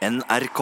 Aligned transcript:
NRK. 0.00 0.60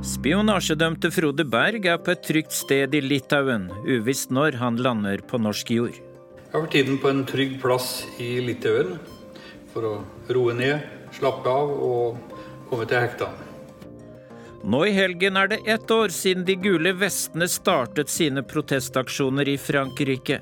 Spionasjedømte 0.00 1.10
Frode 1.12 1.44
Berg 1.44 1.84
er 1.84 1.98
på 2.00 2.14
et 2.14 2.22
trygt 2.24 2.56
sted 2.56 2.96
i 2.96 3.02
Litauen, 3.04 3.68
uvisst 3.84 4.32
når 4.32 4.56
han 4.56 4.80
lander 4.80 5.20
på 5.20 5.36
norsk 5.36 5.76
jord. 5.76 6.00
Jeg 6.00 6.48
har 6.54 6.64
for 6.64 6.72
tiden 6.72 6.96
på 6.96 7.12
en 7.12 7.26
trygg 7.28 7.58
plass 7.60 8.06
i 8.16 8.38
Litauen 8.40 8.96
for 9.74 9.84
å 9.84 9.98
roe 10.32 10.56
ned, 10.56 10.80
slappe 11.12 11.52
av 11.52 11.76
og 11.76 12.32
komme 12.70 12.86
til 12.88 13.04
hektene. 13.04 13.50
Nå 14.64 14.80
i 14.88 14.94
helgen 14.96 15.36
er 15.36 15.50
det 15.52 15.58
ett 15.68 15.90
år 15.92 16.08
siden 16.08 16.46
de 16.48 16.54
gule 16.56 16.94
vestene 16.96 17.44
startet 17.52 18.08
sine 18.08 18.40
protestaksjoner 18.48 19.50
i 19.52 19.58
Frankrike. 19.60 20.38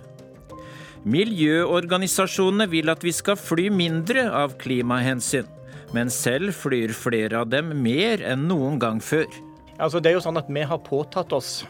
Miljøorganisasjonene 1.03 2.69
vil 2.71 2.93
at 2.93 3.03
vi 3.03 3.11
skal 3.11 3.35
fly 3.35 3.67
mindre 3.75 4.29
av 4.31 4.55
klimahensyn, 4.63 5.49
men 5.91 6.13
selv 6.15 6.55
flyr 6.55 6.95
flere 6.95 7.41
av 7.43 7.51
dem 7.51 7.75
mer 7.83 8.23
enn 8.23 8.47
noen 8.47 8.79
gang 8.79 9.03
før. 9.03 9.27
Altså, 9.83 9.99
det 9.99 10.13
er 10.13 10.21
jo 10.21 10.23
sånn 10.23 10.39
at 10.39 10.47
Vi 10.47 10.63
har 10.63 10.79
påtatt 10.87 11.35
oss 11.35 11.65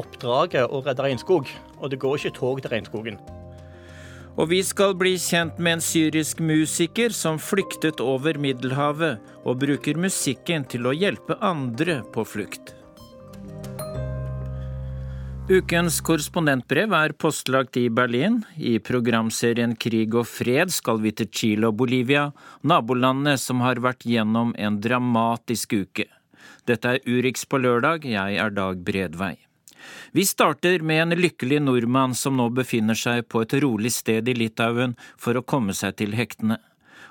oppdraget 0.00 0.72
å 0.72 0.80
redde 0.80 1.04
regnskog, 1.04 1.52
og 1.76 1.90
det 1.92 2.00
går 2.00 2.16
ikke 2.16 2.38
tog 2.40 2.62
til 2.64 2.72
regnskogen. 2.72 3.20
Og 4.40 4.48
vi 4.48 4.62
skal 4.64 4.94
bli 4.96 5.16
kjent 5.20 5.58
med 5.60 5.78
en 5.78 5.84
syrisk 5.84 6.40
musiker 6.40 7.12
som 7.12 7.40
flyktet 7.40 8.00
over 8.00 8.38
Middelhavet 8.40 9.20
og 9.44 9.58
bruker 9.60 10.00
musikken 10.00 10.64
til 10.64 10.88
å 10.88 10.94
hjelpe 10.96 11.36
andre 11.44 12.00
på 12.14 12.24
flukt. 12.24 12.72
Ukens 15.52 15.98
korrespondentbrev 16.06 16.94
er 16.96 17.12
postlagt 17.18 17.76
i 17.76 17.88
Berlin. 17.92 18.38
I 18.56 18.78
programserien 18.78 19.74
Krig 19.76 20.14
og 20.16 20.28
fred 20.30 20.72
skal 20.72 21.02
vi 21.02 21.12
til 21.18 21.28
Chile 21.34 21.68
og 21.68 21.76
Bolivia, 21.82 22.30
nabolandene 22.62 23.34
som 23.42 23.60
har 23.60 23.82
vært 23.82 24.06
gjennom 24.08 24.54
en 24.56 24.80
dramatisk 24.80 25.74
uke. 25.82 26.08
Dette 26.64 26.94
er 26.94 27.04
Urix 27.04 27.44
på 27.44 27.58
lørdag, 27.58 28.06
jeg 28.06 28.38
er 28.38 28.54
Dag 28.54 28.80
Bredvei. 28.86 29.34
Vi 30.12 30.26
starter 30.26 30.82
med 30.84 31.02
en 31.02 31.16
lykkelig 31.18 31.60
nordmann 31.62 32.14
som 32.14 32.36
nå 32.36 32.48
befinner 32.54 32.98
seg 32.98 33.26
på 33.32 33.44
et 33.44 33.54
rolig 33.64 33.92
sted 33.94 34.28
i 34.28 34.34
Litauen 34.36 34.96
for 35.16 35.38
å 35.38 35.44
komme 35.46 35.74
seg 35.76 35.96
til 36.02 36.16
hektene. 36.18 36.58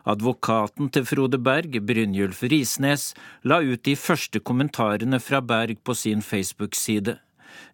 Advokaten 0.09 0.89
til 0.89 1.05
Frode 1.05 1.37
Berg, 1.37 1.75
Brynjulf 1.85 2.41
Risnes, 2.49 3.11
la 3.45 3.59
ut 3.61 3.83
de 3.85 3.93
første 3.97 4.41
kommentarene 4.41 5.19
fra 5.21 5.41
Berg 5.45 5.83
på 5.85 5.93
sin 5.97 6.23
Facebook-side. 6.25 7.19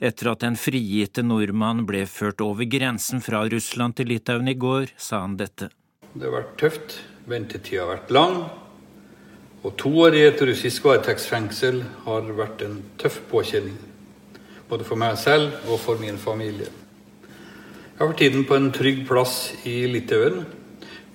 Etter 0.04 0.32
at 0.34 0.44
den 0.44 0.58
frigitte 0.60 1.24
nordmann 1.24 1.86
ble 1.88 2.04
ført 2.10 2.42
over 2.44 2.68
grensen 2.68 3.24
fra 3.24 3.46
Russland 3.48 3.96
til 3.98 4.12
Litauen 4.12 4.50
i 4.52 4.58
går, 4.60 4.92
sa 4.98 5.24
han 5.24 5.38
dette. 5.40 5.70
Det 6.14 6.26
har 6.26 6.36
vært 6.40 6.56
tøft, 6.60 6.98
ventetida 7.30 7.86
har 7.86 7.94
vært 7.96 8.16
lang, 8.16 8.40
og 9.64 9.76
to 9.80 9.92
år 10.04 10.16
i 10.18 10.26
et 10.28 10.42
russisk 10.48 10.86
varetektsfengsel 10.88 11.84
har 12.06 12.34
vært 12.38 12.64
en 12.66 12.82
tøff 13.02 13.22
påkjenning 13.32 13.78
både 14.68 14.86
for 14.88 15.00
meg 15.00 15.16
selv 15.20 15.54
og 15.68 15.80
for 15.80 16.00
min 16.02 16.20
familie. 16.20 16.68
Jeg 16.68 18.04
har 18.04 18.12
for 18.12 18.20
tiden 18.20 18.46
på 18.46 18.58
en 18.58 18.72
trygg 18.76 19.06
plass 19.08 19.38
i 19.66 19.80
Litauen 19.90 20.44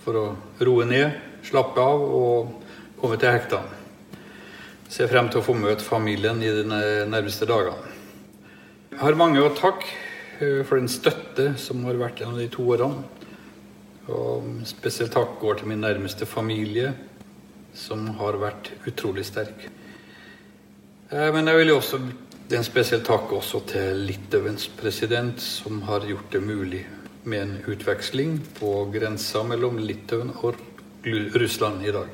for 0.02 0.18
å 0.18 0.24
roe 0.66 0.86
ned, 0.88 1.14
slappe 1.46 1.78
av 1.78 2.02
og 2.02 2.54
komme 2.98 3.18
til 3.20 3.30
hekta. 3.30 3.60
Ser 4.90 5.10
frem 5.12 5.28
til 5.30 5.40
å 5.40 5.46
få 5.46 5.54
møte 5.56 5.84
familien 5.86 6.42
i 6.42 6.50
de 6.50 6.64
nærmeste 6.66 7.46
dagene. 7.48 7.92
Jeg 8.92 9.00
har 9.00 9.16
mange 9.16 9.40
å 9.40 9.52
takke 9.56 9.86
eh, 10.40 10.60
for 10.66 10.76
den 10.76 10.90
støtte 10.90 11.52
som 11.60 11.84
har 11.86 12.00
vært 12.00 12.20
gjennom 12.20 12.40
de 12.40 12.48
to 12.52 12.66
årene. 12.74 13.06
Og 14.12 14.66
spesielt 14.66 15.14
takk 15.14 15.38
går 15.40 15.60
til 15.60 15.70
min 15.70 15.80
nærmeste 15.80 16.26
familie, 16.26 16.90
som 17.72 18.04
har 18.18 18.36
vært 18.42 18.72
utrolig 18.90 19.24
sterk. 19.28 19.68
Eh, 21.12 21.30
men 21.32 21.48
jeg 21.48 21.62
vil 21.62 21.72
jo 21.72 21.78
også 21.78 22.02
det 22.48 22.56
er 22.56 22.60
en 22.60 22.66
spesiell 22.66 23.02
takk 23.06 23.30
også 23.32 23.62
til 23.70 24.02
Litauens 24.08 24.66
president, 24.78 25.40
som 25.40 25.82
har 25.88 26.04
gjort 26.08 26.32
det 26.34 26.42
mulig 26.44 26.82
med 27.24 27.42
en 27.42 27.54
utveksling 27.70 28.38
på 28.58 28.72
grensa 28.94 29.44
mellom 29.46 29.78
Litauen 29.78 30.32
og 30.42 30.58
Russland 31.38 31.86
i 31.86 31.94
dag. 31.94 32.10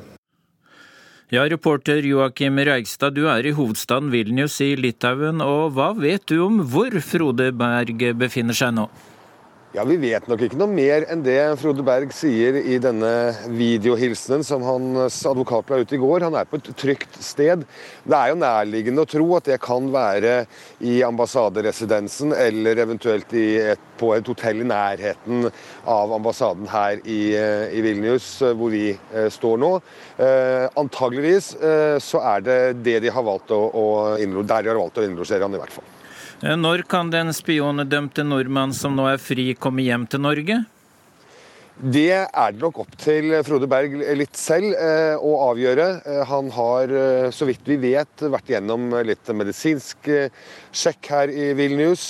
Ja, 1.28 1.42
reporter 1.44 2.00
Joakim 2.00 2.56
Reigstad, 2.64 3.12
du 3.18 3.26
er 3.28 3.44
i 3.44 3.52
hovedstaden 3.52 4.08
Vilnius 4.12 4.60
i 4.64 4.70
Litauen, 4.80 5.42
og 5.44 5.74
hva 5.76 5.90
vet 5.96 6.24
du 6.30 6.38
om 6.46 6.62
hvor 6.64 6.94
Frode 7.04 7.50
Berg 7.52 8.04
befinner 8.16 8.56
seg 8.56 8.72
nå? 8.78 8.86
Ja, 9.76 9.82
Vi 9.84 9.98
vet 10.00 10.24
nok 10.24 10.40
ikke 10.46 10.56
noe 10.56 10.72
mer 10.72 11.04
enn 11.12 11.20
det 11.20 11.36
Frode 11.60 11.82
Berg 11.84 12.08
sier 12.16 12.56
i 12.56 12.78
denne 12.80 13.10
videohilsenen 13.52 14.40
som 14.46 14.62
hans 14.64 15.18
advokat 15.28 15.68
la 15.68 15.82
ut 15.82 15.92
i 15.92 15.98
går. 16.00 16.24
Han 16.24 16.38
er 16.40 16.48
på 16.48 16.56
et 16.56 16.70
trygt 16.72 17.18
sted. 17.20 17.66
Det 18.00 18.16
er 18.16 18.30
jo 18.32 18.38
nærliggende 18.40 19.04
å 19.04 19.10
tro 19.12 19.26
at 19.36 19.50
det 19.50 19.58
kan 19.60 19.90
være 19.92 20.38
i 20.80 21.02
ambassaderesidensen 21.04 22.32
eller 22.32 22.80
eventuelt 22.86 23.36
et, 23.36 23.84
på 24.00 24.14
et 24.16 24.32
hotell 24.32 24.64
i 24.64 24.70
nærheten 24.72 25.50
av 25.84 26.16
ambassaden 26.16 26.64
her 26.72 27.04
i, 27.04 27.20
eh, 27.36 27.68
i 27.76 27.84
Vilnius, 27.84 28.30
eh, 28.40 28.56
hvor 28.56 28.72
vi 28.72 28.86
eh, 28.94 29.28
står 29.28 29.60
nå. 29.60 29.72
Eh, 30.16 30.64
antageligvis 30.80 31.52
eh, 31.60 32.00
så 32.00 32.24
er 32.32 32.48
det 32.48 32.58
det 32.88 32.98
de 33.04 33.12
har 33.12 33.30
valgt 33.34 33.52
å, 33.52 33.60
å 33.68 33.86
innlosjere 34.16 35.44
han, 35.44 35.60
i 35.60 35.60
hvert 35.60 35.76
fall. 35.76 35.97
Eh, 36.38 36.54
når 36.54 36.84
kan 36.86 37.08
den 37.10 37.32
spionedømte 37.34 38.22
nordmann 38.22 38.74
som 38.76 38.94
nå 38.94 39.08
er 39.10 39.22
fri, 39.22 39.50
komme 39.58 39.82
hjem 39.82 40.06
til 40.10 40.22
Norge? 40.22 40.58
Det 41.78 42.10
er 42.26 42.54
det 42.54 42.58
nok 42.58 42.80
opp 42.82 42.94
til 42.98 43.36
Frode 43.46 43.68
Berg 43.70 43.92
litt 44.18 44.38
selv 44.38 44.72
eh, 44.74 45.14
å 45.14 45.32
avgjøre. 45.48 45.86
Eh, 46.06 46.22
han 46.30 46.50
har, 46.54 46.94
så 47.34 47.46
vidt 47.46 47.66
vi 47.66 47.78
vet, 47.82 48.22
vært 48.22 48.50
gjennom 48.54 48.94
litt 49.06 49.30
medisinsk 49.34 50.10
sjekk 50.70 51.10
her 51.10 51.34
i 51.34 51.50
Vilnius. 51.58 52.06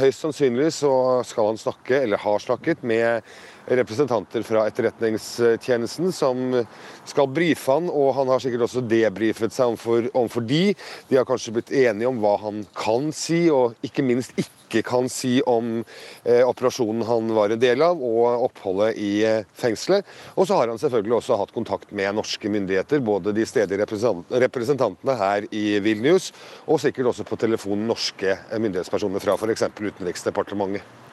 Høyst 0.00 0.24
sannsynlig 0.24 0.72
så 0.78 0.92
skal 1.28 1.52
han 1.52 1.60
snakke, 1.60 2.00
eller 2.00 2.20
har 2.24 2.44
snakket, 2.44 2.84
med 2.84 3.28
representanter 3.66 4.42
fra 4.46 4.66
Etterretningstjenesten 4.68 6.12
som 6.14 6.64
skal 7.04 7.30
brife 7.30 7.72
han, 7.72 7.88
og 7.90 8.14
han 8.16 8.30
har 8.30 8.42
sikkert 8.42 8.66
også 8.68 8.84
debrifet 8.86 9.54
seg 9.54 9.72
overfor, 9.72 10.10
overfor 10.12 10.46
de. 10.46 10.62
De 11.10 11.18
har 11.18 11.26
kanskje 11.28 11.54
blitt 11.56 11.72
enige 11.74 12.10
om 12.10 12.20
hva 12.22 12.36
han 12.44 12.62
kan 12.78 13.10
si, 13.14 13.46
og 13.50 13.74
ikke 13.86 14.04
minst 14.06 14.36
ikke 14.38 14.82
kan 14.86 15.08
si 15.10 15.38
om 15.46 15.80
eh, 16.24 16.42
operasjonen 16.46 17.04
han 17.06 17.30
var 17.36 17.54
en 17.54 17.62
del 17.62 17.82
av, 17.86 18.02
og 18.02 18.46
oppholdet 18.48 18.98
i 19.02 19.12
eh, 19.26 19.46
fengselet. 19.56 20.06
Og 20.34 20.48
så 20.48 20.58
har 20.60 20.70
han 20.70 20.80
selvfølgelig 20.82 21.18
også 21.20 21.38
hatt 21.40 21.54
kontakt 21.54 21.94
med 21.96 22.18
norske 22.18 22.50
myndigheter, 22.50 23.02
både 23.04 23.34
de 23.36 23.46
stedlige 23.46 23.82
representant 23.84 24.36
representantene 24.46 25.16
her 25.18 25.46
i 25.54 25.80
Vilnius, 25.82 26.32
og 26.66 26.80
sikkert 26.82 27.12
også 27.12 27.26
på 27.26 27.38
telefon 27.40 27.86
norske 27.88 28.38
myndighetspersoner 28.54 29.22
fra 29.22 29.38
f.eks. 29.38 29.68
Utenriksdepartementet. 29.76 31.05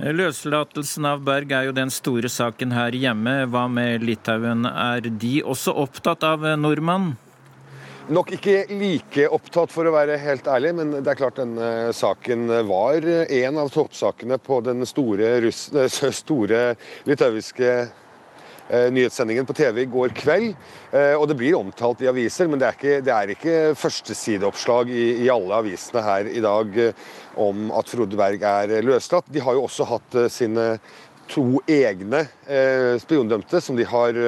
Løslatelsen 0.00 1.04
av 1.04 1.20
Berg 1.26 1.52
er 1.52 1.66
jo 1.68 1.74
den 1.76 1.90
store 1.92 2.30
saken 2.32 2.72
her 2.72 2.94
hjemme. 2.96 3.42
Hva 3.52 3.66
med 3.68 4.06
Litauen, 4.06 4.64
er 4.64 5.04
de 5.04 5.42
også 5.44 5.74
opptatt 5.84 6.24
av 6.24 6.46
nordmannen? 6.58 7.18
Nok 8.12 8.32
ikke 8.34 8.64
like 8.72 9.28
opptatt, 9.30 9.70
for 9.70 9.86
å 9.86 9.92
være 9.94 10.16
helt 10.18 10.48
ærlig, 10.50 10.72
men 10.74 10.90
det 10.96 11.12
er 11.12 11.20
klart 11.20 11.38
denne 11.38 11.92
saken 11.94 12.50
var 12.66 13.06
en 13.06 13.60
av 13.62 13.70
toppsakene 13.70 14.40
på 14.42 14.58
den 14.66 14.82
store, 14.88 15.36
russ, 15.44 15.68
store 16.18 16.64
litauiske 17.06 17.76
Eh, 18.72 18.92
nyhetssendingen 18.92 19.46
på 19.46 19.52
TV 19.52 19.82
i 19.82 19.84
går 19.90 20.14
kveld. 20.16 20.54
Eh, 20.92 21.12
og 21.18 21.26
det 21.28 21.34
blir 21.36 21.58
omtalt 21.58 22.00
i 22.00 22.08
aviser, 22.08 22.48
men 22.48 22.60
det 22.60 22.68
er 22.70 22.76
ikke, 22.78 23.00
det 23.04 23.12
er 23.12 23.32
ikke 23.34 23.56
førstesideoppslag 23.76 24.88
i, 24.88 25.02
i 25.26 25.28
alle 25.32 25.58
avisene 25.60 26.00
her 26.06 26.30
i 26.30 26.40
dag 26.40 26.78
eh, 26.80 27.10
om 27.40 27.70
at 27.76 27.88
Frode 27.92 28.18
Berg 28.18 28.42
er 28.44 28.74
løslatt. 28.84 29.30
De 29.32 29.42
har 29.42 29.56
jo 29.56 29.66
også 29.68 29.86
hatt 29.88 30.18
sine 30.32 30.76
to 31.32 31.62
egne 31.70 32.26
spiondømte 33.00 33.60
som 33.62 33.78
de 33.78 33.86
har 33.88 34.18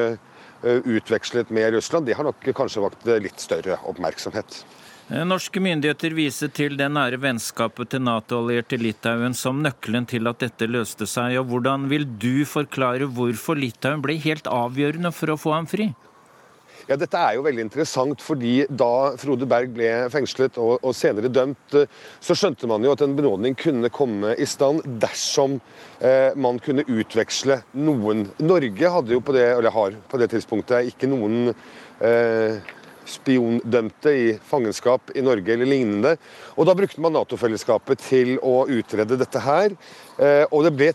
utvekslet 0.62 1.50
med 1.52 1.74
Russland. 1.74 2.06
Det 2.06 2.16
har 2.16 2.24
nok 2.24 2.46
kanskje 2.56 2.84
vakt 2.86 3.10
litt 3.26 3.42
større 3.42 3.76
oppmerksomhet. 3.90 4.62
Eh, 5.12 5.20
norske 5.28 5.60
myndigheter 5.60 6.14
viser 6.16 6.48
til 6.48 6.78
det 6.80 6.86
nære 6.88 7.18
vennskapet 7.20 7.90
til 7.92 8.00
Nato-allierte 8.06 8.78
Litauen 8.80 9.36
som 9.36 9.60
nøkkelen 9.60 10.06
til 10.08 10.30
at 10.30 10.40
dette 10.40 10.68
løste 10.70 11.04
seg. 11.04 11.36
og 11.42 11.50
Hvordan 11.50 11.90
vil 11.90 12.06
du 12.08 12.46
forklare 12.48 13.10
hvorfor 13.12 13.58
Litauen 13.60 14.00
ble 14.04 14.16
helt 14.24 14.48
avgjørende 14.48 15.12
for 15.12 15.34
å 15.34 15.40
få 15.40 15.52
ham 15.58 15.68
fri? 15.68 15.90
Ja, 16.84 16.98
Dette 17.00 17.16
er 17.16 17.38
jo 17.38 17.44
veldig 17.46 17.62
interessant, 17.64 18.20
fordi 18.20 18.66
da 18.68 19.14
Frode 19.16 19.46
Berg 19.48 19.70
ble 19.72 19.88
fengslet 20.12 20.58
og, 20.60 20.74
og, 20.82 20.92
senere 20.96 21.30
dømt, 21.32 21.76
eh, 21.80 21.88
så 22.20 22.36
skjønte 22.36 22.68
man 22.68 22.84
jo 22.84 22.92
at 22.92 23.00
en 23.06 23.14
benådning 23.16 23.56
kunne 23.56 23.88
komme 23.94 24.34
i 24.36 24.44
stand 24.48 24.84
dersom 25.00 25.56
eh, 26.04 26.36
man 26.36 26.60
kunne 26.60 26.84
utveksle 26.84 27.62
noen. 27.80 28.26
Norge 28.44 28.92
hadde 28.98 29.16
jo 29.16 29.24
på 29.24 29.32
det, 29.36 29.46
eller 29.54 29.72
har 29.72 29.96
på 30.10 30.20
det 30.20 30.28
tidspunktet 30.34 30.92
ikke 30.92 31.08
noen 31.08 31.54
eh, 32.04 32.60
spiondømte 33.08 34.12
i 34.12 34.30
fangenskap 34.44 35.14
i 35.16 35.24
Norge 35.24 35.56
eller 35.56 35.68
lignende. 35.68 36.16
Og 36.58 36.68
Da 36.68 36.76
brukte 36.76 37.00
man 37.00 37.16
Nato-fellesskapet 37.16 38.04
til 38.10 38.36
å 38.44 38.64
utrede 38.68 39.16
dette 39.20 39.40
her. 39.44 39.72
Eh, 40.18 40.44
og 40.50 40.68
det 40.68 40.76
ble 40.76 40.92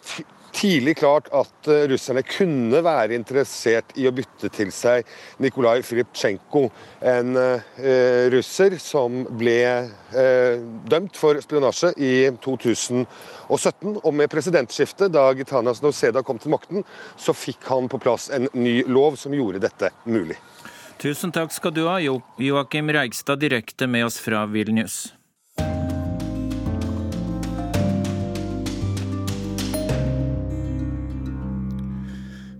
tidlig 0.53 0.97
klart 0.97 1.29
at 1.35 1.67
eh, 1.69 1.85
russerne 1.91 2.23
kunne 2.27 2.81
være 2.85 3.15
interessert 3.17 3.93
i 3.99 4.07
å 4.09 4.13
bytte 4.15 4.51
til 4.53 4.71
seg 4.73 5.07
Nikolai 5.43 5.81
Filiptsjenko, 5.85 6.65
en 7.11 7.39
eh, 7.39 8.29
russer 8.33 8.77
som 8.81 9.23
ble 9.39 9.59
eh, 9.63 10.61
dømt 10.89 11.19
for 11.19 11.39
spionasje 11.43 11.93
i 11.97 12.13
2017. 12.43 13.99
Og 13.99 14.11
med 14.15 14.31
presidentskiftet, 14.31 15.13
da 15.13 15.29
Gitanas 15.37 15.83
Nauseda 15.85 16.23
kom 16.25 16.41
til 16.41 16.53
makten, 16.55 16.87
så 17.17 17.35
fikk 17.35 17.69
han 17.69 17.89
på 17.91 18.01
plass 18.01 18.29
en 18.33 18.49
ny 18.53 18.81
lov 18.87 19.19
som 19.19 19.35
gjorde 19.35 19.63
dette 19.63 19.93
mulig. 20.09 20.39
Tusen 20.99 21.31
takk 21.31 21.53
skal 21.55 21.71
du 21.71 21.85
ha, 21.87 21.95
Joakim 22.03 22.91
Reigstad, 22.91 23.39
direkte 23.39 23.87
med 23.87 24.09
oss 24.09 24.19
fra 24.19 24.43
Vilnius. 24.51 25.18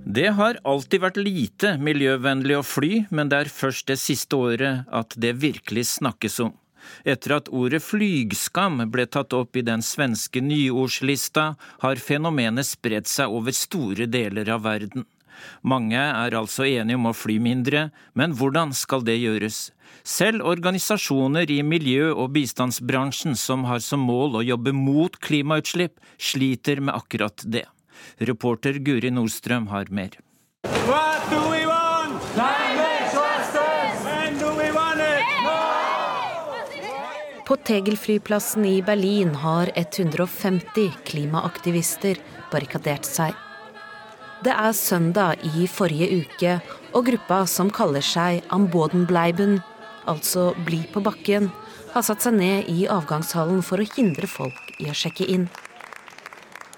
Det 0.09 0.31
har 0.33 0.57
alltid 0.65 1.03
vært 1.03 1.17
lite 1.21 1.75
miljøvennlig 1.77 2.55
å 2.57 2.63
fly, 2.65 3.03
men 3.13 3.29
det 3.29 3.43
er 3.43 3.51
først 3.53 3.91
det 3.91 3.99
siste 4.01 4.39
året 4.41 4.87
at 4.89 5.13
det 5.13 5.35
virkelig 5.37 5.83
snakkes 5.91 6.39
om. 6.47 6.55
Etter 7.05 7.35
at 7.35 7.51
ordet 7.53 7.83
flygskam 7.85 8.81
ble 8.89 9.05
tatt 9.05 9.35
opp 9.37 9.59
i 9.59 9.65
den 9.67 9.85
svenske 9.85 10.41
nyordslista, 10.41 11.45
har 11.85 12.01
fenomenet 12.01 12.65
spredt 12.65 13.11
seg 13.11 13.29
over 13.29 13.53
store 13.53 14.09
deler 14.09 14.49
av 14.49 14.65
verden. 14.65 15.05
Mange 15.61 16.01
er 16.01 16.41
altså 16.41 16.65
enige 16.65 16.97
om 16.97 17.11
å 17.11 17.15
fly 17.15 17.37
mindre, 17.37 17.91
men 18.17 18.33
hvordan 18.33 18.73
skal 18.73 19.05
det 19.05 19.21
gjøres? 19.21 19.67
Selv 20.01 20.41
organisasjoner 20.41 21.53
i 21.53 21.61
miljø- 21.61 22.15
og 22.15 22.33
bistandsbransjen 22.33 23.37
som 23.37 23.69
har 23.69 23.85
som 23.85 24.01
mål 24.09 24.41
å 24.41 24.47
jobbe 24.55 24.73
mot 24.73 25.21
klimautslipp, 25.21 26.01
sliter 26.17 26.81
med 26.81 26.97
akkurat 26.97 27.45
det. 27.45 27.67
Reporter 28.19 28.79
Guri 28.83 29.11
Nordstrøm 29.11 29.69
har 29.73 29.91
mer. 29.91 30.17
På 37.49 37.55
Tegel-flyplassen 37.65 38.65
i 38.69 38.81
Berlin 38.85 39.31
har 39.41 39.71
150 39.73 40.91
klimaaktivister 41.09 42.19
barrikadert 42.51 43.07
seg. 43.09 43.33
Det 44.45 44.53
er 44.53 44.75
søndag 44.77 45.41
i 45.43 45.65
forrige 45.67 46.21
uke, 46.21 46.59
og 46.93 47.07
gruppa 47.09 47.41
som 47.49 47.71
kaller 47.73 48.05
seg 48.05 48.43
Ambodenbleiben, 48.53 49.57
altså 50.07 50.51
Bli 50.67 50.83
på 50.93 51.01
bakken, 51.03 51.49
har 51.95 52.05
satt 52.05 52.23
seg 52.23 52.37
ned 52.37 52.69
i 52.69 52.85
avgangshallen 52.85 53.65
for 53.65 53.81
å 53.81 53.89
hindre 53.97 54.29
folk 54.29 54.77
i 54.77 54.87
å 54.87 54.95
sjekke 54.95 55.25
inn. 55.25 55.49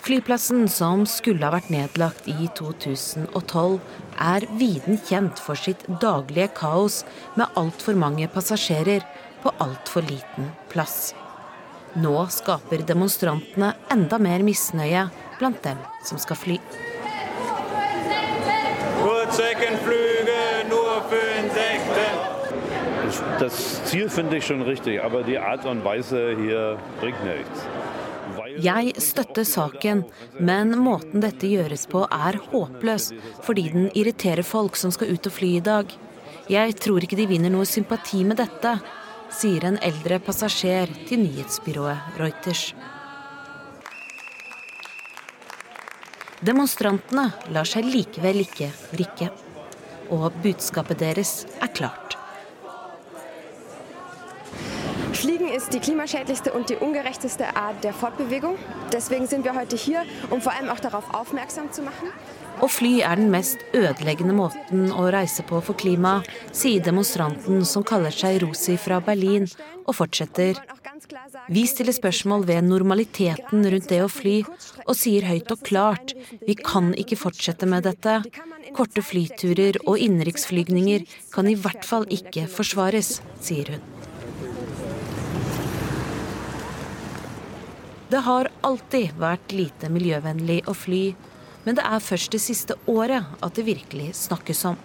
Flyplassen, 0.02 0.66
som 0.66 1.04
skulle 1.06 1.46
ha 1.46 1.52
vært 1.54 1.68
nedlagt 1.70 2.26
i 2.26 2.48
2012, 2.58 3.76
er 4.18 4.46
viden 4.58 4.98
kjent 5.06 5.38
for 5.38 5.54
sitt 5.54 5.84
daglige 6.02 6.48
kaos 6.58 7.04
med 7.36 7.54
altfor 7.60 8.00
mange 8.02 8.26
passasjerer 8.34 9.06
på 9.44 9.54
altfor 9.62 10.02
liten 10.10 10.50
plass. 10.74 11.12
Nå 12.02 12.16
skaper 12.34 12.82
demonstrantene 12.90 13.76
enda 13.94 14.18
mer 14.18 14.42
misnøye 14.48 15.06
blant 15.38 15.62
dem 15.68 15.78
som 16.08 16.18
skal 16.18 16.40
fly. 16.40 16.58
Das 23.38 23.84
Ziel 23.86 24.10
finde 24.10 24.38
ich 24.38 24.46
schon 24.48 24.62
richtig, 24.64 25.04
aber 25.04 25.22
die 25.22 25.38
Art 25.38 25.66
und 25.66 25.86
Weise 25.86 26.36
hier 26.42 26.80
bringt 27.00 27.24
nichts. 27.24 27.68
Jeg 28.62 28.94
støtter 29.02 29.46
saken, 29.48 30.04
men 30.40 30.76
måten 30.78 31.24
dette 31.24 31.50
gjøres 31.50 31.88
på 31.90 32.04
er 32.06 32.38
håpløs, 32.52 33.10
fordi 33.46 33.70
den 33.74 33.90
irriterer 33.98 34.46
folk 34.46 34.78
som 34.78 34.94
skal 34.94 35.14
ut 35.16 35.30
og 35.30 35.34
fly 35.34 35.56
i 35.58 35.64
dag. 35.66 35.90
Jeg 36.52 36.76
tror 36.84 37.02
ikke 37.02 37.18
de 37.18 37.30
vinner 37.30 37.54
noe 37.54 37.66
sympati 37.66 38.22
med 38.28 38.42
dette, 38.42 38.76
sier 39.32 39.66
en 39.66 39.80
eldre 39.82 40.20
passasjer 40.22 40.92
til 41.08 41.24
nyhetsbyrået 41.24 42.20
Reuters. 42.20 42.72
Demonstrantene 46.42 47.30
lar 47.54 47.70
seg 47.70 47.86
likevel 47.86 48.44
ikke 48.44 48.72
vrikke. 48.94 49.30
Og 50.12 50.34
budskapet 50.44 51.00
deres 51.00 51.46
er 51.62 51.70
klart. 51.72 52.21
Ist 55.56 55.74
die 55.74 55.80
klimaschädlichste 55.80 56.54
und 56.54 56.70
die 56.70 56.76
ungerechteste 56.76 57.56
Art 57.56 57.84
der 57.84 57.94
Fortbewegung. 57.94 58.56
Deswegen 58.92 59.28
sind 59.28 59.44
wir 59.46 59.56
heute 59.56 59.76
hier, 59.76 60.06
um 60.30 60.42
vor 60.42 60.54
allem 60.54 60.70
auch 60.70 60.80
darauf 60.80 61.14
aufmerksam 61.14 61.72
zu 61.72 61.82
machen. 61.82 62.10
Å 62.62 62.68
fly 62.70 63.00
er 63.02 63.18
den 63.18 63.32
mest 63.34 63.64
ødeleggende 63.74 64.36
måten 64.38 64.92
å 64.94 65.08
reise 65.10 65.42
på 65.48 65.62
for 65.66 65.78
klimaet, 65.78 66.28
sier 66.54 66.84
demonstranten 66.84 67.64
som 67.66 67.86
kaller 67.88 68.14
seg 68.14 68.42
Rosi 68.44 68.76
fra 68.78 69.00
Berlin, 69.02 69.48
og 69.88 69.98
fortsetter. 69.98 70.60
Vi 71.50 71.64
stiller 71.68 71.96
spørsmål 71.96 72.46
ved 72.48 72.68
normaliteten 72.68 73.66
rundt 73.74 73.90
det 73.90 74.02
å 74.04 74.12
fly, 74.12 74.42
og 74.86 74.94
sier 75.00 75.26
høyt 75.26 75.52
og 75.56 75.64
klart 75.66 76.14
vi 76.46 76.56
kan 76.60 76.94
ikke 76.94 77.18
fortsette 77.20 77.66
med 77.66 77.88
dette. 77.90 78.20
Korte 78.78 79.04
flyturer 79.04 79.82
og 79.88 79.98
innenriksflygninger 79.98 81.08
kan 81.34 81.50
i 81.50 81.58
hvert 81.58 81.88
fall 81.88 82.06
ikke 82.14 82.46
forsvares, 82.52 83.18
sier 83.42 83.74
hun. 83.74 83.91
Det 88.12 88.20
har 88.26 88.50
alltid 88.68 89.14
vært 89.16 89.54
lite 89.56 89.88
miljøvennlig 89.88 90.58
å 90.68 90.74
fly, 90.76 91.14
men 91.64 91.78
det 91.78 91.84
er 91.88 92.02
først 92.04 92.34
det 92.36 92.42
siste 92.44 92.76
året 92.92 93.24
at 93.40 93.56
det 93.56 93.64
virkelig 93.64 94.10
snakkes 94.26 94.66
om. 94.68 94.76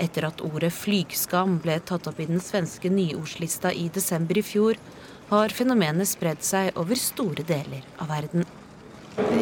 Etter 0.00 0.24
at 0.30 0.40
ordet 0.46 0.70
flygskam 0.72 1.58
ble 1.60 1.76
tatt 1.84 2.08
opp 2.08 2.22
i 2.22 2.28
den 2.30 2.40
svenske 2.40 2.88
nyordslista 2.88 3.74
i 3.74 3.90
desember 3.92 4.40
i 4.40 4.46
fjor, 4.46 4.80
har 5.28 5.52
fenomenet 5.52 6.08
spredd 6.08 6.40
seg 6.46 6.72
over 6.80 6.96
store 6.96 7.44
deler 7.44 7.84
av 8.00 8.08
verden. 8.14 8.48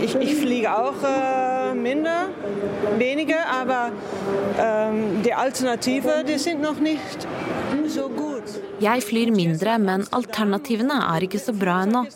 Ich, 0.02 0.14
ich 0.14 0.34
fliege 0.37 0.75
auch 0.75 0.94
äh, 1.02 1.75
minder, 1.75 2.28
weniger, 2.99 3.46
aber 3.61 3.93
ähm, 4.58 5.23
die 5.23 5.34
Alternative 5.34 6.25
die 6.26 6.38
sind 6.38 6.62
noch 6.62 6.78
nicht 6.81 7.26
so 7.88 8.08
gut. 8.08 8.44
Jeg 8.81 9.02
flyr 9.02 9.31
mindre, 9.32 9.79
men 9.79 10.05
alternativene 10.12 10.98
er 11.08 11.24
ikke 11.24 11.41
så 11.41 11.53
bra 11.53 11.82
ennå. 11.84 12.06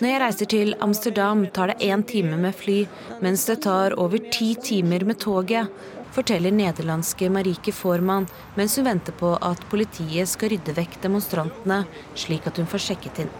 Når 0.00 0.08
jeg 0.08 0.20
reiser 0.20 0.50
til 0.52 0.74
Amsterdam, 0.84 1.46
tar 1.52 1.72
det 1.72 1.78
én 1.88 2.04
time 2.04 2.36
med 2.36 2.54
fly, 2.56 2.82
mens 3.24 3.46
det 3.48 3.62
tar 3.64 3.96
over 3.98 4.20
ti 4.32 4.54
timer 4.54 5.04
med 5.08 5.20
toget, 5.24 5.72
forteller 6.12 6.52
nederlandske 6.52 7.28
Marike 7.32 7.72
Formann 7.72 8.28
mens 8.56 8.76
hun 8.76 8.88
venter 8.88 9.16
på 9.16 9.34
at 9.44 9.64
politiet 9.72 10.28
skal 10.28 10.54
rydde 10.54 10.76
vekk 10.76 11.00
demonstrantene, 11.04 11.84
slik 12.16 12.48
at 12.48 12.60
hun 12.60 12.68
får 12.70 12.88
sjekket 12.88 13.24
inn. 13.24 13.36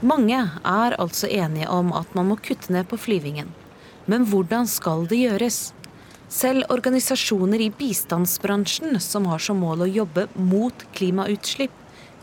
Mange 0.00 0.38
er 0.64 0.94
altså 0.96 1.28
enige 1.28 1.68
om 1.68 1.90
at 1.92 2.14
man 2.16 2.30
må 2.30 2.38
kutte 2.40 2.72
ned 2.72 2.86
på 2.88 2.96
flyvingen. 2.96 3.50
Men 4.08 4.24
hvordan 4.24 4.64
skal 4.66 5.04
det 5.10 5.18
gjøres? 5.20 5.58
Selv 6.30 6.64
organisasjoner 6.72 7.60
i 7.60 7.72
bistandsbransjen 7.74 8.96
som 9.02 9.26
har 9.28 9.42
som 9.44 9.60
mål 9.60 9.84
å 9.84 9.90
jobbe 9.90 10.24
mot 10.38 10.86
klimautslipp, 10.96 11.74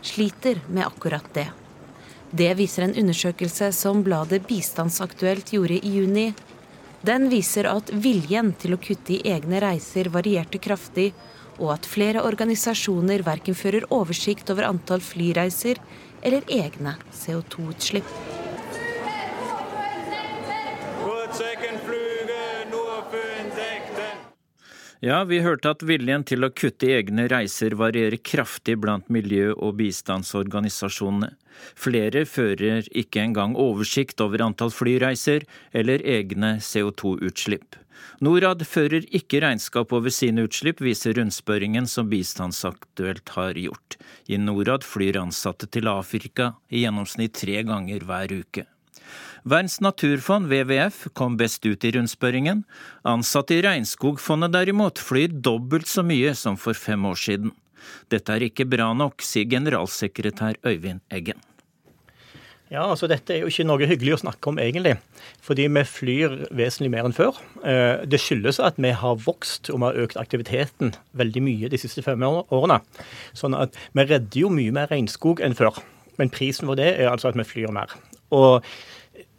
sliter 0.02 0.58
med 0.66 0.88
akkurat 0.88 1.26
det. 1.36 1.46
Det 2.30 2.50
viser 2.58 2.88
en 2.88 2.96
undersøkelse 2.98 3.70
som 3.72 4.02
bladet 4.04 4.42
Bistandsaktuelt 4.48 5.52
gjorde 5.54 5.78
i 5.78 5.94
juni. 6.00 6.26
Den 7.06 7.28
viser 7.30 7.70
at 7.70 7.92
viljen 7.94 8.52
til 8.58 8.74
å 8.74 8.80
kutte 8.82 9.14
i 9.16 9.22
egne 9.32 9.62
reiser 9.64 10.10
varierte 10.12 10.58
kraftig, 10.60 11.12
og 11.58 11.72
at 11.74 11.86
flere 11.88 12.22
organisasjoner 12.26 13.24
verken 13.26 13.56
fører 13.58 13.86
oversikt 13.94 14.50
over 14.50 14.66
antall 14.68 15.02
flyreiser 15.02 15.80
eller 16.22 16.42
egne 16.48 16.96
CO2-utslipp. 17.12 18.06
Ja, 25.00 25.24
vi 25.24 25.38
hørte 25.44 25.70
at 25.70 25.82
viljen 25.86 26.24
til 26.26 26.42
å 26.42 26.50
kutte 26.50 26.88
egne 26.90 27.28
reiser 27.30 27.76
varierer 27.78 28.18
kraftig 28.18 28.80
blant 28.82 29.06
miljø- 29.14 29.54
og 29.54 29.76
bistandsorganisasjonene. 29.78 31.36
Flere 31.78 32.24
fører 32.26 32.86
ikke 32.90 33.22
engang 33.22 33.54
oversikt 33.54 34.18
over 34.20 34.42
antall 34.42 34.74
flyreiser 34.74 35.46
eller 35.72 36.02
egne 36.02 36.56
CO2-utslipp. 36.58 37.78
Norad 38.24 38.64
fører 38.66 39.04
ikke 39.14 39.42
regnskap 39.44 39.92
over 39.94 40.12
sine 40.14 40.44
utslipp, 40.48 40.82
viser 40.82 41.14
rundspørringen 41.18 41.86
som 41.90 42.08
Bistandsaktuelt 42.10 43.34
har 43.36 43.58
gjort. 43.58 43.98
I 44.26 44.40
Norad 44.42 44.86
flyr 44.86 45.20
ansatte 45.22 45.68
til 45.70 45.90
Afrika 45.90 46.52
i 46.70 46.82
gjennomsnitt 46.84 47.36
tre 47.38 47.62
ganger 47.68 48.04
hver 48.08 48.34
uke. 48.40 48.66
Verdens 49.48 49.78
naturfond, 49.80 50.50
WWF, 50.50 51.06
kom 51.16 51.38
best 51.40 51.64
ut 51.64 51.84
i 51.86 51.92
rundspørringen. 51.94 52.64
Ansatte 53.06 53.56
i 53.56 53.62
Regnskogfondet 53.64 54.52
derimot 54.52 55.00
flyr 55.00 55.32
dobbelt 55.32 55.88
så 55.88 56.04
mye 56.04 56.34
som 56.36 56.58
for 56.60 56.76
fem 56.76 57.06
år 57.08 57.20
siden. 57.22 57.54
Dette 58.12 58.34
er 58.34 58.48
ikke 58.48 58.66
bra 58.68 58.90
nok, 58.96 59.22
sier 59.24 59.48
generalsekretær 59.48 60.58
Øyvind 60.66 61.00
Eggen. 61.14 61.38
Ja, 62.68 62.82
altså 62.84 63.08
Dette 63.08 63.32
er 63.32 63.42
jo 63.42 63.48
ikke 63.48 63.64
noe 63.64 63.86
hyggelig 63.88 64.18
å 64.18 64.20
snakke 64.24 64.50
om, 64.50 64.58
egentlig. 64.60 64.98
Fordi 65.44 65.64
vi 65.72 65.84
flyr 65.88 66.34
vesentlig 66.52 66.90
mer 66.92 67.06
enn 67.08 67.16
før. 67.16 67.38
Eh, 67.64 68.04
det 68.04 68.20
skyldes 68.20 68.60
at 68.60 68.76
vi 68.80 68.90
har 68.92 69.22
vokst 69.24 69.70
og 69.72 69.80
vi 69.80 69.88
har 69.88 70.00
økt 70.04 70.18
aktiviteten 70.20 70.92
veldig 71.16 71.42
mye 71.46 71.70
de 71.72 71.80
siste 71.80 72.04
fem 72.04 72.26
årene. 72.28 72.80
Sånn 73.38 73.56
at 73.56 73.78
vi 73.96 74.04
redder 74.04 74.42
jo 74.42 74.52
mye 74.52 74.74
mer 74.76 74.92
regnskog 74.92 75.40
enn 75.44 75.56
før. 75.56 75.80
Men 76.20 76.32
prisen 76.34 76.68
for 76.68 76.76
det 76.78 76.90
er 76.98 77.08
altså 77.08 77.30
at 77.30 77.38
vi 77.40 77.46
flyr 77.48 77.72
mer. 77.72 77.94
Og 78.36 78.66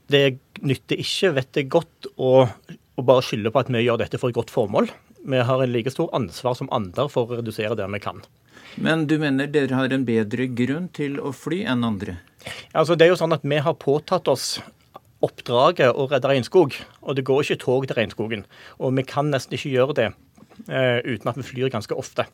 det 0.10 0.40
nytter 0.66 0.98
ikke, 0.98 1.36
vet 1.38 1.62
jeg 1.62 1.70
godt, 1.70 2.10
å, 2.18 2.48
å 2.50 3.06
bare 3.06 3.26
skylde 3.26 3.54
på 3.54 3.62
at 3.62 3.70
vi 3.70 3.86
gjør 3.86 4.02
dette 4.02 4.18
for 4.18 4.34
et 4.34 4.40
godt 4.40 4.54
formål. 4.54 4.90
Vi 5.26 5.42
har 5.46 5.64
en 5.64 5.72
like 5.74 5.92
stor 5.92 6.10
ansvar 6.16 6.56
som 6.56 6.70
andre 6.72 7.08
for 7.12 7.28
å 7.28 7.40
redusere 7.40 7.76
det 7.78 7.88
vi 7.92 8.02
kan. 8.04 8.22
Men 8.80 9.08
du 9.10 9.18
mener 9.20 9.50
dere 9.52 9.76
har 9.76 9.94
en 9.94 10.06
bedre 10.08 10.48
grunn 10.56 10.88
til 10.96 11.18
å 11.20 11.34
fly 11.36 11.64
enn 11.68 11.84
andre? 11.84 12.20
Altså, 12.72 12.96
det 12.96 13.08
er 13.08 13.14
jo 13.14 13.20
sånn 13.20 13.36
at 13.36 13.44
Vi 13.44 13.60
har 13.60 13.76
påtatt 13.76 14.30
oss 14.32 14.60
oppdraget 15.26 15.92
å 15.92 16.08
redde 16.08 16.32
regnskog. 16.32 16.78
Og 17.04 17.18
det 17.18 17.26
går 17.28 17.44
ikke 17.44 17.64
tog 17.66 17.88
til 17.88 17.98
regnskogen. 18.00 18.46
Og 18.80 18.96
vi 18.96 19.06
kan 19.08 19.32
nesten 19.34 19.58
ikke 19.58 19.74
gjøre 19.74 19.98
det 19.98 20.10
uh, 20.70 21.00
uten 21.04 21.32
at 21.32 21.40
vi 21.40 21.48
flyr 21.50 21.74
ganske 21.74 21.98
ofte. 21.98 22.28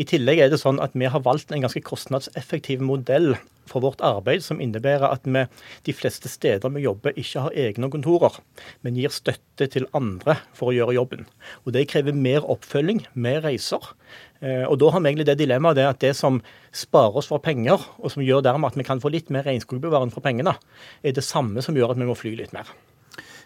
I 0.00 0.06
tillegg 0.08 0.40
er 0.40 0.52
det 0.52 0.60
sånn 0.62 0.80
at 0.82 0.94
vi 0.98 1.08
har 1.10 1.24
valgt 1.24 1.52
en 1.52 1.64
ganske 1.64 1.82
kostnadseffektiv 1.84 2.82
modell 2.84 3.34
for 3.70 3.84
vårt 3.84 4.02
arbeid, 4.04 4.42
som 4.42 4.60
innebærer 4.62 5.06
at 5.10 5.26
vi 5.28 5.44
de 5.86 5.94
fleste 5.94 6.30
steder 6.30 6.72
vi 6.74 6.84
jobber, 6.84 7.14
ikke 7.18 7.44
har 7.46 7.58
egne 7.66 7.90
kontorer, 7.92 8.40
men 8.82 8.98
gir 8.98 9.14
støtte 9.14 9.68
til 9.70 9.86
andre 9.96 10.38
for 10.56 10.70
å 10.70 10.76
gjøre 10.76 10.96
jobben. 10.98 11.26
Og 11.64 11.72
Det 11.76 11.86
krever 11.90 12.16
mer 12.16 12.46
oppfølging, 12.50 13.04
mer 13.14 13.42
reiser. 13.46 13.92
Eh, 14.42 14.64
og 14.66 14.78
Da 14.78 14.90
har 14.90 15.00
vi 15.00 15.10
egentlig 15.10 15.26
det 15.26 15.38
dilemmaet 15.38 15.76
det 15.76 15.86
at 15.86 16.00
det 16.00 16.14
som 16.16 16.42
sparer 16.72 17.16
oss 17.16 17.30
for 17.30 17.38
penger, 17.38 17.78
og 17.98 18.10
som 18.10 18.22
gjør 18.22 18.42
dermed 18.42 18.72
at 18.72 18.78
vi 18.78 18.84
kan 18.84 19.00
få 19.00 19.12
litt 19.12 19.30
mer 19.30 19.44
regnskogbevaring 19.44 20.10
for 20.12 20.20
pengene, 20.20 20.56
er 21.04 21.12
det 21.12 21.24
samme 21.24 21.62
som 21.62 21.76
gjør 21.76 21.92
at 21.92 21.98
vi 21.98 22.08
må 22.08 22.18
fly 22.18 22.34
litt 22.36 22.52
mer. 22.52 22.66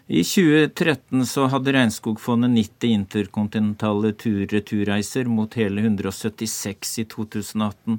I 0.05 0.21
2013 0.21 1.25
så 1.25 1.47
hadde 1.49 1.71
Regnskogfondet 1.73 2.51
90 2.53 2.91
interkontinentale 2.93 4.11
tur-returreiser 4.21 5.25
mot 5.25 5.55
hele 5.57 5.81
176 5.81 6.91
i 7.01 7.05
2018. 7.09 7.95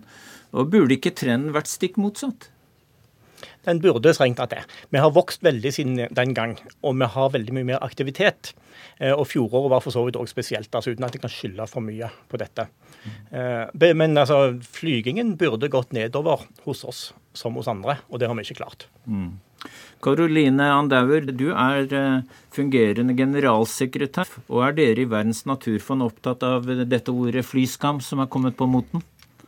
Og 0.54 0.68
burde 0.70 0.94
ikke 0.94 1.16
trenden 1.18 1.50
vært 1.56 1.72
stikk 1.72 1.98
motsatt? 1.98 2.46
Den 3.66 3.80
burde 3.82 4.12
strengt 4.14 4.38
tatt 4.38 4.54
det. 4.54 4.60
Vi 4.94 5.00
har 5.02 5.10
vokst 5.10 5.42
veldig 5.42 5.72
siden 5.74 5.98
den 6.14 6.34
gang, 6.36 6.54
og 6.86 6.94
vi 7.00 7.08
har 7.10 7.32
veldig 7.34 7.56
mye 7.56 7.68
mer 7.72 7.82
aktivitet. 7.82 8.52
Eh, 9.02 9.10
og 9.10 9.26
fjoråret 9.26 9.72
var 9.74 9.82
for 9.82 9.94
så 9.94 10.04
vidt 10.06 10.18
òg 10.20 10.30
spesielt, 10.30 10.70
altså 10.70 10.94
uten 10.94 11.08
at 11.08 11.16
jeg 11.16 11.24
kan 11.24 11.32
skylde 11.32 11.66
for 11.70 11.82
mye 11.82 12.12
på 12.30 12.38
dette. 12.38 12.68
Eh, 13.34 13.90
men 13.98 14.14
altså, 14.14 14.54
flygingen 14.78 15.34
burde 15.40 15.72
gått 15.74 15.90
nedover 15.96 16.46
hos 16.68 16.86
oss 16.86 17.02
som 17.34 17.58
hos 17.58 17.66
andre, 17.66 17.98
og 18.06 18.22
det 18.22 18.30
har 18.30 18.38
vi 18.38 18.46
ikke 18.46 18.60
klart. 18.62 18.86
Mm. 19.10 19.34
Karoline 20.04 20.68
Andauer, 20.74 21.24
du 21.32 21.48
er 21.50 21.92
eh, 21.94 22.24
fungerende 22.54 23.16
generalsekretær. 23.16 24.30
Og 24.46 24.62
er 24.66 24.76
dere 24.76 25.04
i 25.04 25.10
Verdens 25.10 25.44
naturfond 25.48 26.04
opptatt 26.06 26.44
av 26.46 26.66
dette 26.66 27.12
ordet 27.12 27.46
flyskam 27.46 28.02
som 28.04 28.22
er 28.22 28.30
kommet 28.32 28.58
på 28.58 28.68
moten? 28.70 29.04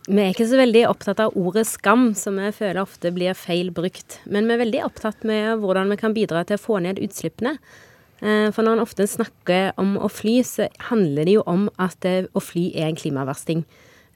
Vi 0.09 0.23
er 0.23 0.33
ikke 0.33 0.49
så 0.49 0.57
veldig 0.57 0.87
opptatt 0.89 1.21
av 1.21 1.35
ordet 1.37 1.67
skam, 1.69 2.15
som 2.17 2.39
vi 2.41 2.49
føler 2.57 2.81
ofte 2.81 3.13
blir 3.13 3.37
feil 3.37 3.69
brukt. 3.77 4.23
Men 4.25 4.49
vi 4.49 4.57
er 4.57 4.63
veldig 4.65 4.87
opptatt 4.87 5.27
med 5.29 5.61
hvordan 5.61 5.93
vi 5.93 6.01
kan 6.01 6.17
bidra 6.17 6.47
til 6.49 6.57
å 6.57 6.65
få 6.65 6.81
ned 6.85 7.03
utslippene. 7.05 7.59
Eh, 8.19 8.49
for 8.55 8.65
når 8.65 8.79
en 8.79 8.87
ofte 8.87 9.05
snakker 9.07 9.77
om 9.79 9.99
å 10.01 10.09
fly, 10.09 10.41
så 10.49 10.71
handler 10.89 11.29
det 11.29 11.37
jo 11.37 11.45
om 11.47 11.69
at 11.77 12.09
å 12.09 12.43
fly 12.43 12.71
er 12.73 12.89
en 12.89 12.99
klimaversting. 12.99 13.67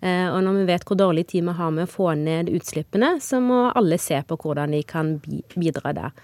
Eh, 0.03 0.27
og 0.27 0.41
når 0.43 0.59
vi 0.59 0.69
vet 0.73 0.85
hvor 0.89 0.99
dårlig 0.99 1.29
tid 1.31 1.47
vi 1.47 1.55
har 1.55 1.71
med 1.75 1.87
å 1.87 1.91
få 1.91 2.11
ned 2.19 2.51
utslippene, 2.51 3.15
så 3.23 3.39
må 3.43 3.69
alle 3.71 4.01
se 4.03 4.19
på 4.27 4.39
hvordan 4.43 4.75
de 4.75 4.83
kan 4.83 5.17
bidra 5.55 5.95
der. 5.95 6.15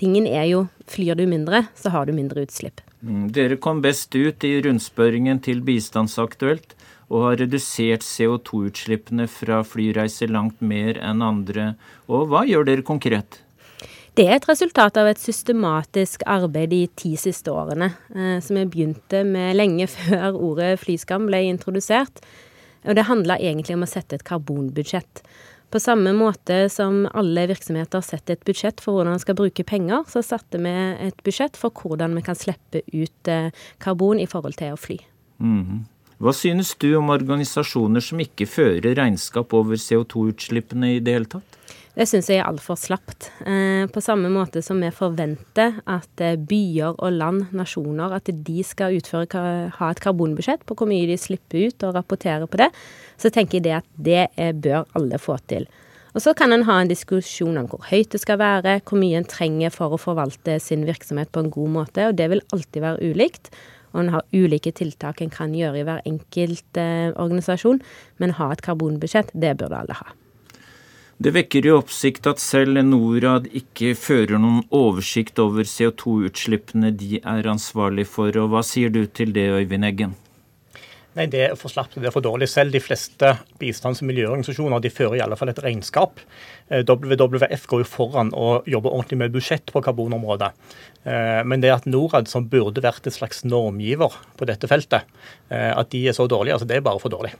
Tingen 0.00 0.28
er 0.28 0.46
jo 0.48 0.66
flyr 0.88 1.16
du 1.16 1.26
mindre, 1.28 1.66
så 1.76 1.92
har 1.92 2.08
du 2.08 2.14
mindre 2.16 2.46
utslipp. 2.46 2.80
Mm, 3.00 3.28
dere 3.32 3.56
kom 3.60 3.80
best 3.84 4.14
ut 4.16 4.44
i 4.44 4.54
rundspørringen 4.64 5.40
til 5.44 5.62
Bistandsaktuelt 5.64 6.74
og 7.10 7.24
har 7.26 7.40
redusert 7.42 8.04
CO2-utslippene 8.06 9.26
fra 9.28 9.62
flyreiser 9.66 10.30
langt 10.30 10.60
mer 10.60 11.00
enn 11.02 11.24
andre. 11.24 11.72
Og 12.08 12.28
hva 12.30 12.44
gjør 12.48 12.68
dere 12.68 12.86
konkret? 12.86 13.40
Det 14.16 14.26
er 14.26 14.36
et 14.36 14.48
resultat 14.48 14.98
av 15.00 15.08
et 15.08 15.20
systematisk 15.22 16.24
arbeid 16.28 16.72
de 16.72 16.82
ti 16.98 17.14
siste 17.20 17.52
årene, 17.52 17.92
eh, 18.12 18.38
som 18.44 18.58
jeg 18.58 18.68
begynte 18.72 19.24
med 19.24 19.56
lenge 19.56 19.88
før 19.96 20.36
ordet 20.36 20.74
flyskam 20.82 21.28
ble 21.30 21.44
introdusert. 21.48 22.20
Og 22.88 22.96
det 22.96 23.08
handla 23.08 23.38
egentlig 23.38 23.76
om 23.76 23.84
å 23.84 23.90
sette 23.90 24.16
et 24.16 24.26
karbonbudsjett. 24.26 25.22
På 25.70 25.78
samme 25.78 26.10
måte 26.16 26.64
som 26.72 27.04
alle 27.14 27.44
virksomheter 27.46 28.02
setter 28.02 28.34
et 28.34 28.46
budsjett 28.48 28.80
for 28.82 28.96
hvordan 28.96 29.14
man 29.14 29.22
skal 29.22 29.36
bruke 29.38 29.62
penger, 29.62 30.02
så 30.10 30.22
satte 30.26 30.58
vi 30.58 30.72
et 31.06 31.22
budsjett 31.26 31.58
for 31.60 31.70
hvordan 31.70 32.16
vi 32.18 32.24
kan 32.26 32.38
slippe 32.38 32.82
ut 32.90 33.30
eh, 33.30 33.52
karbon 33.78 34.18
i 34.18 34.26
forhold 34.26 34.58
til 34.58 34.74
å 34.74 34.80
fly. 34.80 34.98
Mm 35.38 35.62
-hmm. 35.64 35.80
Hva 36.20 36.32
synes 36.32 36.74
du 36.74 36.96
om 36.96 37.08
organisasjoner 37.08 38.00
som 38.00 38.20
ikke 38.20 38.46
fører 38.46 38.94
regnskap 38.94 39.54
over 39.54 39.76
CO2-utslippene 39.76 40.96
i 40.96 41.00
det 41.00 41.12
hele 41.12 41.24
tatt? 41.24 41.56
Det 41.90 42.06
syns 42.06 42.28
jeg 42.30 42.38
er 42.38 42.46
altfor 42.46 42.78
slapt. 42.78 43.28
Eh, 43.42 43.84
på 43.90 44.02
samme 44.04 44.30
måte 44.30 44.62
som 44.62 44.78
vi 44.78 44.92
forventer 44.94 45.80
at 45.90 46.22
eh, 46.22 46.38
byer 46.38 46.94
og 46.94 47.16
land, 47.16 47.48
nasjoner, 47.56 48.14
at 48.14 48.30
de 48.30 48.62
skal 48.66 48.94
utføre, 49.00 49.44
ha 49.74 49.90
et 49.90 50.02
karbonbudsjett 50.02 50.62
på 50.68 50.76
hvor 50.78 50.90
mye 50.90 51.08
de 51.10 51.18
slipper 51.18 51.66
ut 51.66 51.86
og 51.88 51.96
rapportere 51.98 52.46
på 52.46 52.62
det, 52.62 52.70
så 53.18 53.32
tenker 53.34 53.58
jeg 53.58 53.66
det 53.66 53.74
at 53.80 53.88
det 53.98 54.20
er, 54.38 54.54
bør 54.54 54.86
alle 54.98 55.18
få 55.18 55.40
til. 55.50 55.66
Og 56.14 56.22
Så 56.22 56.34
kan 56.34 56.52
en 56.52 56.66
ha 56.66 56.80
en 56.80 56.90
diskusjon 56.90 57.58
om 57.58 57.66
hvor 57.70 57.82
høyt 57.90 58.14
det 58.14 58.22
skal 58.22 58.38
være, 58.38 58.80
hvor 58.86 58.98
mye 58.98 59.18
en 59.18 59.28
trenger 59.28 59.74
for 59.74 59.94
å 59.94 60.00
forvalte 60.00 60.58
sin 60.62 60.86
virksomhet 60.86 61.30
på 61.30 61.44
en 61.44 61.52
god 61.54 61.74
måte, 61.74 62.08
og 62.08 62.16
det 62.18 62.30
vil 62.32 62.42
alltid 62.54 62.82
være 62.86 63.12
ulikt. 63.12 63.52
Og 63.90 64.04
en 64.04 64.14
har 64.14 64.26
ulike 64.30 64.70
tiltak 64.74 65.22
en 65.22 65.34
kan 65.34 65.54
gjøre 65.54 65.82
i 65.82 65.86
hver 65.86 66.02
enkelt 66.06 66.78
eh, 66.78 67.10
organisasjon, 67.10 67.82
men 68.22 68.38
ha 68.38 68.52
et 68.54 68.62
karbonbudsjett, 68.62 69.34
det 69.34 69.56
burde 69.58 69.82
alle 69.82 69.98
ha. 69.98 70.19
Det 71.20 71.34
vekker 71.36 71.66
jo 71.68 71.74
oppsikt 71.76 72.24
at 72.30 72.40
selv 72.40 72.80
Norad 72.80 73.50
ikke 73.52 73.90
fører 73.92 74.38
noen 74.40 74.62
oversikt 74.72 75.36
over 75.42 75.66
CO2-utslippene 75.68 76.94
de 76.96 77.18
er 77.20 77.48
ansvarlig 77.50 78.06
for, 78.08 78.32
og 78.40 78.54
hva 78.54 78.62
sier 78.64 78.88
du 78.94 79.02
til 79.04 79.34
det, 79.36 79.50
Øyvind 79.52 79.84
Eggen? 79.84 80.14
Nei, 81.18 81.26
Det 81.26 81.42
er 81.44 81.58
for 81.60 81.68
slapt 81.68 81.98
det 82.00 82.12
for 82.14 82.24
dårlig. 82.24 82.48
Selv 82.48 82.72
de 82.72 82.80
fleste 82.80 83.34
bistands- 83.60 84.00
og 84.00 84.08
miljøorganisasjoner 84.08 84.80
de 84.80 84.94
fører 84.94 85.18
i 85.18 85.22
alle 85.26 85.36
fall 85.36 85.52
et 85.52 85.60
regnskap. 85.60 86.24
Eh, 86.70 86.86
WWF 86.88 87.68
går 87.68 87.84
jo 87.84 87.90
foran 87.90 88.32
og 88.32 88.64
jobber 88.64 88.94
ordentlig 88.94 89.18
med 89.18 89.36
budsjett 89.36 89.68
på 89.74 89.84
karbonområdet. 89.84 90.52
Eh, 91.04 91.42
men 91.44 91.60
det 91.60 91.74
at 91.74 91.84
Norad, 91.84 92.32
som 92.32 92.48
burde 92.48 92.80
vært 92.80 93.04
et 93.04 93.12
slags 93.12 93.44
normgiver 93.44 94.16
på 94.38 94.48
dette 94.48 94.70
feltet, 94.70 95.04
eh, 95.50 95.76
at 95.76 95.90
de 95.90 96.06
er 96.08 96.16
så 96.16 96.24
dårlige, 96.24 96.56
altså 96.56 96.66
det 96.66 96.78
er 96.78 96.88
bare 96.88 97.02
for 97.02 97.12
dårlig. 97.12 97.36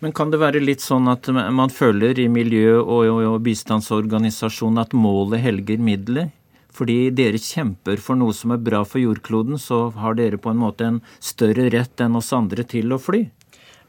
Men 0.00 0.14
kan 0.16 0.30
det 0.32 0.40
være 0.40 0.62
litt 0.64 0.80
sånn 0.80 1.08
at 1.12 1.28
man 1.28 1.68
føler 1.68 2.18
i 2.18 2.28
miljø- 2.32 2.80
og 2.80 3.40
bistandsorganisasjonen 3.44 4.80
at 4.80 4.96
målet 4.96 5.44
helger 5.44 5.80
midler? 5.80 6.30
Fordi 6.72 7.10
dere 7.12 7.36
kjemper 7.36 8.00
for 8.00 8.16
noe 8.16 8.32
som 8.32 8.54
er 8.54 8.62
bra 8.64 8.80
for 8.86 9.02
jordkloden, 9.02 9.58
så 9.60 9.90
har 10.00 10.16
dere 10.16 10.38
på 10.40 10.52
en 10.54 10.62
måte 10.62 10.86
en 10.86 11.00
større 11.20 11.68
rett 11.74 12.00
enn 12.00 12.16
oss 12.16 12.32
andre 12.32 12.64
til 12.64 12.94
å 12.94 13.00
fly? 13.02 13.26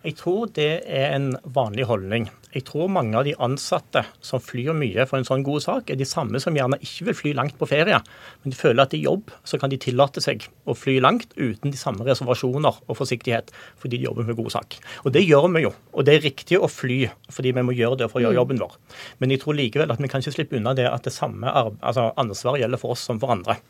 Jeg 0.02 0.16
tror 0.18 0.48
det 0.56 0.82
er 0.90 1.12
en 1.14 1.36
vanlig 1.54 1.86
holdning. 1.86 2.24
Jeg 2.56 2.66
tror 2.66 2.90
mange 2.90 3.14
av 3.20 3.28
de 3.28 3.36
ansatte 3.38 4.02
som 4.26 4.42
flyr 4.42 4.74
mye 4.74 5.06
for 5.06 5.20
en 5.20 5.28
sånn 5.28 5.44
god 5.46 5.62
sak, 5.62 5.92
er 5.94 6.00
de 6.00 6.08
samme 6.10 6.42
som 6.42 6.58
gjerne 6.58 6.80
ikke 6.82 7.06
vil 7.12 7.18
fly 7.20 7.34
langt 7.38 7.54
på 7.60 7.68
ferie. 7.70 8.00
Men 8.42 8.54
de 8.56 8.58
føler 8.58 8.82
at 8.82 8.96
i 8.98 9.04
jobb 9.04 9.30
så 9.46 9.60
kan 9.62 9.70
de 9.70 9.78
tillate 9.82 10.24
seg 10.26 10.48
å 10.66 10.74
fly 10.74 10.98
langt 11.06 11.36
uten 11.38 11.70
de 11.70 11.78
samme 11.78 12.02
reservasjoner 12.08 12.82
og 12.82 12.98
forsiktighet, 12.98 13.54
fordi 13.78 14.02
de 14.02 14.10
jobber 14.10 14.26
med 14.26 14.40
god 14.42 14.50
sak. 14.58 14.80
Og 15.06 15.14
det 15.14 15.22
gjør 15.22 15.48
vi 15.54 15.68
jo. 15.68 15.74
Og 15.94 16.10
det 16.10 16.18
er 16.18 16.26
riktig 16.26 16.58
å 16.58 16.72
fly 16.72 17.04
fordi 17.30 17.54
vi 17.60 17.68
må 17.70 17.78
gjøre 17.78 18.02
det 18.02 18.10
for 18.10 18.24
å 18.24 18.26
gjøre 18.26 18.40
mm. 18.40 18.42
jobben 18.42 18.66
vår. 18.66 18.78
Men 19.22 19.36
jeg 19.36 19.46
tror 19.46 19.60
likevel 19.62 19.94
at 19.94 20.02
vi 20.02 20.10
kan 20.10 20.26
ikke 20.26 20.34
slippe 20.40 20.58
unna 20.58 20.74
det 20.82 20.90
at 20.90 21.06
det 21.06 21.14
samme 21.14 21.46
altså 21.54 22.10
ansvaret 22.18 22.66
gjelder 22.66 22.82
for 22.82 22.98
oss 22.98 23.06
som 23.06 23.22
for 23.22 23.38
andre. 23.38 23.62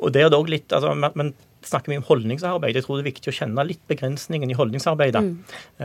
Og 0.00 0.10
det 0.10 0.24
er 0.24 0.30
det 0.32 0.38
også 0.40 0.50
litt, 0.50 0.72
altså, 0.72 0.94
men 0.98 1.34
snakker 1.68 1.92
vi 1.92 1.98
om 2.00 2.06
holdningsarbeid. 2.06 2.76
Jeg 2.76 2.86
tror 2.86 2.98
det 2.98 3.04
er 3.04 3.10
viktig 3.12 3.32
å 3.32 3.36
kjenne 3.36 3.66
litt 3.66 3.82
begrensningen 3.90 4.50
i 4.50 4.56
holdningsarbeidet. 4.58 5.22
Mm. 5.24 5.34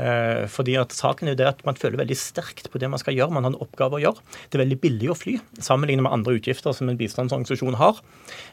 Eh, 0.02 0.44
fordi 0.52 0.78
at 0.82 0.96
saken 0.96 1.30
er 1.30 1.36
jo 1.36 1.42
det 1.42 1.50
at 1.50 1.64
man 1.68 1.78
føler 1.80 2.02
veldig 2.02 2.18
sterkt 2.20 2.70
på 2.72 2.82
det 2.82 2.90
man 2.92 3.02
skal 3.02 3.18
gjøre. 3.18 3.34
Man 3.36 3.48
har 3.48 3.54
en 3.54 3.64
oppgave 3.64 4.00
å 4.00 4.04
gjøre. 4.04 4.24
Det 4.50 4.60
er 4.60 4.64
veldig 4.66 4.80
billig 4.84 5.12
å 5.14 5.18
fly, 5.18 5.38
sammenlignet 5.64 6.06
med 6.06 6.16
andre 6.16 6.38
utgifter 6.40 6.76
som 6.76 6.92
en 6.92 7.00
bistandsorganisasjon 7.00 7.80
har. 7.80 8.02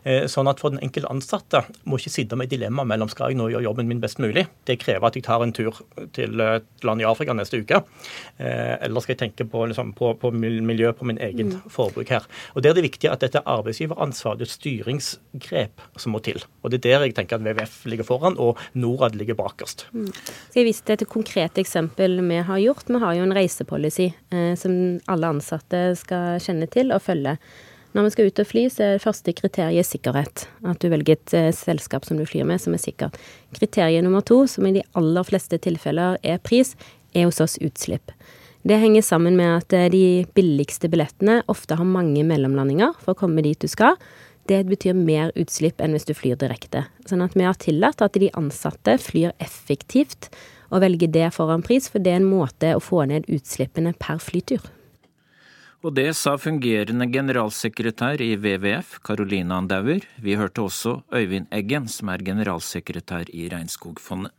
Eh, 0.05 0.27
sånn 0.31 0.51
at 0.51 0.63
for 0.63 0.75
den 0.75 0.83
enkelte 0.85 1.11
ansatte 1.13 1.65
må 1.85 2.01
ikke 2.01 2.15
sitte 2.15 2.39
med 2.39 2.51
dilemma 2.53 2.87
mellom 2.89 3.11
skal 3.13 3.33
jeg 3.33 3.41
nå 3.41 3.51
gjøre 3.53 3.67
jobben 3.67 3.91
min 3.91 4.03
best 4.03 4.21
mulig. 4.23 4.47
Det 4.69 4.79
krever 4.83 5.09
at 5.09 5.19
jeg 5.19 5.27
tar 5.27 5.45
en 5.45 5.55
tur 5.57 5.83
til 6.17 6.41
et 6.45 6.87
land 6.87 7.03
i 7.03 7.09
Afrika 7.09 7.35
neste 7.37 7.61
uke. 7.63 7.83
Eh, 8.39 8.75
eller 8.87 9.05
skal 9.05 9.17
jeg 9.17 9.23
tenke 9.25 9.49
på, 9.51 9.67
liksom, 9.71 9.93
på, 9.99 10.13
på 10.21 10.33
miljø, 10.37 10.93
på 10.97 11.09
min 11.09 11.21
egen 11.23 11.55
mm. 11.57 11.67
forbruk 11.73 12.13
her. 12.15 12.27
Og 12.55 12.63
Der 12.63 12.73
er 12.73 12.79
det 12.79 12.87
viktig 12.89 13.11
at 13.11 13.25
dette 13.25 13.43
arbeidsgiveransvaret, 13.47 14.41
det 14.41 14.47
er 14.47 14.51
et 14.51 14.57
styringsgrep 14.57 15.85
som 16.01 16.15
må 16.17 16.23
til. 16.25 16.45
Og 16.63 16.73
Det 16.73 16.81
er 16.81 16.87
der 16.87 17.07
jeg 17.07 17.16
tenker 17.17 17.39
at 17.39 17.45
WWF 17.45 17.79
ligger 17.91 18.09
foran, 18.09 18.37
og 18.39 18.61
Norad 18.79 19.17
ligger 19.19 19.39
bakerst. 19.39 19.87
Mm. 19.93 20.11
Skal 20.13 20.61
jeg 20.61 20.69
vise 20.71 20.85
til 20.87 20.99
et 20.99 21.09
konkret 21.11 21.61
eksempel 21.63 22.21
vi 22.27 22.43
har 22.49 22.63
gjort? 22.63 22.91
Vi 22.91 23.01
har 23.03 23.17
jo 23.17 23.25
en 23.27 23.37
reisepolicy 23.37 24.11
eh, 24.13 24.53
som 24.59 24.77
alle 25.13 25.33
ansatte 25.37 25.89
skal 25.99 26.43
kjenne 26.45 26.69
til 26.73 26.95
og 26.95 27.03
følge. 27.05 27.37
Når 27.97 28.05
vi 28.05 28.13
skal 28.13 28.27
ut 28.29 28.41
og 28.43 28.49
fly, 28.51 28.63
så 28.69 28.83
er 28.85 28.97
det 28.97 29.05
første 29.07 29.33
kriteriet 29.33 29.89
sikkerhet. 29.89 30.43
At 30.69 30.83
du 30.83 30.91
velger 30.93 31.17
et 31.17 31.37
eh, 31.37 31.53
selskap 31.57 32.05
som 32.05 32.19
du 32.21 32.27
flyr 32.29 32.45
med, 32.45 32.61
som 32.61 32.77
er 32.77 32.83
sikkert. 32.83 33.17
Kriteriet 33.57 34.05
nummer 34.05 34.21
to, 34.21 34.43
som 34.51 34.67
i 34.69 34.75
de 34.77 34.85
aller 34.99 35.25
fleste 35.25 35.57
tilfeller 35.65 36.19
er 36.21 36.43
pris, 36.45 36.75
er 37.17 37.25
hos 37.31 37.41
oss 37.41 37.57
utslipp. 37.65 38.13
Det 38.67 38.81
henger 38.83 39.05
sammen 39.07 39.39
med 39.39 39.63
at 39.63 39.73
eh, 39.79 39.89
de 39.89 40.05
billigste 40.37 40.91
billettene 40.93 41.39
ofte 41.49 41.79
har 41.79 41.89
mange 41.89 42.25
mellomlandinger 42.27 42.97
for 43.01 43.15
å 43.15 43.21
komme 43.23 43.45
dit 43.47 43.61
du 43.63 43.71
skal. 43.71 43.97
Det 44.47 44.61
betyr 44.69 44.95
mer 44.95 45.33
utslipp 45.35 45.81
enn 45.83 45.97
hvis 45.97 46.07
du 46.07 46.15
flyr 46.15 46.39
direkte. 46.39 46.85
Sånn 47.09 47.25
at 47.25 47.35
vi 47.35 47.47
har 47.47 47.59
tillatt 47.59 48.03
at 48.05 48.15
de 48.15 48.31
ansatte 48.39 48.95
flyr 49.03 49.35
effektivt 49.43 50.31
og 50.71 50.83
velger 50.83 51.11
det 51.11 51.33
foran 51.35 51.65
pris, 51.67 51.89
for 51.91 52.03
det 52.03 52.15
er 52.15 52.21
en 52.21 52.31
måte 52.31 52.73
å 52.77 52.83
få 52.83 53.05
ned 53.11 53.27
utslippene 53.33 53.95
per 53.99 54.23
flytur. 54.23 54.63
Og 55.87 55.93
det 55.95 56.09
sa 56.19 56.35
fungerende 56.41 57.07
generalsekretær 57.13 58.23
i 58.25 58.33
WWF, 58.39 58.97
Caroline 59.07 59.55
Andauer. 59.55 60.07
Vi 60.23 60.35
hørte 60.39 60.65
også 60.65 60.97
Øyvind 61.15 61.47
Eggen, 61.55 61.87
som 61.87 62.11
er 62.11 62.25
generalsekretær 62.27 63.31
i 63.31 63.47
Regnskogfondet. 63.53 64.35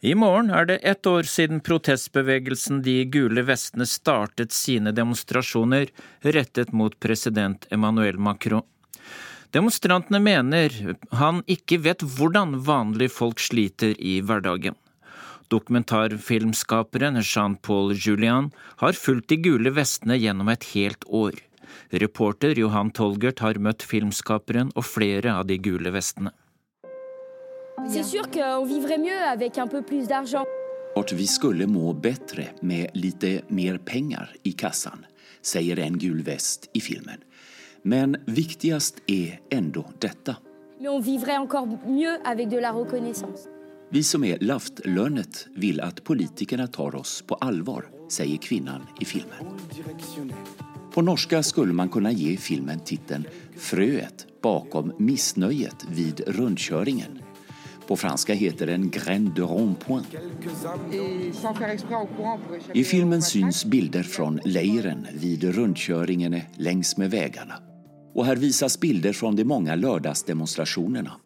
I 0.00 0.12
morgen 0.14 0.50
er 0.54 0.66
det 0.68 0.76
ett 0.86 1.06
år 1.10 1.26
siden 1.26 1.58
protestbevegelsen 1.60 2.84
De 2.86 3.00
gule 3.10 3.42
vestene 3.42 3.82
startet 3.86 4.54
sine 4.54 4.92
demonstrasjoner 4.94 5.90
rettet 6.22 6.70
mot 6.72 6.94
president 7.02 7.66
Emmanuel 7.74 8.18
Macron. 8.18 8.62
Demonstrantene 9.50 10.20
mener 10.22 10.70
han 11.18 11.42
ikke 11.50 11.80
vet 11.82 12.06
hvordan 12.14 12.60
vanlige 12.62 13.10
folk 13.10 13.42
sliter 13.42 13.98
i 13.98 14.20
hverdagen. 14.22 14.78
Dokumentarfilmskaperen 15.50 17.18
Jean-Paul 17.18 17.96
Julian 17.98 18.52
har 18.78 18.94
fulgt 18.94 19.32
De 19.34 19.42
gule 19.42 19.74
vestene 19.74 20.14
gjennom 20.14 20.52
et 20.54 20.70
helt 20.76 21.02
år. 21.10 21.42
Reporter 21.90 22.54
Johan 22.54 22.94
Tolgert 22.94 23.42
har 23.42 23.58
møtt 23.58 23.82
filmskaperen 23.82 24.70
og 24.76 24.86
flere 24.86 25.40
av 25.40 25.50
De 25.50 25.58
gule 25.58 25.90
vestene. 25.90 26.30
C'est 27.90 28.02
sûr 28.02 28.30
qu'on 28.30 28.66
vivrait 28.66 28.98
mieux 28.98 29.22
avec 29.32 29.56
un 29.56 29.66
peu 29.66 29.82
plus 29.82 30.06
d'argent. 30.06 30.44
Vi 31.12 31.26
skulle 31.26 31.66
må 31.66 31.92
bättre 31.94 32.42
med 32.62 32.90
lite 32.94 33.42
mer 33.48 33.78
penger 33.78 34.28
i 34.42 34.52
kassan, 34.52 35.06
sier 35.42 35.78
en 35.78 35.96
gul 35.96 36.22
vest 36.22 36.68
i 36.74 36.80
filmen. 36.80 37.22
Men 37.82 38.16
viktigst 38.26 39.00
er 39.06 39.38
enda 39.50 39.84
dette. 40.00 40.34
Vi 43.90 44.02
som 44.02 44.24
er 44.24 44.42
laftlönet 44.42 45.46
vil 45.54 45.80
at 45.80 46.02
politikerne 46.04 46.66
tar 46.68 46.98
oss 46.98 47.22
på 47.22 47.38
alvor, 47.40 47.86
sier 48.10 48.42
kvinnan 48.42 48.84
i 49.00 49.06
filmen. 49.08 49.54
På 50.92 51.02
norsk 51.02 51.38
skulle 51.44 51.72
man 51.72 51.88
kunne 51.88 52.12
ge 52.12 52.36
filmen 52.36 52.80
titeln 52.80 53.24
'Frøet 53.56 54.26
bakom 54.42 54.92
missnöjet 54.98 55.86
vid 55.88 56.20
rundkjøringen'. 56.26 57.27
På 57.88 57.96
franska 57.96 58.34
heter 58.34 58.66
den 58.66 58.90
Graine 58.90 59.30
de 59.36 59.42
Rond-Point. 59.42 60.06
I 62.72 62.84
filmen 62.84 63.22
syns 63.22 63.64
bilder 63.64 64.02
fra 64.02 64.38
leiren 64.44 65.06
vid 65.14 65.44
rundkjøringene 65.44 66.42
längs 66.56 66.96
med 66.96 67.10
vägarna. 67.10 67.62
Og 68.14 68.26
her 68.26 68.36
vises 68.36 68.76
bilder 68.80 69.12
fra 69.16 69.32
de 69.32 69.44
mange 69.44 69.76
lørdagsdemonstrasjonene. 69.76 71.16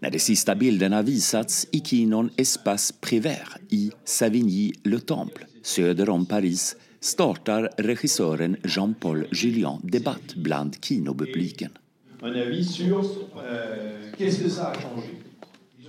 Når 0.00 0.10
de 0.10 0.24
siste 0.26 0.58
bildene 0.58 1.02
visats 1.06 1.62
i 1.70 1.80
kinoen 1.86 2.34
Espace 2.36 2.98
Privert 3.00 3.62
i 3.70 3.92
Savigny-le-Temple 4.04 5.46
söder 5.62 6.10
om 6.10 6.26
Paris 6.26 6.72
starter 7.00 7.70
regissøren 7.78 8.58
Jean-Paul 8.64 9.28
Julien 9.30 9.78
debatt 9.86 10.34
blant 10.34 10.80
kinopubliken 10.82 11.78
un 12.22 12.34
avis 12.34 12.64
sur 12.64 13.00
euh, 13.36 14.10
qu'est-ce 14.16 14.42
que 14.42 14.48
ça 14.48 14.70
a 14.70 14.74
changé. 14.74 15.20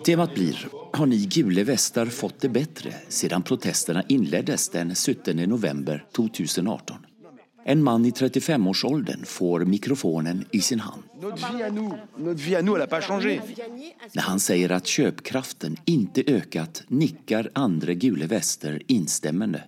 Temat 0.04 0.34
blir 0.34 0.70
Har 0.94 1.06
ni 1.06 1.26
gule 1.26 1.64
västar 1.64 2.06
fått 2.06 2.40
det 2.40 2.50
bättre 2.50 2.94
sedan 3.10 3.44
protesterna 3.44 4.04
inleddes 4.08 4.70
den 4.70 4.96
17 4.96 5.36
november 5.38 6.06
2018? 6.16 6.98
En 7.66 7.84
man 7.84 8.06
i 8.06 8.12
35-årsåldern 8.12 9.26
får 9.26 9.66
mikrofonen 9.66 10.46
i 10.52 10.62
sin 10.62 10.80
hand. 10.80 11.04
Når 14.14 14.22
han 14.22 14.40
sier 14.40 14.72
at 14.72 14.88
kjøpkraften 14.88 15.76
ikke 15.86 16.24
øket, 16.28 16.84
nickar 16.88 17.50
andre 17.54 17.94
gule 18.00 18.30
vester 18.32 18.80
innstemmende. 18.88 19.66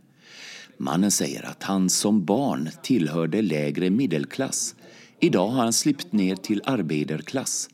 Mannen 0.79 1.11
sier 1.11 1.43
at 1.49 1.67
han 1.67 1.89
som 1.91 2.23
barn 2.23 2.69
tilhørte 2.83 3.41
lägre 3.43 3.89
middelklass 3.91 4.75
i 5.21 5.29
dag 5.29 5.49
har 5.49 5.63
han 5.63 5.73
slippet 5.73 6.13
ned 6.13 6.43
til 6.43 6.61
arbeiderklass. 6.65 7.69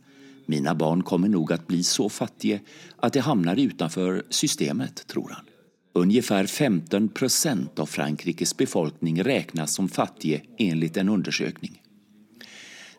Mine 0.46 0.76
barn 0.76 1.04
kommer 1.04 1.30
nok 1.30 1.52
at 1.52 1.68
bli 1.68 1.84
så 1.84 2.10
fattige 2.10 2.62
at 2.98 3.14
de 3.14 3.22
havner 3.26 3.60
utenfor 3.60 4.24
systemet, 4.30 5.04
tror 5.08 5.30
han. 5.30 5.46
Ungefär 5.96 6.46
15 6.46 7.10
procent 7.10 7.80
av 7.80 7.86
Frankrikes 7.86 8.58
befolkning 8.58 9.24
regnes 9.24 9.74
som 9.74 9.90
fattige 9.90 10.42
enligt 10.58 10.98
en 10.98 11.10
undersøkning. 11.10 11.82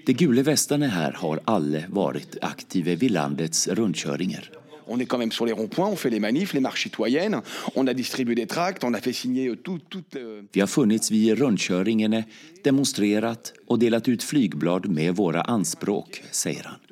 De 0.07 0.13
gule 0.13 0.43
vestene 0.47 0.89
her 0.95 1.19
har 1.19 1.43
alle 1.51 1.83
vært 1.91 2.39
aktive 2.47 2.95
ved 2.97 3.11
landets 3.11 3.67
rundkjøringer. 3.69 4.49
On 4.87 4.99
est 5.01 5.07
quand 5.07 5.19
même 5.19 5.33
sur 5.33 5.47
les 5.47 5.53
ronds-points, 5.53 5.89
on 5.89 5.97
fait 5.97 6.11
les 6.11 6.21
manifs, 6.21 6.53
les 6.55 6.61
marches 6.61 6.85
citoyennes, 6.85 7.41
on 7.75 7.87
a 7.87 7.95
distribué 7.95 8.35
des 8.35 8.47
tracts, 8.47 8.85
on 8.85 8.95
a 8.95 9.01
fait 9.01 9.13
signer 9.13 9.53
tout, 9.57 9.81
tout 9.89 10.05
euh... 10.17 10.43
Vi 10.55 10.61
har 10.61 10.69
funnits 10.69 11.11
vid 11.11 11.35
rundkjøringene, 11.41 12.25
demonstrerat 12.65 13.53
og 13.67 13.81
delat 13.83 14.09
ut 14.09 14.23
flygblad 14.23 14.89
med 14.89 15.17
våre 15.19 15.43
anspråk, 15.51 16.23
sier 16.31 16.71
han. 16.71 16.83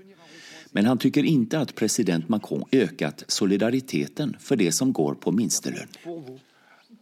Men 0.74 0.88
han 0.90 0.98
tycker 0.98 1.22
ikke 1.22 1.60
at 1.62 1.74
president 1.78 2.28
Macron 2.28 2.64
ökat 2.72 3.24
solidariteten 3.28 4.34
for 4.42 4.58
det 4.58 4.72
som 4.74 4.90
går 4.92 5.20
på 5.22 5.30
minstelønn. 5.30 5.90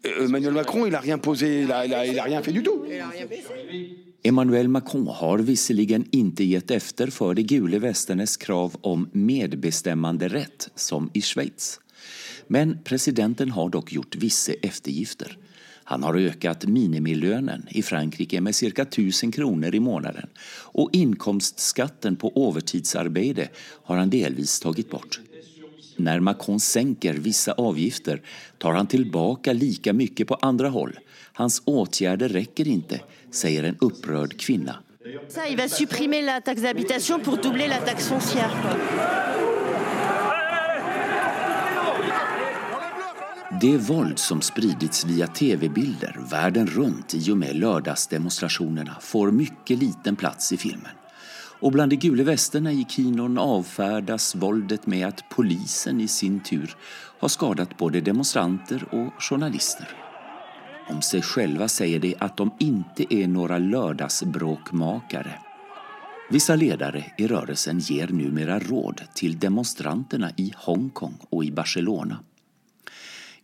Euh, 0.05 0.25
Emmanuel 0.25 0.53
Macron, 0.53 0.87
il 0.87 0.95
a 0.95 1.01
rien 1.01 1.19
posé, 1.19 1.63
il 1.63 1.73
a, 1.73 1.87
il 1.87 1.95
a, 1.95 2.07
il 2.07 2.19
a 2.19 2.25
rien 2.25 2.43
fait 2.43 2.53
du 2.53 2.63
tout. 2.63 2.85
Emmanuel 4.25 4.69
Macron 4.69 5.07
har 5.07 5.39
visserligen 5.39 6.05
ikke 6.15 6.45
gitt 6.47 6.71
efter 6.71 7.11
for 7.11 7.35
de 7.35 7.43
gule 7.43 7.81
vestenes 7.83 8.37
krav 8.39 8.77
om 8.87 9.09
medbestemmanderett, 9.13 10.69
som 10.75 11.11
i 11.13 11.21
Sveits. 11.21 11.81
Men 12.47 12.77
presidenten 12.85 13.51
har 13.51 13.73
dock 13.75 13.91
gjort 13.93 14.15
visse 14.23 14.55
eftergifter. 14.63 15.35
Han 15.91 16.07
har 16.07 16.21
økt 16.21 16.69
minimilønnen 16.71 17.67
i 17.71 17.83
Frankrike 17.83 18.41
med 18.41 18.55
ca. 18.55 18.87
1000 18.87 19.33
kroner 19.35 19.75
i 19.75 19.83
måneden, 19.83 20.31
og 20.79 20.95
inkomstskatten 20.95 22.17
på 22.17 22.31
overtidsarbeidet 22.39 23.49
har 23.91 23.97
han 23.99 24.13
delvis 24.13 24.61
tatt 24.63 24.87
bort. 24.91 25.19
Når 25.99 26.23
Macron 26.23 26.61
senker 26.63 27.19
visse 27.19 27.53
avgifter, 27.59 28.23
tar 28.59 28.79
han 28.79 28.87
tilbake 28.87 29.53
like 29.53 29.93
mye 29.93 30.25
på 30.25 30.39
andre 30.43 30.71
hold. 30.71 30.95
Hans 31.33 31.59
åtgärder 31.67 32.33
rekker 32.33 32.69
ikke, 32.69 33.03
sier 33.33 33.65
en 33.65 33.77
upprörd 33.81 34.37
kvinna. 34.37 34.83
Ça, 35.29 35.49
il 35.49 35.57
va 35.57 35.69
supprimer 35.69 36.23
la 36.23 36.41
taxe 36.41 36.63
d'habitation 36.63 37.19
pour 37.19 37.39
doubler 37.39 37.67
la 37.67 37.79
taxe 37.79 38.07
foncière. 38.07 38.55
Det 43.61 43.77
våld 43.77 44.19
som 44.19 44.41
spridits 44.43 45.05
via 45.05 45.27
TV-bilder 45.27 46.17
världen 46.31 46.67
rundt 46.67 47.15
i 47.15 47.31
og 47.31 47.37
med 47.37 47.57
lördagsdemonstrationerna 47.57 48.97
får 49.01 49.31
mye 49.31 49.77
liten 49.77 50.17
plass 50.17 50.53
i 50.53 50.57
filmen. 50.57 50.97
Og 51.63 51.73
bland 51.73 51.91
de 51.91 51.97
gule 51.97 52.25
västerna 52.27 52.73
i 52.73 52.85
kinon 52.89 53.39
avfärdas 53.39 54.35
våldet 54.35 54.87
med 54.87 55.07
at 55.07 55.25
polisen 55.31 56.01
i 56.01 56.09
sin 56.09 56.41
tur 56.41 56.77
har 57.21 57.29
skadet 57.29 57.79
både 57.79 58.01
demonstranter 58.01 58.83
og 58.91 59.13
journalister. 59.21 60.02
Om 60.91 61.03
seg 61.03 61.25
selv 61.25 61.63
sier 61.71 62.03
de 62.03 62.13
at 62.19 62.37
de 62.37 62.49
ikke 62.67 63.07
er 63.11 63.31
noen 63.31 63.71
lørdagsbråkmakere. 63.71 65.39
Vissa 66.33 66.57
ledere 66.57 67.05
i 67.19 67.27
rörelsen 67.29 67.81
ger 67.81 68.13
numera 68.17 68.59
råd 68.59 69.03
til 69.15 69.39
demonstranterna 69.39 70.33
i 70.37 70.53
Hongkong 70.65 71.19
og 71.31 71.45
i 71.45 71.51
Barcelona. 71.53 72.23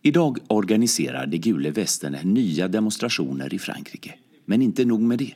I 0.01 0.11
dag 0.11 0.39
organiserer 0.49 1.27
De 1.27 1.37
gule 1.37 1.71
vestene 1.75 2.23
nye 2.23 2.67
demonstrasjoner 2.67 3.53
i 3.53 3.59
Frankrike. 3.59 4.15
Men 4.45 4.61
ikke 4.65 4.85
nok 4.87 5.01
med 5.01 5.19
det. 5.19 5.33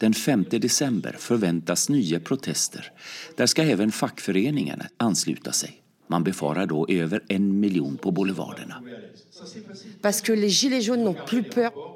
Den 0.00 0.14
5. 0.14 0.44
desember 0.60 1.16
forventes 1.18 1.88
nye 1.88 2.20
protester. 2.20 2.90
Der 3.36 3.46
skal 3.46 3.72
også 3.72 3.90
fagforeningene 3.96 4.90
anslutte 4.98 5.52
seg. 5.56 5.76
Man 6.10 6.24
befarer 6.26 6.66
da 6.66 6.74
over 6.74 7.20
en 7.28 7.60
million 7.60 7.96
på 7.96 8.10
boulevardene. 8.10 8.80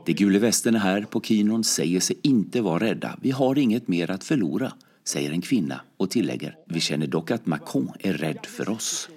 De 0.05 0.15
gule 0.17 0.41
vestene 0.41 0.81
her 0.81 1.07
på 1.11 1.21
kinon 1.21 1.65
sier 1.65 2.01
seg 2.05 2.25
ikke 2.25 2.65
være 2.65 2.83
rädda. 2.89 3.15
Vi 3.23 3.31
har 3.37 3.61
inget 3.61 3.89
mer 3.93 4.13
å 4.15 4.19
forlore 4.25 4.73
sier 5.05 5.33
en 5.33 5.45
kvinne, 5.45 5.81
og 6.01 6.11
tillegger 6.15 6.57
vi 6.73 6.83
kjenner 6.83 7.11
dock 7.11 7.35
at 7.37 7.49
Macron 7.51 7.91
er 8.01 8.19
redd 8.23 8.49
for 8.49 8.73
oss. 8.73 9.09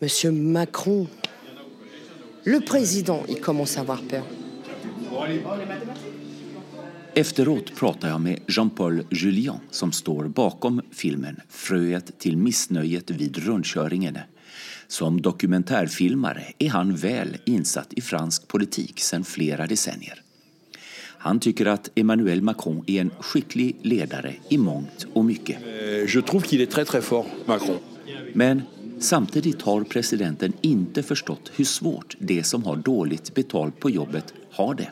Monsieur 0.00 0.32
Macron, 0.32 1.06
le 2.44 2.60
président, 2.60 3.22
il 3.28 3.40
commence 3.40 3.76
à 3.76 3.80
avoir 3.80 4.02
peur. 4.02 4.24
Efteråt 7.14 7.72
prater 7.74 8.12
jeg 8.12 8.22
med 8.22 8.40
Jean-Paul 8.46 9.02
Julien, 9.10 9.58
som 9.70 9.90
står 9.92 10.28
bakom 10.30 10.78
filmen 10.94 11.40
Fröet 11.50 12.12
til 12.22 12.36
missnöjet 12.38 13.10
vid 13.10 13.40
rundkjøringene'. 13.42 14.28
Som 14.88 15.20
dokumentærfilmere 15.20 16.54
er 16.58 16.72
han 16.72 16.94
vel 16.96 17.36
innsatt 17.46 17.92
i 17.96 18.00
fransk 18.00 18.48
politikk 18.48 19.02
siden 19.04 19.26
flere 19.28 19.66
decennier. 19.68 20.22
Han 21.18 21.40
tycker 21.40 21.66
at 21.74 21.90
Emmanuel 21.98 22.42
Macron 22.42 22.84
er 22.86 23.00
en 23.02 23.10
skicklig 23.20 23.76
ledare 23.82 24.36
i 24.48 24.58
mångt 24.58 25.04
og 25.14 25.24
mye. 25.28 25.58
Eh, 25.58 26.06
Men 28.34 28.62
samtidig 29.00 29.54
har 29.62 29.84
presidenten 29.84 30.54
ikke 30.62 31.02
forstått 31.02 31.50
hvor 31.56 31.68
svårt 31.68 32.16
det 32.18 32.46
som 32.46 32.64
har 32.64 32.76
dårlig 32.76 33.20
betalt 33.34 33.80
på 33.80 33.90
jobbet, 33.90 34.32
har 34.56 34.74
det. 34.74 34.88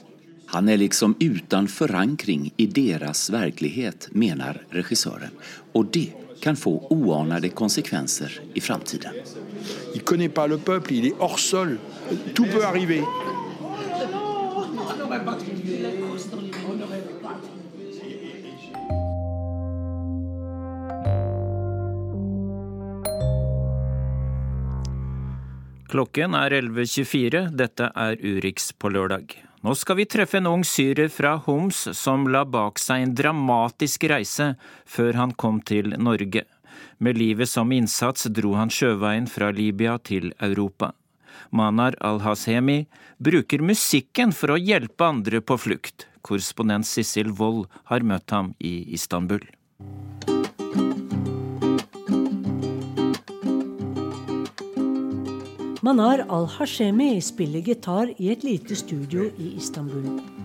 Han 0.46 0.68
er 0.68 0.76
liksom 0.76 1.16
uten 1.20 1.68
forankring 1.68 2.52
i 2.56 2.66
deres 2.66 3.30
virkelighet, 3.30 4.08
mener 4.12 4.62
regissøren. 4.70 5.34
Og 5.74 5.90
det 5.94 6.12
kan 6.40 6.56
få 6.56 6.86
uanede 6.90 7.48
konsekvenser 7.48 8.40
i 8.54 8.60
framtiden. 8.60 9.14
Il 9.96 10.02
connaît 10.02 10.28
pas 10.28 10.46
le 10.46 10.58
peuple, 10.58 10.92
il 10.92 11.06
est 11.06 11.14
hors 11.18 11.38
sol. 11.38 11.78
Tout 12.34 12.44
peut 12.44 12.62
arriver. 12.62 13.02
Klokken 25.88 26.34
er 26.34 26.50
11.24. 26.60 27.48
Dette 27.56 27.88
er 27.96 28.20
Urix 28.20 28.74
på 28.76 28.90
lørdag. 28.92 29.32
Nå 29.64 29.72
skal 29.80 29.96
vi 29.96 30.04
treffe 30.04 30.36
en 30.42 30.50
ung 30.50 30.66
syrer 30.68 31.08
fra 31.08 31.38
Homs 31.46 31.86
som 31.96 32.28
la 32.28 32.44
bak 32.44 32.76
seg 32.78 33.06
en 33.06 33.16
dramatisk 33.16 34.04
reise 34.12 34.52
før 34.84 35.16
han 35.22 35.32
kom 35.32 35.62
til 35.64 35.96
Norge. 35.96 36.44
Med 36.98 37.18
livet 37.18 37.48
som 37.48 37.72
innsats 37.72 38.28
dro 38.32 38.54
han 38.56 38.72
sjøveien 38.72 39.28
fra 39.30 39.50
Libya 39.50 39.98
til 39.98 40.32
Europa. 40.40 40.92
Manar 41.50 41.96
al-Hasemi 42.00 42.86
bruker 43.18 43.62
musikken 43.62 44.32
for 44.32 44.54
å 44.54 44.60
hjelpe 44.60 45.06
andre 45.06 45.42
på 45.44 45.58
flukt. 45.60 46.08
Korrespondent 46.26 46.88
Sissel 46.88 47.30
Wold 47.38 47.68
har 47.92 48.02
møtt 48.02 48.32
ham 48.34 48.54
i 48.58 48.80
Istanbul. 48.96 49.44
Manar 55.86 56.24
al-Hashemi 56.28 57.20
spiller 57.22 57.62
gitar 57.62 58.10
i 58.18 58.32
et 58.32 58.42
lite 58.42 58.74
studio 58.74 59.28
i 59.38 59.52
Istanbul. 59.60 60.35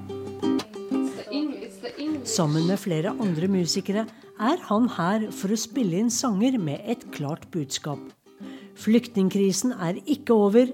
Sammen 2.22 2.68
med 2.70 2.78
flere 2.78 3.10
andre 3.18 3.48
musikere 3.50 4.06
er 4.38 4.60
han 4.68 4.88
her 4.94 5.24
for 5.34 5.54
å 5.54 5.58
spille 5.58 5.98
inn 5.98 6.12
sanger 6.14 6.58
med 6.62 6.84
et 6.86 7.08
klart 7.16 7.48
budskap. 7.54 8.00
Flyktningkrisen 8.78 9.74
er 9.74 9.98
ikke 10.10 10.34
over, 10.34 10.70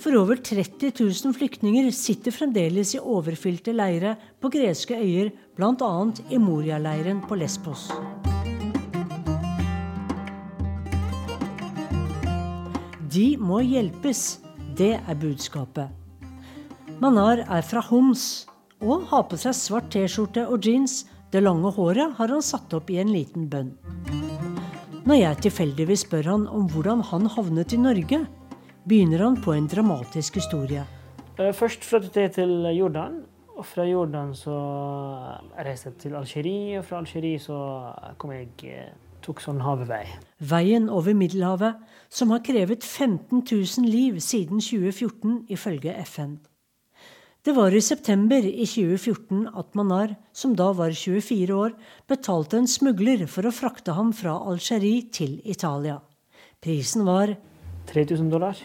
for 0.00 0.16
over 0.16 0.36
30 0.36 0.92
000 1.00 1.36
flyktninger 1.36 1.88
sitter 1.92 2.32
fremdeles 2.36 2.94
i 2.96 3.00
overfylte 3.00 3.72
leire 3.72 4.14
på 4.40 4.52
greske 4.52 4.96
øyer, 4.96 5.32
bl.a. 5.56 5.90
i 6.28 6.40
Moria-leiren 6.40 7.24
på 7.24 7.40
Lesbos. 7.40 7.88
De 13.10 13.34
må 13.40 13.64
hjelpes. 13.64 14.38
Det 14.76 14.94
er 15.00 15.16
budskapet. 15.18 15.88
Manar 17.00 17.42
er 17.42 17.64
fra 17.66 17.82
Homs 17.88 18.46
og 18.80 19.06
har 19.10 19.26
på 19.28 19.38
seg 19.40 19.56
svart 19.56 19.90
T-skjorte 19.92 20.46
og 20.48 20.64
jeans. 20.64 21.04
Det 21.30 21.42
lange 21.44 21.70
håret 21.76 22.16
har 22.18 22.32
han 22.32 22.42
satt 22.42 22.72
opp 22.74 22.90
i 22.90 22.98
en 23.02 23.12
liten 23.12 23.46
bønn. 23.50 23.74
Når 25.06 25.16
jeg 25.16 25.42
tilfeldigvis 25.46 26.04
spør 26.06 26.30
han 26.32 26.46
om 26.50 26.66
hvordan 26.72 27.04
han 27.10 27.28
havnet 27.34 27.72
i 27.76 27.80
Norge, 27.80 28.24
begynner 28.88 29.24
han 29.24 29.38
på 29.42 29.54
en 29.54 29.68
dramatisk 29.70 30.40
historie. 30.40 30.84
Eh, 31.38 31.52
først 31.56 31.84
flyttet 31.86 32.16
jeg 32.16 32.32
til 32.40 32.56
Jordan. 32.76 33.22
Og 33.60 33.66
fra 33.68 33.84
Jordan 33.84 34.32
så 34.34 34.56
reiste 35.60 35.90
jeg 35.90 35.96
til 36.00 36.14
Algerie, 36.16 36.78
og 36.78 36.84
fra 36.88 37.00
Algerie 37.02 37.40
så 37.40 37.58
kom 38.18 38.32
jeg 38.32 38.48
eh, 38.64 38.92
tok 39.24 39.42
sånn 39.44 39.60
havevei. 39.60 40.06
Veien 40.40 40.88
over 40.88 41.16
Middelhavet, 41.16 41.76
som 42.08 42.32
har 42.32 42.40
krevet 42.46 42.84
15 42.84 43.42
000 43.44 43.84
liv 43.84 44.20
siden 44.24 44.64
2014, 44.64 45.44
ifølge 45.52 45.96
FN. 46.06 46.38
Det 47.40 47.54
var 47.56 47.72
i 47.72 47.80
september 47.80 48.44
i 48.44 48.66
2014 48.68 49.46
at 49.56 49.76
Manar, 49.78 50.10
som 50.36 50.52
da 50.52 50.66
var 50.76 50.92
24 50.92 51.54
år, 51.56 51.70
betalte 52.04 52.58
en 52.60 52.68
smugler 52.68 53.22
for 53.32 53.48
å 53.48 53.52
frakte 53.54 53.94
ham 53.96 54.10
fra 54.12 54.34
Algerie 54.50 55.06
til 55.08 55.38
Italia. 55.48 56.02
Prisen 56.60 57.06
var 57.08 57.32
3000 57.88 58.28
dollar. 58.28 58.60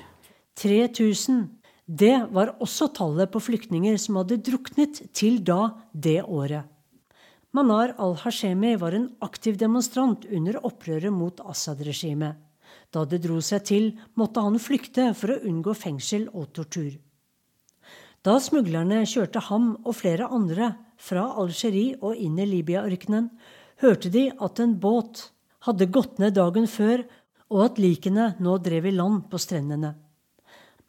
3000. 0.59 1.45
Det 1.87 2.27
var 2.35 2.51
også 2.59 2.89
tallet 2.99 3.31
på 3.31 3.39
flyktninger 3.47 3.95
som 4.01 4.19
hadde 4.19 4.41
druknet 4.43 5.05
til 5.15 5.39
da 5.39 5.71
det 5.93 6.19
året. 6.25 6.67
Manar 7.55 7.95
al-Hashemi 7.95 8.75
var 8.75 8.99
en 8.99 9.07
aktiv 9.23 9.55
demonstrant 9.55 10.27
under 10.27 10.59
opprøret 10.67 11.15
mot 11.15 11.39
Assad-regimet. 11.47 12.35
Da 12.91 13.07
det 13.07 13.23
dro 13.23 13.39
seg 13.39 13.63
til, 13.71 13.91
måtte 14.19 14.43
han 14.43 14.59
flykte 14.59 15.13
for 15.15 15.31
å 15.31 15.43
unngå 15.47 15.79
fengsel 15.79 16.27
og 16.33 16.51
tortur. 16.51 16.91
Da 18.25 18.39
smuglerne 18.41 19.03
kjørte 19.05 19.43
ham 19.51 19.75
og 19.85 19.99
flere 19.99 20.25
andre 20.33 20.71
fra 20.97 21.27
Algerie 21.37 21.93
og 22.01 22.17
inn 22.17 22.39
i 22.41 22.47
Libya-ørkenen, 22.49 23.27
hørte 23.83 24.09
de 24.09 24.31
at 24.41 24.61
en 24.63 24.73
båt 24.81 25.27
hadde 25.67 25.91
gått 25.93 26.17
ned 26.21 26.33
dagen 26.33 26.65
før, 26.65 27.03
og 27.53 27.59
at 27.67 27.77
likene 27.77 28.31
nå 28.41 28.55
drev 28.65 28.87
i 28.89 28.93
land 28.95 29.27
på 29.29 29.37
strendene. 29.37 29.91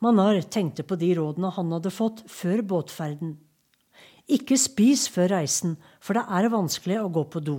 Manar 0.00 0.40
tenkte 0.48 0.86
på 0.88 0.96
de 0.96 1.10
rådene 1.18 1.50
han 1.52 1.74
hadde 1.76 1.92
fått 1.92 2.22
før 2.32 2.62
båtferden. 2.70 3.34
Ikke 4.32 4.56
spis 4.56 5.04
før 5.12 5.34
reisen, 5.36 5.76
for 6.00 6.16
det 6.16 6.24
er 6.38 6.48
vanskelig 6.52 7.02
å 7.02 7.12
gå 7.12 7.26
på 7.36 7.44
do. 7.44 7.58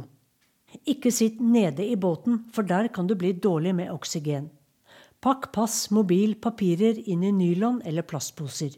Ikke 0.90 1.14
sitt 1.14 1.38
nede 1.38 1.86
i 1.86 1.96
båten, 1.96 2.48
for 2.54 2.66
der 2.66 2.90
kan 2.90 3.06
du 3.06 3.14
bli 3.14 3.36
dårlig 3.38 3.76
med 3.78 3.94
oksygen. 3.94 4.50
Pakk 5.22 5.52
pass, 5.54 5.86
mobil, 5.94 6.34
papirer 6.42 6.98
inn 7.06 7.24
i 7.24 7.34
nylon 7.34 7.80
eller 7.86 8.06
plastposer. 8.06 8.74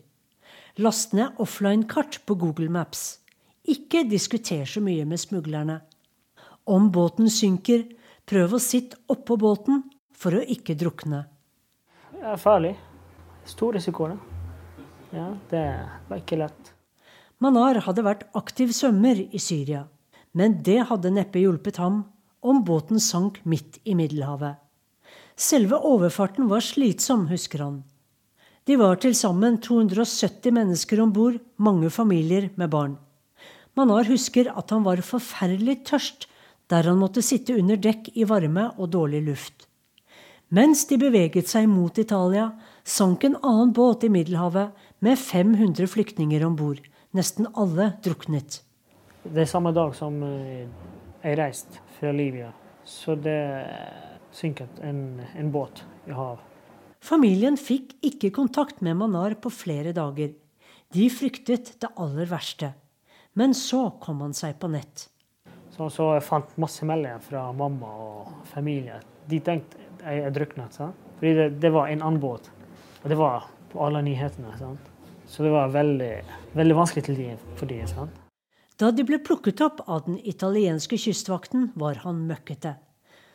Last 0.78 1.14
ned 1.14 1.40
offline-kart 1.42 2.22
på 2.26 2.36
Google 2.36 2.70
Maps. 2.70 3.20
Ikke 3.68 4.04
diskuter 4.08 4.66
så 4.70 4.82
mye 4.82 5.06
med 5.06 5.20
smuglerne. 5.20 5.80
Om 6.70 6.92
båten 6.94 7.30
synker, 7.34 7.88
prøv 8.30 8.56
å 8.56 8.62
sitte 8.62 9.00
oppå 9.10 9.38
båten 9.42 9.84
for 10.14 10.38
å 10.38 10.44
ikke 10.46 10.78
drukne. 10.78 11.24
Det 12.14 12.26
er 12.26 12.42
farlig. 12.42 12.76
Stor 13.50 13.74
risiko, 13.74 14.12
da. 14.12 14.18
Ja, 15.16 15.28
det 15.50 15.66
var 16.10 16.22
ikke 16.22 16.38
lett. 16.38 16.74
Manar 17.42 17.80
hadde 17.86 18.06
vært 18.06 18.28
aktiv 18.38 18.74
svømmer 18.76 19.18
i 19.18 19.40
Syria, 19.42 19.88
men 20.38 20.60
det 20.64 20.84
hadde 20.90 21.14
neppe 21.16 21.42
hjulpet 21.42 21.80
ham 21.82 22.04
om 22.46 22.64
båten 22.68 23.00
sank 23.02 23.40
midt 23.48 23.80
i 23.88 23.96
Middelhavet. 23.98 24.60
Selve 25.40 25.80
overfarten 25.88 26.50
var 26.52 26.62
slitsom, 26.64 27.30
husker 27.32 27.64
han. 27.64 27.78
De 28.68 28.76
var 28.78 29.00
til 29.02 29.16
sammen 29.18 29.58
270 29.62 30.52
mennesker 30.54 31.02
om 31.04 31.14
bord, 31.14 31.40
mange 31.58 31.90
familier 31.90 32.50
med 32.56 32.70
barn. 32.74 32.98
Manar 33.78 34.10
husker 34.10 34.50
at 34.58 34.74
han 34.74 34.84
var 34.84 35.02
forferdelig 35.06 35.84
tørst 35.88 36.28
der 36.70 36.86
han 36.86 37.00
måtte 37.02 37.24
sitte 37.26 37.56
under 37.58 37.80
dekk 37.82 38.12
i 38.14 38.28
varme 38.30 38.68
og 38.78 38.92
dårlig 38.94 39.24
luft. 39.26 39.66
Mens 40.54 40.86
de 40.90 40.98
beveget 41.02 41.50
seg 41.50 41.68
mot 41.70 41.98
Italia, 42.02 42.50
sank 42.84 43.26
en 43.26 43.38
annen 43.46 43.74
båt 43.74 44.06
i 44.06 44.10
Middelhavet 44.10 44.74
med 45.06 45.18
500 45.22 45.90
flyktninger 45.90 46.46
om 46.46 46.56
bord. 46.58 46.82
Nesten 47.14 47.50
alle 47.58 47.92
druknet. 48.06 48.62
Det 49.24 49.44
er 49.44 49.50
samme 49.50 49.74
dag 49.74 49.94
som 49.98 50.18
eh, 50.26 50.66
jeg 51.24 51.38
reiste 51.38 51.82
fra 51.98 52.14
Libya, 52.16 52.50
så 52.86 53.18
det 53.18 53.40
synket 54.34 54.82
en, 54.86 55.20
en 55.38 55.52
båt 55.54 55.84
i 56.08 56.14
havet. 56.14 56.46
Familien 57.00 57.56
fikk 57.58 57.96
ikke 58.04 58.32
kontakt 58.36 58.82
med 58.84 58.98
Manar 59.00 59.38
på 59.40 59.52
flere 59.54 59.94
dager. 59.96 60.34
De 60.94 61.06
fryktet 61.14 61.76
det 61.80 61.90
aller 61.96 62.28
verste. 62.28 62.74
Men 63.40 63.54
så 63.56 63.86
kom 64.04 64.22
han 64.26 64.36
seg 64.36 64.58
på 64.60 64.68
nett. 64.74 65.08
Så, 65.76 65.88
så 65.94 66.10
jeg 66.18 66.26
fant 66.28 66.58
masse 66.60 66.84
meldinger 66.88 67.22
fra 67.24 67.46
mamma 67.56 67.92
og 68.04 68.32
familie. 68.52 69.00
De 69.30 69.40
tenkte 69.40 69.80
jeg 70.04 70.26
er 70.26 70.34
druknet. 70.36 70.76
Fordi 71.20 71.34
det, 71.38 71.50
det, 71.64 71.72
var 71.72 71.88
en 71.88 72.04
annen 72.04 72.20
båt. 72.20 72.50
Og 73.04 73.10
det 73.12 73.20
var 73.20 73.48
på 73.72 73.84
alle 73.86 74.02
nyhetene. 74.04 74.52
Sant? 74.60 74.92
Så 75.30 75.46
det 75.46 75.54
var 75.54 75.72
veldig, 75.72 76.14
veldig 76.58 76.76
vanskelig 76.76 77.06
til 77.06 77.20
de, 77.20 77.30
for 77.60 77.70
dem. 77.70 77.88
Sant? 77.88 78.26
Da 78.80 78.92
de 78.96 79.04
ble 79.08 79.20
plukket 79.24 79.62
opp 79.64 79.84
av 79.88 80.06
den 80.08 80.18
italienske 80.28 80.98
kystvakten, 81.00 81.70
var 81.80 82.02
han 82.06 82.24
møkkete. 82.28 82.78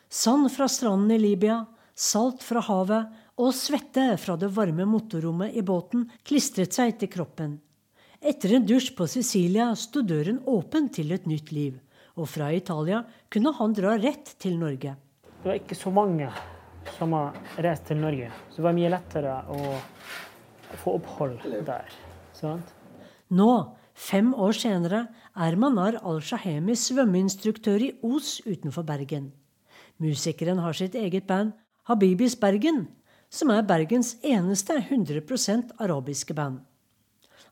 Sand 0.09 0.51
fra 0.53 0.69
stranden 0.73 1.13
i 1.15 1.21
Libya, 1.21 1.63
salt 1.95 2.43
fra 2.45 2.63
havet 2.65 3.13
og 3.41 3.55
svette 3.57 4.15
fra 4.21 4.37
det 4.39 4.51
varme 4.55 4.87
motorrommet 4.87 5.57
i 5.59 5.63
båten 5.67 6.07
klistret 6.27 6.75
seg 6.77 6.95
til 7.01 7.11
kroppen. 7.11 7.57
Etter 8.25 8.55
en 8.57 8.67
dusj 8.67 8.93
på 8.97 9.07
Sicilia 9.11 9.67
sto 9.77 10.01
døren 10.07 10.39
åpen 10.49 10.89
til 10.95 11.13
et 11.13 11.27
nytt 11.29 11.51
liv, 11.53 11.77
og 12.17 12.31
fra 12.31 12.53
Italia 12.55 13.03
kunne 13.33 13.53
han 13.59 13.75
dra 13.77 13.97
rett 14.01 14.37
til 14.41 14.57
Norge. 14.61 14.95
Det 15.43 15.51
var 15.51 15.59
ikke 15.59 15.77
så 15.77 15.93
mange 15.93 16.31
som 16.97 17.13
har 17.17 17.37
reist 17.65 17.89
til 17.91 18.01
Norge, 18.01 18.31
så 18.51 18.61
det 18.61 18.67
var 18.69 18.77
mye 18.79 18.93
lettere 18.95 19.37
å 19.51 19.77
få 20.81 20.97
opphold 21.01 21.43
der. 21.67 21.91
Sant? 22.37 22.71
Nå, 23.35 23.51
fem 23.93 24.33
år 24.37 24.57
senere, 24.57 25.07
er 25.35 25.57
Manar 25.59 25.99
al-Shahemi 26.07 26.77
svømmeinstruktør 26.79 27.83
i 27.83 27.93
Os 28.07 28.39
utenfor 28.47 28.87
Bergen. 28.87 29.33
Musikeren 30.03 30.61
har 30.63 30.77
sitt 30.77 30.95
eget 30.99 31.27
band, 31.27 31.53
Habibis 31.89 32.37
Bergen, 32.41 32.87
som 33.35 33.51
er 33.51 33.67
Bergens 33.67 34.15
eneste 34.23 34.77
100% 34.79 35.75
arabiske 35.83 36.37
band. 36.37 36.61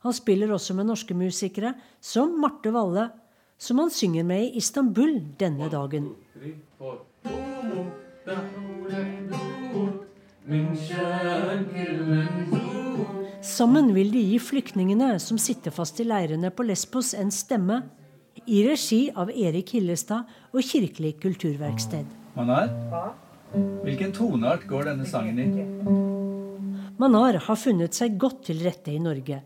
Han 0.03 0.15
spiller 0.15 0.51
også 0.55 0.75
med 0.75 0.89
norske 0.89 1.15
musikere, 1.15 1.75
som 2.01 2.35
Marte 2.43 2.73
Valle, 2.75 3.09
som 3.59 3.79
han 3.79 3.91
synger 3.95 4.27
med 4.27 4.49
i 4.49 4.59
Istanbul 4.59 5.19
denne 5.39 5.69
dagen. 5.71 6.11
Sammen 13.43 13.91
vil 13.95 14.11
de 14.15 14.23
gi 14.27 14.39
flyktningene 14.43 15.15
som 15.23 15.39
sitter 15.39 15.75
fast 15.75 16.03
i 16.03 16.07
leirene 16.07 16.51
på 16.51 16.67
Lesbos, 16.67 17.15
en 17.15 17.31
stemme, 17.31 17.83
i 18.47 18.63
regi 18.67 19.05
av 19.15 19.31
Erik 19.31 19.75
Hillestad 19.77 20.31
og 20.51 20.65
Kirkelig 20.67 21.15
kulturverksted. 21.23 22.09
Manar, 22.35 22.73
hvilken 23.53 24.13
toneart 24.17 24.67
går 24.69 24.91
denne 24.91 25.07
sangen 25.09 25.39
i? 25.43 25.65
Manar 27.01 27.39
har 27.47 27.59
funnet 27.59 27.97
seg 27.97 28.19
godt 28.21 28.45
til 28.49 28.63
rette 28.65 28.93
i 28.93 29.01
Norge. 29.03 29.41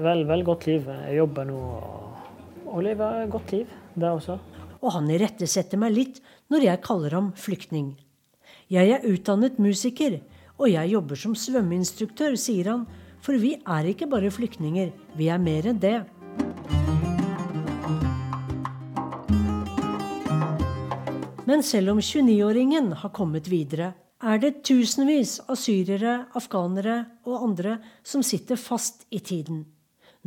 Vel, 0.00 0.22
vel 0.28 0.44
godt 0.46 0.68
liv. 0.68 0.86
Jeg 1.08 1.18
jobber 1.18 1.48
nå 1.48 1.60
og 2.70 2.84
lever 2.86 3.24
et 3.24 3.32
godt 3.32 3.52
liv, 3.56 3.72
det 3.98 4.10
også. 4.10 4.38
Og 4.80 4.94
han 4.94 5.10
irettesetter 5.10 5.80
meg 5.80 5.96
litt 5.96 6.20
når 6.52 6.68
jeg 6.68 6.82
kaller 6.84 7.16
ham 7.18 7.32
flyktning. 7.36 7.96
Jeg 8.70 8.94
er 8.94 9.06
utdannet 9.10 9.58
musiker, 9.58 10.20
og 10.60 10.70
jeg 10.70 10.92
jobber 10.92 11.18
som 11.18 11.34
svømmeinstruktør, 11.34 12.36
sier 12.38 12.70
han. 12.70 12.86
For 13.20 13.36
vi 13.36 13.56
er 13.58 13.90
ikke 13.90 14.08
bare 14.08 14.30
flyktninger, 14.32 14.94
vi 15.18 15.28
er 15.28 15.42
mer 15.42 15.66
enn 15.72 15.82
det. 15.82 15.98
Men 21.50 21.64
selv 21.66 21.90
om 21.90 21.98
29-åringen 21.98 22.92
har 23.00 23.10
kommet 23.10 23.48
videre, 23.50 23.88
er 24.22 24.38
det 24.38 24.60
tusenvis 24.68 25.40
av 25.50 25.56
syrere, 25.58 26.28
afghanere 26.38 27.00
og 27.26 27.40
andre 27.48 27.72
som 28.06 28.22
sitter 28.22 28.60
fast 28.60 29.02
i 29.10 29.18
tiden. 29.18 29.64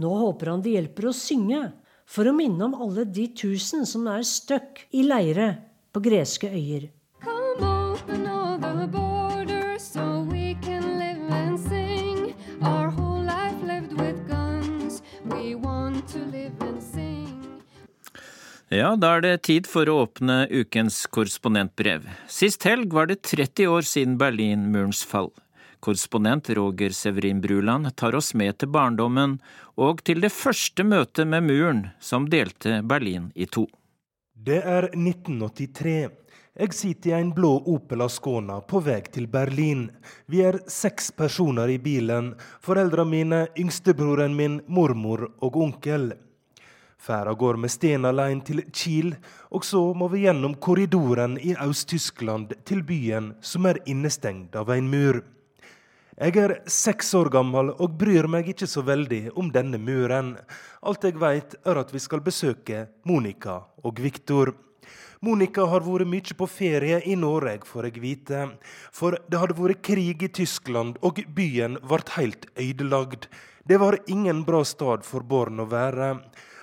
Nå 0.03 0.09
håper 0.19 0.51
han 0.51 0.63
de 0.65 0.73
hjelper 0.73 1.07
å 1.07 1.13
synge, 1.15 1.61
for 2.03 2.27
å 2.27 2.33
minne 2.35 2.67
om 2.67 2.75
alle 2.75 3.05
de 3.07 3.29
tusen 3.39 3.87
som 3.87 4.09
er 4.11 4.25
stuck 4.27 4.81
i 4.91 5.05
leire 5.07 5.47
på 5.95 6.03
greske 6.03 6.51
øyer. 6.51 6.89
Ja, 18.73 18.95
da 18.97 19.11
er 19.13 19.21
det 19.21 19.43
tid 19.45 19.67
for 19.69 19.85
å 19.85 19.99
åpne 20.07 20.47
ukens 20.49 21.03
korrespondentbrev. 21.13 22.07
Sist 22.25 22.63
helg 22.65 22.95
var 22.95 23.05
det 23.11 23.19
30 23.21 23.67
år 23.69 23.85
siden 23.85 24.15
Berlinmurens 24.17 25.03
fall. 25.05 25.29
Korrespondent 25.83 26.49
Roger 26.57 26.95
Severin 26.97 27.41
Bruland 27.43 27.91
tar 27.95 28.17
oss 28.17 28.31
med 28.33 28.57
til 28.57 28.71
barndommen 28.73 29.35
og 29.77 30.01
til 30.09 30.25
det 30.25 30.31
første 30.33 30.87
møtet 30.89 31.29
med 31.29 31.45
muren 31.51 31.85
som 32.01 32.25
delte 32.33 32.79
Berlin 32.81 33.29
i 33.35 33.45
to. 33.45 33.67
Det 34.33 34.63
er 34.65 34.89
1983. 34.89 35.95
Jeg 36.57 36.73
sitter 36.73 37.13
i 37.13 37.17
en 37.19 37.29
blå 37.37 37.53
Opel 37.69 38.01
Ascona 38.07 38.57
på 38.65 38.81
vei 38.81 39.03
til 39.13 39.29
Berlin. 39.29 39.85
Vi 40.25 40.41
er 40.49 40.63
seks 40.65 41.13
personer 41.13 41.69
i 41.69 41.77
bilen. 41.77 42.33
Foreldrene 42.65 43.13
mine, 43.13 43.47
yngstebroren 43.53 44.33
min, 44.33 44.63
mormor 44.65 45.29
og 45.45 45.61
onkel. 45.61 46.15
Ferda 47.03 47.33
går 47.33 47.57
med 47.59 47.71
Sten 47.71 48.05
alene 48.07 48.45
til 48.47 48.61
Kiel, 48.71 49.09
og 49.51 49.65
så 49.67 49.81
må 49.91 50.07
vi 50.07 50.21
gjennom 50.23 50.53
korridoren 50.55 51.33
i 51.35 51.51
Øst-Tyskland 51.59 52.53
til 52.63 52.79
byen 52.87 53.33
som 53.43 53.67
er 53.67 53.81
innestengt 53.91 54.55
av 54.55 54.71
en 54.71 54.87
mur. 54.87 55.19
Jeg 56.15 56.37
er 56.39 56.53
seks 56.69 57.09
år 57.19 57.27
gammel 57.33 57.73
og 57.73 57.97
bryr 57.99 58.29
meg 58.31 58.47
ikke 58.53 58.69
så 58.71 58.85
veldig 58.87 59.33
om 59.35 59.49
denne 59.51 59.81
muren. 59.83 60.37
Alt 60.79 61.03
jeg 61.03 61.19
veit, 61.19 61.57
er 61.67 61.81
at 61.81 61.91
vi 61.91 61.99
skal 61.99 62.23
besøke 62.23 62.85
Monica 63.03 63.57
og 63.83 63.99
Viktor. 63.99 64.53
Monica 65.19 65.67
har 65.67 65.83
vært 65.83 66.07
mye 66.07 66.39
på 66.39 66.47
ferie 66.47 67.01
i 67.03 67.17
Norge, 67.19 67.65
får 67.67 67.89
jeg 67.89 68.03
vite. 68.05 68.45
For 68.95 69.19
det 69.27 69.43
hadde 69.43 69.59
vært 69.59 69.83
krig 69.83 70.23
i 70.23 70.31
Tyskland, 70.31 70.95
og 71.03 71.19
byen 71.35 71.81
ble 71.83 71.99
helt 72.15 72.47
ødelagt. 72.55 73.27
Det 73.67 73.83
var 73.83 73.99
ingen 74.07 74.45
bra 74.47 74.63
stad 74.63 75.03
for 75.03 75.27
barn 75.27 75.59
å 75.59 75.67
være. 75.67 76.13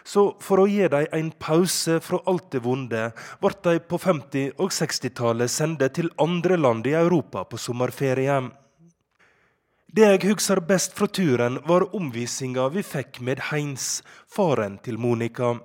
Så 0.04 0.24
for 0.40 0.62
å 0.62 0.68
gi 0.70 0.88
dem 0.88 1.06
en 1.16 1.30
pause 1.30 1.98
fra 2.04 2.20
alt 2.30 2.50
det 2.54 2.62
vonde, 2.64 3.10
ble 3.40 3.52
de 3.64 3.76
på 3.80 3.98
50- 4.00 4.56
og 4.58 4.72
60-tallet 4.74 5.52
sendt 5.52 5.84
til 5.96 6.10
andre 6.18 6.56
land 6.56 6.86
i 6.86 6.96
Europa 6.98 7.44
på 7.44 7.60
sommerferie. 7.60 8.40
Det 9.90 10.06
jeg 10.06 10.22
husker 10.28 10.60
best 10.62 10.94
fra 10.94 11.08
turen, 11.10 11.58
var 11.66 11.88
omvisinga 11.96 12.68
vi 12.70 12.84
fikk 12.86 13.18
med 13.26 13.40
Heinz, 13.50 14.04
faren 14.30 14.78
til 14.84 15.00
Monica. 15.02 15.56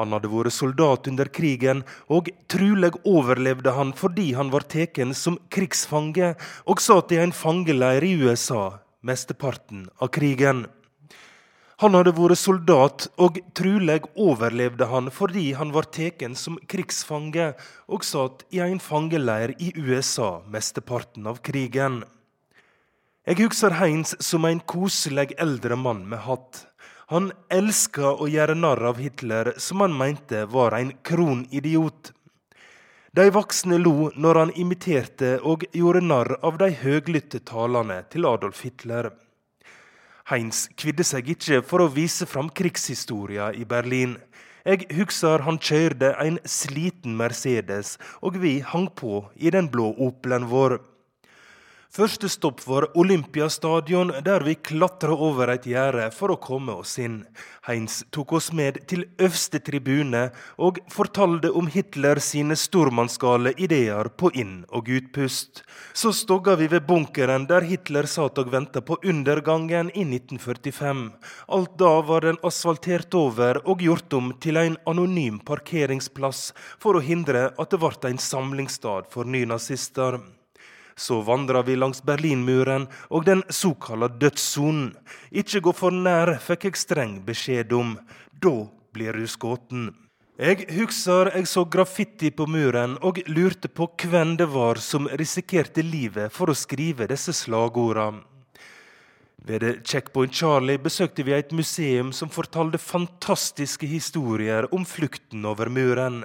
Han 0.00 0.14
hadde 0.14 0.30
vært 0.32 0.54
soldat 0.54 1.10
under 1.10 1.28
krigen, 1.28 1.82
og 2.08 2.30
trulig 2.48 2.94
overlevde 3.04 3.74
han 3.76 3.92
fordi 3.92 4.30
han 4.38 4.52
var 4.54 4.64
tatt 4.72 5.00
som 5.18 5.36
krigsfange 5.52 6.34
og 6.64 6.80
satt 6.80 7.12
i 7.12 7.20
en 7.20 7.34
fangeleir 7.34 8.06
i 8.06 8.14
USA 8.22 8.78
mesteparten 9.02 9.88
av 9.98 10.08
krigen. 10.14 10.66
Han 11.78 11.94
hadde 11.94 12.10
vært 12.16 12.40
soldat, 12.40 13.04
og 13.22 13.36
trulig 13.54 14.00
overlevde 14.18 14.88
han 14.90 15.12
fordi 15.14 15.52
han 15.54 15.70
var 15.70 15.86
tatt 15.94 16.24
som 16.34 16.56
krigsfange 16.66 17.52
og 17.86 18.06
satt 18.06 18.42
i 18.50 18.58
en 18.64 18.80
fangeleir 18.82 19.52
i 19.62 19.70
USA 19.76 20.40
mesteparten 20.50 21.28
av 21.30 21.38
krigen. 21.46 22.00
Jeg 23.28 23.38
husker 23.44 23.76
Heinz 23.78 24.16
som 24.24 24.48
en 24.48 24.58
koselig 24.58 25.36
eldre 25.38 25.78
mann 25.78 26.02
med 26.10 26.24
hatt. 26.26 26.64
Han 27.14 27.30
elska 27.54 28.10
å 28.10 28.26
gjøre 28.26 28.58
narr 28.58 28.82
av 28.90 28.98
Hitler, 28.98 29.52
som 29.62 29.84
han 29.84 29.94
mente 29.94 30.46
var 30.50 30.74
en 30.80 30.90
kronidiot. 31.06 32.10
De 33.14 33.28
voksne 33.30 33.78
lo 33.78 34.10
når 34.18 34.42
han 34.42 34.54
imiterte 34.58 35.36
og 35.46 35.62
gjorde 35.70 36.02
narr 36.10 36.34
av 36.42 36.58
de 36.58 36.72
høglytte 36.82 37.44
talene 37.46 38.02
til 38.10 38.26
Adolf 38.26 38.66
Hitler. 38.66 39.12
Heinz 40.28 40.66
kvidde 40.76 41.06
seg 41.08 41.30
ikke 41.32 41.62
for 41.64 41.80
å 41.80 41.88
vise 41.88 42.26
fram 42.28 42.50
krigshistoria 42.52 43.46
i 43.56 43.62
Berlin. 43.64 44.18
Jeg 44.68 44.84
husker 44.98 45.40
han 45.46 45.56
kjørte 45.56 46.10
en 46.20 46.36
sliten 46.44 47.14
Mercedes, 47.16 47.94
og 48.20 48.36
vi 48.42 48.58
hang 48.60 48.90
på 48.92 49.22
i 49.40 49.48
den 49.54 49.70
blå 49.72 49.94
Opelen 49.96 50.50
vår. 50.50 50.76
Første 51.88 52.28
stopp 52.28 52.60
var 52.68 52.84
Olympiastadion, 53.00 54.10
der 54.20 54.42
vi 54.44 54.52
klatra 54.60 55.14
over 55.16 55.48
et 55.54 55.64
gjerde 55.66 56.10
for 56.12 56.34
å 56.34 56.36
komme 56.36 56.74
oss 56.82 56.98
inn. 57.00 57.22
Heinz 57.64 58.02
tok 58.12 58.34
oss 58.36 58.50
med 58.52 58.82
til 58.92 59.06
øverste 59.16 59.62
tribune 59.64 60.26
og 60.60 60.82
fortalte 60.92 61.48
om 61.56 61.66
Hitler 61.72 62.20
sine 62.20 62.58
stormannsgale 62.60 63.54
ideer 63.56 64.12
på 64.20 64.28
inn- 64.36 64.66
og 64.68 64.92
utpust. 64.98 65.64
Så 65.96 66.12
stogga 66.12 66.58
vi 66.60 66.68
ved 66.68 66.84
bunkeren 66.84 67.48
der 67.48 67.64
Hitler 67.64 68.04
satt 68.04 68.36
og 68.36 68.52
venta 68.52 68.84
på 68.84 69.00
undergangen 69.00 69.88
i 69.96 70.04
1945. 70.04 71.04
Alt 71.48 71.76
da 71.80 71.98
var 72.04 72.28
den 72.28 72.40
asfaltert 72.44 73.16
over 73.16 73.64
og 73.64 73.80
gjort 73.80 74.12
om 74.12 74.34
til 74.44 74.60
en 74.60 74.76
anonym 74.84 75.40
parkeringsplass 75.40 76.50
for 76.76 77.00
å 77.00 77.04
hindre 77.04 77.48
at 77.56 77.70
det 77.72 77.80
ble 77.80 78.12
en 78.12 78.20
samlingsstad 78.20 79.08
for 79.08 79.24
nynazister. 79.24 80.20
Så 80.98 81.20
vandra 81.22 81.62
vi 81.62 81.76
langs 81.78 82.02
Berlinmuren 82.02 82.88
og 83.14 83.28
den 83.28 83.44
såkalla 83.48 84.08
dødssonen. 84.10 84.90
Ikke 85.30 85.62
gå 85.62 85.72
for 85.76 85.94
nær, 85.94 86.34
fikk 86.42 86.66
jeg 86.66 86.80
streng 86.80 87.14
beskjed 87.26 87.72
om. 87.78 87.94
Da 88.34 88.54
blir 88.92 89.14
du 89.14 89.28
skutt. 89.30 89.70
Jeg 90.38 90.66
husker 90.74 91.30
jeg 91.34 91.46
så 91.50 91.64
graffiti 91.66 92.32
på 92.34 92.48
muren 92.50 92.96
og 93.02 93.22
lurte 93.30 93.70
på 93.70 93.88
hvem 94.02 94.36
det 94.38 94.46
var 94.50 94.78
som 94.82 95.06
risikerte 95.18 95.82
livet 95.82 96.34
for 96.34 96.50
å 96.50 96.58
skrive 96.58 97.08
disse 97.10 97.34
slagordene. 97.34 98.24
Ved 99.48 99.64
Checkpoint 99.86 100.34
Charlie 100.34 100.78
besøkte 100.82 101.24
vi 101.24 101.32
et 101.32 101.54
museum 101.56 102.10
som 102.12 102.28
fortalte 102.28 102.78
fantastiske 102.82 103.86
historier 103.86 104.66
om 104.74 104.84
flukten 104.84 105.46
over 105.48 105.70
muren. 105.72 106.24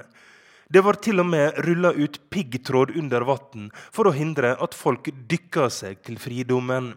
Det 0.69 0.83
var 0.83 0.99
til 1.03 1.19
og 1.23 1.27
med 1.31 1.59
rulla 1.65 1.91
ut 1.93 2.19
piggtråd 2.33 2.95
under 2.99 3.25
vann 3.27 3.71
for 3.91 4.07
å 4.09 4.15
hindre 4.15 4.55
at 4.61 4.77
folk 4.77 5.09
dykka 5.29 5.69
seg 5.73 6.03
til 6.05 6.19
fridommen. 6.21 6.93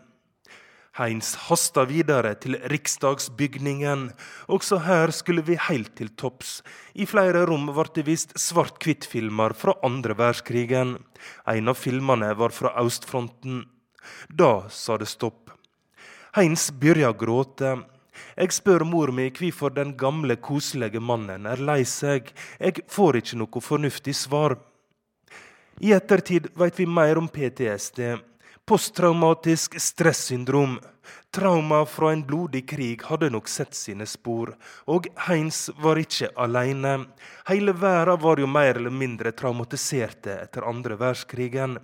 Heinz 0.97 1.35
hasta 1.51 1.85
videre 1.85 2.33
til 2.41 2.57
riksdagsbygningen. 2.73 4.07
Også 4.49 4.79
her 4.87 5.13
skulle 5.13 5.43
vi 5.45 5.59
helt 5.61 5.93
til 5.99 6.09
topps. 6.17 6.63
I 6.97 7.05
flere 7.05 7.45
rom 7.51 7.69
ble 7.69 7.85
det 7.99 8.07
vist 8.07 8.33
svart-hvitt-filmer 8.41 9.53
fra 9.53 9.75
andre 9.85 10.17
verdenskrigen. 10.17 10.97
En 11.45 11.69
av 11.69 11.77
filmene 11.77 12.33
var 12.41 12.55
fra 12.57 12.73
østfronten. 12.81 13.67
Da 14.33 14.71
sa 14.73 14.97
det 14.97 15.11
stopp. 15.13 15.53
Heinz 16.37 16.71
begynte 16.73 17.13
å 17.13 17.19
gråte. 17.21 17.75
Jeg 18.37 18.53
spør 18.53 18.85
mor 18.85 19.13
mi 19.15 19.29
hvorfor 19.31 19.75
den 19.75 19.95
gamle, 19.99 20.37
koselige 20.37 21.01
mannen 21.01 21.47
er 21.47 21.63
lei 21.63 21.83
seg. 21.85 22.33
Jeg 22.61 22.85
får 22.89 23.21
ikke 23.21 23.41
noe 23.41 23.63
fornuftig 23.63 24.15
svar. 24.17 24.57
I 25.81 25.93
ettertid 25.93 26.49
vet 26.57 26.79
vi 26.79 26.87
mer 26.89 27.19
om 27.21 27.29
PTSD. 27.29 28.17
Posttraumatisk 28.67 29.81
stressyndrom. 29.81 30.81
Trauma 31.31 31.87
fra 31.87 32.13
en 32.13 32.25
blodig 32.27 32.65
krig 32.69 33.03
hadde 33.07 33.29
nok 33.31 33.47
sett 33.47 33.77
sine 33.79 34.09
spor, 34.11 34.57
og 34.91 35.07
Heinz 35.29 35.69
var 35.79 36.01
ikke 36.03 36.33
alene. 36.35 36.97
Hele 37.47 37.71
verden 37.79 38.19
var 38.25 38.43
jo 38.43 38.49
mer 38.51 38.73
eller 38.73 38.91
mindre 38.91 39.31
traumatiserte 39.39 40.35
etter 40.49 40.67
andre 40.67 40.97
verdenskrigen. 40.99 41.77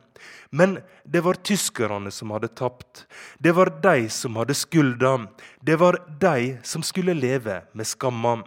Men 0.51 0.81
det 1.07 1.23
var 1.23 1.39
tyskerne 1.39 2.11
som 2.11 2.35
hadde 2.35 2.51
tapt. 2.51 3.05
Det 3.39 3.55
var 3.55 3.71
de 3.85 4.09
som 4.11 4.43
hadde 4.43 4.59
skylda. 4.59 5.15
Det 5.63 5.79
var 5.79 6.01
de 6.19 6.57
som 6.67 6.83
skulle 6.83 7.15
leve 7.15 7.61
med 7.79 7.87
skamma. 7.87 8.41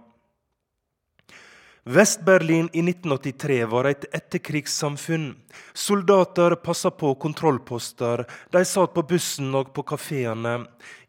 Vest-Berlin 1.88 2.70
i 2.74 2.80
1983 2.80 3.66
var 3.66 3.86
et 3.86 4.06
etterkrigssamfunn. 4.10 5.36
Soldater 5.74 6.56
passa 6.56 6.90
på 6.92 7.12
kontrollposter, 7.22 8.24
de 8.50 8.64
satt 8.66 8.96
på 8.96 9.04
bussen 9.06 9.54
og 9.54 9.70
på 9.70 9.84
kafeene. 9.92 10.56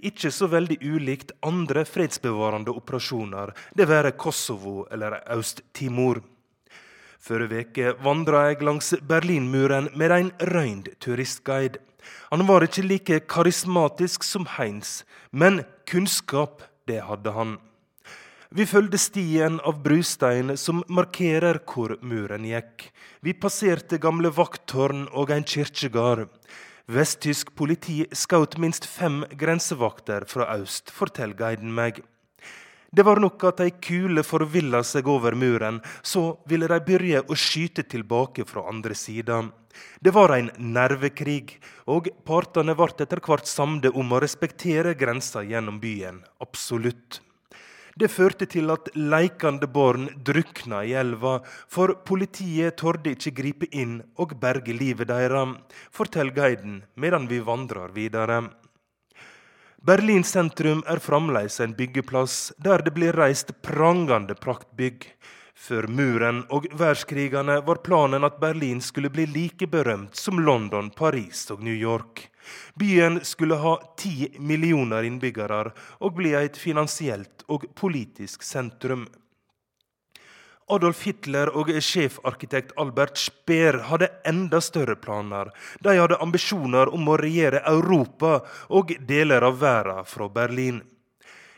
Ikke 0.05 0.29
så 0.29 0.51
veldig 0.53 0.77
ulikt 0.85 1.33
andre 1.41 1.87
fredsbevarende 1.89 2.75
operasjoner, 2.77 3.55
det 3.73 3.89
være 3.89 4.13
Kosovo 4.21 4.85
eller 4.93 5.17
Øst-Timor. 5.33 6.21
Forrige 7.25 7.65
uke 7.65 7.95
vandra 8.05 8.51
jeg 8.51 8.61
langs 8.69 8.93
Berlinmuren 9.01 9.89
med 9.97 10.13
en 10.13 10.29
røynd 10.53 10.93
turistguide. 11.01 11.81
Han 12.29 12.45
var 12.45 12.69
ikke 12.69 12.85
like 12.85 13.23
karismatisk 13.25 14.29
som 14.29 14.45
Heinz, 14.59 15.07
men 15.33 15.65
kunnskap, 15.89 16.69
det 16.85 17.01
hadde 17.09 17.33
han. 17.33 17.57
Vi 18.57 18.65
følgde 18.65 18.97
stien 18.97 19.59
av 19.69 19.83
brustein 19.85 20.55
som 20.57 20.79
markerer 20.89 21.59
hvor 21.69 21.93
muren 22.01 22.47
gikk. 22.49 22.87
Vi 23.21 23.35
passerte 23.37 23.99
gamle 24.01 24.31
vakttårn 24.33 25.03
og 25.13 25.33
en 25.35 25.45
kirkegard. 25.45 26.31
Vesttysk 26.89 27.51
politi 27.53 28.07
skjøt 28.17 28.57
minst 28.63 28.89
fem 28.89 29.27
grensevakter 29.37 30.25
fra 30.31 30.47
øst, 30.55 30.89
forteller 30.89 31.37
guiden 31.37 31.75
meg. 31.77 32.01
Det 32.89 33.05
var 33.05 33.21
nok 33.21 33.45
at 33.51 33.61
ei 33.61 33.75
kule 33.77 34.25
forvilla 34.25 34.81
seg 34.89 35.13
over 35.13 35.37
muren, 35.37 35.83
så 36.01 36.39
ville 36.49 36.71
de 36.73 36.81
begynne 36.87 37.27
å 37.29 37.37
skyte 37.37 37.85
tilbake 37.85 38.49
fra 38.49 38.65
andre 38.73 38.97
sida. 38.97 39.43
Det 40.01 40.17
var 40.17 40.33
en 40.33 40.49
nervekrig, 40.57 41.59
og 41.93 42.09
partene 42.25 42.73
ble 42.79 42.89
etter 43.05 43.21
hvert 43.21 43.53
samde 43.53 43.93
om 43.93 44.17
å 44.17 44.25
respektere 44.25 44.97
grensa 44.97 45.45
gjennom 45.45 45.77
byen. 45.83 46.25
Absolutt. 46.41 47.21
Det 47.97 48.11
førte 48.13 48.45
til 48.45 48.69
at 48.69 48.91
leikende 48.93 49.65
barn 49.73 50.11
drukna 50.21 50.83
i 50.85 50.93
elva, 51.01 51.39
for 51.65 51.95
politiet 52.05 52.77
torde 52.77 53.15
ikke 53.15 53.33
gripe 53.39 53.69
inn 53.73 54.03
og 54.21 54.35
berge 54.43 54.75
livet 54.77 55.09
deres, 55.09 55.55
forteller 55.89 56.37
guiden 56.37 56.83
medan 57.01 57.25
vi 57.31 57.41
vandrer 57.41 57.95
videre. 57.97 58.43
Berlin 59.81 60.27
sentrum 60.29 60.83
er 60.85 61.01
fremdeles 61.01 61.57
en 61.65 61.73
byggeplass 61.79 62.51
der 62.61 62.85
det 62.85 62.93
blir 62.93 63.17
reist 63.17 63.55
prangende 63.65 64.37
praktbygg. 64.37 65.09
Før 65.57 65.87
muren 65.89 66.43
og 66.53 66.67
verdenskrigene 66.77 67.63
var 67.65 67.81
planen 67.85 68.27
at 68.29 68.37
Berlin 68.41 68.83
skulle 68.85 69.09
bli 69.11 69.25
like 69.27 69.67
berømt 69.73 70.17
som 70.21 70.39
London, 70.45 70.91
Paris 70.93 71.47
og 71.51 71.63
New 71.65 71.75
York. 71.75 72.27
Byen 72.79 73.23
skulle 73.25 73.57
ha 73.63 73.77
ti 73.99 74.29
millioner 74.39 75.09
innbyggere 75.09 75.63
og 76.05 76.19
bli 76.19 76.35
et 76.37 76.61
finansielt 76.61 77.47
og 77.49 77.65
politisk 77.75 78.45
sentrum. 78.45 79.07
Adolf 80.69 81.05
Hitler 81.07 81.53
og 81.55 81.71
sjefarkitekt 81.71 82.73
Albert 82.83 83.21
Speer 83.23 83.79
hadde 83.87 84.11
enda 84.27 84.59
større 84.61 84.97
planer. 84.99 85.53
De 85.81 85.95
hadde 85.95 86.19
ambisjoner 86.23 86.91
om 86.93 87.07
å 87.09 87.19
regjere 87.21 87.63
Europa 87.71 88.41
og 88.75 88.91
deler 89.09 89.47
av 89.47 89.61
verden 89.63 90.09
fra 90.11 90.29
Berlin. 90.29 90.83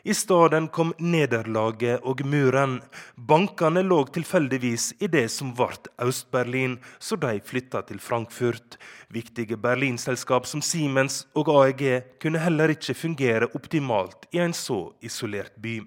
I 0.04 0.14
stedet 0.14 0.70
kom 0.72 0.92
nederlaget 0.98 2.04
og 2.06 2.22
muren. 2.26 2.78
Bankene 3.16 3.82
lå 3.82 4.04
tilfeldigvis 4.14 4.92
i 5.02 5.10
det 5.10 5.26
som 5.34 5.50
ble 5.58 5.90
Øst-Berlin, 6.04 6.78
så 6.98 7.18
de 7.18 7.40
flytta 7.44 7.82
til 7.88 7.98
Frankfurt. 7.98 8.78
Viktige 9.10 9.58
Berlinselskap 9.58 10.46
som 10.46 10.62
Siemens 10.62 11.24
og 11.34 11.50
AEG 11.50 11.84
kunne 12.22 12.42
heller 12.42 12.70
ikke 12.74 12.94
fungere 12.94 13.50
optimalt 13.54 14.28
i 14.32 14.42
en 14.44 14.54
så 14.54 14.84
isolert 15.02 15.58
by. 15.58 15.80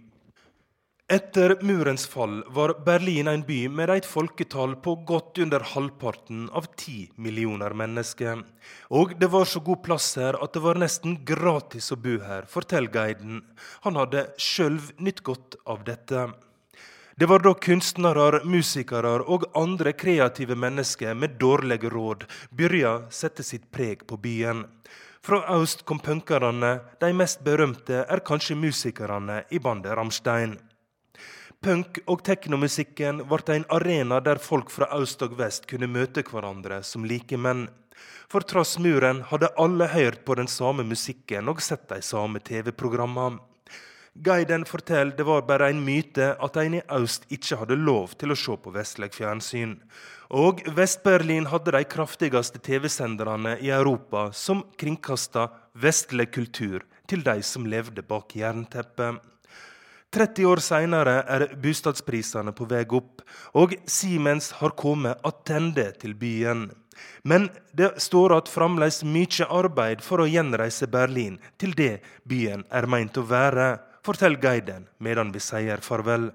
Etter 1.12 1.58
murens 1.62 2.08
fall 2.08 2.44
var 2.48 2.72
Berlin 2.86 3.28
en 3.28 3.42
by 3.44 3.66
med 3.68 3.90
et 3.92 4.06
folketall 4.08 4.78
på 4.80 4.94
godt 5.10 5.42
under 5.44 5.66
halvparten 5.74 6.46
av 6.56 6.70
ti 6.80 7.10
millioner 7.20 7.76
mennesker. 7.76 8.46
Og 8.96 9.12
det 9.20 9.28
var 9.34 9.50
så 9.52 9.60
god 9.60 9.82
plass 9.84 10.08
her 10.22 10.38
at 10.40 10.56
det 10.56 10.62
var 10.64 10.80
nesten 10.80 11.18
gratis 11.28 11.92
å 11.92 11.98
bo 12.00 12.16
her, 12.24 12.48
forteller 12.48 12.96
guiden. 12.96 13.44
Han 13.84 14.00
hadde 14.00 14.24
sjøl 14.40 14.80
nytt 15.04 15.20
godt 15.28 15.60
av 15.68 15.84
dette. 15.92 16.30
Det 17.20 17.28
var 17.28 17.44
da 17.44 17.58
kunstnere, 17.60 18.46
musikere 18.48 19.18
og 19.28 19.50
andre 19.52 19.92
kreative 19.92 20.56
mennesker 20.56 21.12
med 21.12 21.36
dårlige 21.44 21.92
råd 21.92 22.24
begynte 22.56 23.12
sette 23.12 23.44
sitt 23.44 23.68
preg 23.68 24.08
på 24.08 24.16
byen. 24.16 24.64
Fra 25.20 25.44
øst 25.60 25.84
kom 25.84 26.00
punkerne, 26.00 26.78
de 27.04 27.14
mest 27.14 27.44
berømte 27.44 28.06
er 28.08 28.24
kanskje 28.24 28.56
musikerne 28.56 29.44
i 29.52 29.60
bandet 29.60 30.00
Rammstein. 30.00 30.62
Punk- 31.62 32.00
og 32.10 32.24
teknomusikken 32.26 33.20
ble 33.30 33.54
en 33.54 33.68
arena 33.70 34.18
der 34.26 34.40
folk 34.42 34.72
fra 34.74 34.88
øst 34.98 35.22
og 35.22 35.36
vest 35.38 35.68
kunne 35.70 35.86
møte 35.86 36.24
hverandre 36.26 36.80
som 36.82 37.06
likemenn. 37.06 37.68
For 38.34 38.42
trass 38.42 38.80
muren 38.82 39.20
hadde 39.30 39.52
alle 39.62 39.86
hørt 39.92 40.24
på 40.26 40.40
den 40.40 40.50
samme 40.50 40.82
musikken 40.82 41.52
og 41.54 41.62
sett 41.62 41.86
de 41.92 42.02
samme 42.02 42.42
TV-programmene. 42.42 43.38
Guiden 44.26 44.66
forteller 44.66 45.14
det 45.16 45.24
var 45.30 45.46
bare 45.46 45.70
en 45.70 45.86
myte 45.86 46.34
at 46.34 46.58
en 46.58 46.80
i 46.80 46.84
øst 46.98 47.30
ikke 47.30 47.62
hadde 47.62 47.78
lov 47.78 48.18
til 48.18 48.34
å 48.34 48.42
se 48.42 48.58
på 48.58 48.74
vestlig 48.74 49.14
fjernsyn. 49.14 49.78
Og 50.34 50.66
Vest-Berlin 50.76 51.46
hadde 51.54 51.78
de 51.78 51.84
kraftigste 51.86 52.58
TV-senderne 52.58 53.60
i 53.62 53.70
Europa 53.70 54.32
som 54.34 54.66
kringkasta 54.82 55.52
vestlig 55.78 56.32
kultur 56.34 56.82
til 57.06 57.22
de 57.24 57.38
som 57.46 57.70
levde 57.70 58.02
bak 58.02 58.34
jernteppet. 58.36 59.22
30 60.12 60.46
år 60.46 60.60
seinere 60.60 61.22
er 61.24 61.48
bostadsprisene 61.64 62.52
på 62.56 62.68
vei 62.68 62.84
opp, 62.84 63.22
og 63.56 63.76
Siemens 63.88 64.52
har 64.60 64.76
kommet 64.76 65.22
attende 65.28 65.88
til 66.02 66.18
byen. 66.20 66.68
Men 67.24 67.48
det 67.74 67.94
står 68.04 68.36
at 68.36 68.52
fremdeles 68.52 69.02
mye 69.08 69.48
arbeid 69.48 70.04
for 70.04 70.22
å 70.22 70.28
gjenreise 70.28 70.90
Berlin 70.92 71.40
til 71.58 71.74
det 71.78 72.02
byen 72.28 72.66
er 72.70 72.90
meint 72.92 73.18
å 73.18 73.24
være, 73.26 73.78
forteller 74.04 74.42
guiden 74.42 74.88
medan 75.00 75.32
vi 75.32 75.40
sier 75.40 75.82
farvel. 75.86 76.32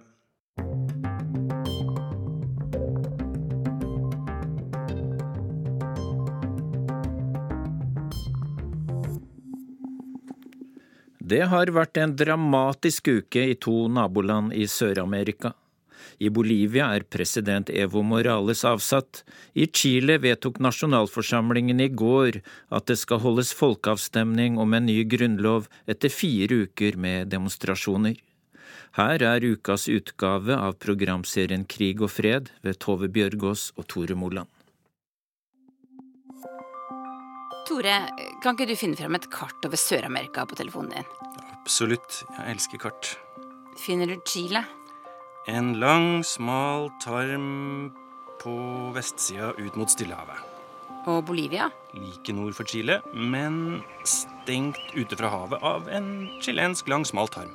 Det 11.26 11.42
har 11.50 11.72
vært 11.74 11.98
en 11.98 12.12
dramatisk 12.14 13.08
uke 13.10 13.40
i 13.50 13.54
to 13.58 13.88
naboland 13.90 14.52
i 14.54 14.62
Sør-Amerika. 14.70 15.50
I 16.22 16.30
Bolivia 16.30 16.92
er 16.94 17.02
president 17.10 17.72
Evo 17.72 18.04
Morales 18.06 18.62
avsatt. 18.68 19.24
I 19.58 19.66
Chile 19.66 20.20
vedtok 20.22 20.60
nasjonalforsamlingen 20.62 21.82
i 21.82 21.88
går 21.90 22.38
at 22.70 22.86
det 22.86 22.98
skal 23.00 23.24
holdes 23.24 23.50
folkeavstemning 23.58 24.60
om 24.62 24.78
en 24.78 24.86
ny 24.86 25.00
grunnlov 25.16 25.66
etter 25.90 26.14
fire 26.14 26.62
uker 26.68 26.94
med 26.94 27.34
demonstrasjoner. 27.34 28.14
Her 28.94 29.24
er 29.26 29.50
ukas 29.50 29.88
utgave 29.90 30.54
av 30.54 30.78
programserien 30.78 31.66
Krig 31.66 32.06
og 32.06 32.14
fred 32.20 32.54
ved 32.62 32.78
Tove 32.78 33.10
Bjørgaas 33.10 33.72
og 33.74 33.90
Tore 33.90 34.14
Moland. 34.14 34.46
Tore, 37.66 37.94
kan 38.42 38.54
ikke 38.54 38.68
du 38.70 38.76
finne 38.78 38.98
frem 38.98 39.16
et 39.18 39.26
kart 39.32 39.64
over 39.66 39.80
Sør-Amerika 39.80 40.44
på 40.46 40.54
telefonen 40.58 40.92
din? 40.94 41.08
Absolutt. 41.50 42.22
Jeg 42.36 42.54
elsker 42.54 42.78
kart. 42.78 43.16
Finner 43.80 44.06
du 44.06 44.20
Chile? 44.22 44.62
En 45.50 45.74
lang, 45.82 46.22
smal 46.26 46.92
tarm 47.02 47.90
på 48.38 48.54
vestsida 48.94 49.50
ut 49.58 49.78
mot 49.78 49.90
Stillehavet. 49.90 50.38
Og 51.10 51.24
Bolivia? 51.26 51.68
Like 51.94 52.34
nord 52.34 52.54
for 52.54 52.66
Chile, 52.66 53.00
men 53.14 53.82
stengt 54.06 54.78
ute 54.94 55.18
fra 55.18 55.30
havet 55.30 55.62
av 55.66 55.90
en 55.90 56.28
chilensk 56.42 56.90
lang, 56.90 57.06
smal 57.06 57.30
tarm. 57.34 57.50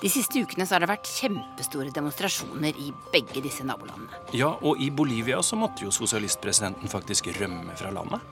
De 0.00 0.10
siste 0.10 0.40
ukene 0.42 0.66
så 0.66 0.76
har 0.76 0.84
det 0.84 0.90
vært 0.90 1.10
kjempestore 1.10 1.92
demonstrasjoner 1.94 2.78
i 2.80 2.88
begge 3.12 3.42
disse 3.44 3.66
nabolandene. 3.66 4.22
Ja, 4.36 4.54
og 4.62 4.80
i 4.82 4.88
Bolivia 4.90 5.42
så 5.44 5.58
måtte 5.58 5.86
jo 5.86 5.92
sosialistpresidenten 5.94 6.90
faktisk 6.90 7.28
rømme 7.38 7.76
fra 7.78 7.92
landet. 7.94 8.22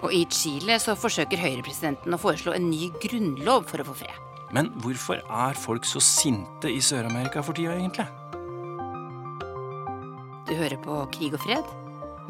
Og 0.00 0.14
i 0.16 0.24
Chile 0.32 0.78
så 0.80 0.96
forsøker 0.96 1.42
høyrepresidenten 1.42 2.16
å 2.16 2.20
foreslå 2.20 2.54
en 2.56 2.70
ny 2.70 2.88
grunnlov 3.02 3.68
for 3.70 3.82
å 3.82 3.88
få 3.90 3.98
fred. 4.04 4.16
Men 4.50 4.72
hvorfor 4.82 5.20
er 5.22 5.58
folk 5.58 5.86
så 5.86 6.02
sinte 6.02 6.72
i 6.72 6.80
Sør-Amerika 6.82 7.44
for 7.46 7.54
tida, 7.54 7.76
egentlig? 7.76 8.08
Du 10.48 10.56
hører 10.58 10.80
på 10.82 11.04
Krig 11.14 11.36
og 11.36 11.44
fred 11.44 11.76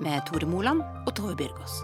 med 0.00 0.20
Tore 0.28 0.48
Moland 0.48 0.84
og 1.06 1.14
Tove 1.16 1.38
Bjørgaas. 1.38 1.80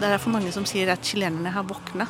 Det 0.00 0.08
er 0.08 0.20
for 0.20 0.32
mange 0.32 0.48
som 0.48 0.64
sier 0.64 0.88
at 0.88 1.04
chilenerne 1.04 1.50
har 1.52 1.66
våkna. 1.68 2.06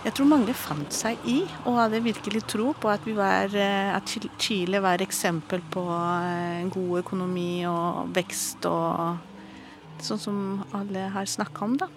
Jeg 0.00 0.14
tror 0.16 0.28
mange 0.30 0.54
fant 0.56 0.94
seg 0.94 1.18
i 1.28 1.42
og 1.66 1.74
hadde 1.76 1.98
virkelig 2.00 2.40
tro 2.48 2.70
på 2.72 2.88
at, 2.88 3.04
var, 3.12 3.52
eh, 3.52 3.90
at 3.92 4.14
Chile 4.40 4.80
var 4.80 5.02
eksempel 5.04 5.60
på 5.74 5.82
eh, 5.90 6.62
en 6.62 6.70
god 6.72 7.02
økonomi 7.02 7.66
og 7.68 8.14
vekst 8.16 8.68
og 8.70 9.26
Sånn 9.98 10.20
som 10.22 10.36
alle 10.78 11.08
har 11.10 11.26
snakka 11.26 11.64
om, 11.66 11.72
da. 11.74 11.88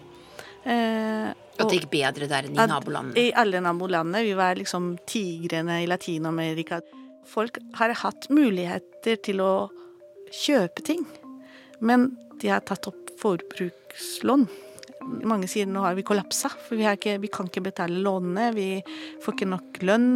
Eh, 0.65 1.27
at 1.29 1.67
det 1.69 1.75
gikk 1.77 1.91
bedre 1.91 2.25
der 2.25 2.47
enn 2.47 2.55
i 2.57 2.65
nabolandene? 2.65 3.13
I 3.13 3.27
alle 3.37 3.61
nabolandene. 3.61 4.23
Vi 4.25 4.31
var 4.39 4.57
liksom 4.57 4.95
tigrene 5.05 5.83
i 5.83 5.85
Latin-Amerika. 5.85 6.79
Folk 7.29 7.59
har 7.77 7.93
hatt 8.01 8.25
muligheter 8.33 9.21
til 9.21 9.45
å 9.45 9.53
kjøpe 10.33 10.81
ting, 10.81 11.05
men 11.77 12.09
de 12.41 12.49
har 12.49 12.65
tatt 12.65 12.89
opp 12.89 13.13
forbrukslån. 13.21 14.49
Mange 15.27 15.49
sier 15.49 15.69
nå 15.69 15.83
har 15.85 15.95
vi 15.97 16.05
kollapsa, 16.05 16.51
for 16.67 16.77
vi, 16.79 16.85
ikke, 16.87 17.17
vi 17.23 17.29
kan 17.31 17.49
ikke 17.49 17.65
betale 17.69 18.01
lånene. 18.03 18.51
Vi 18.55 18.67
får 19.23 19.35
ikke 19.35 19.49
nok 19.49 19.81
lønn. 19.85 20.11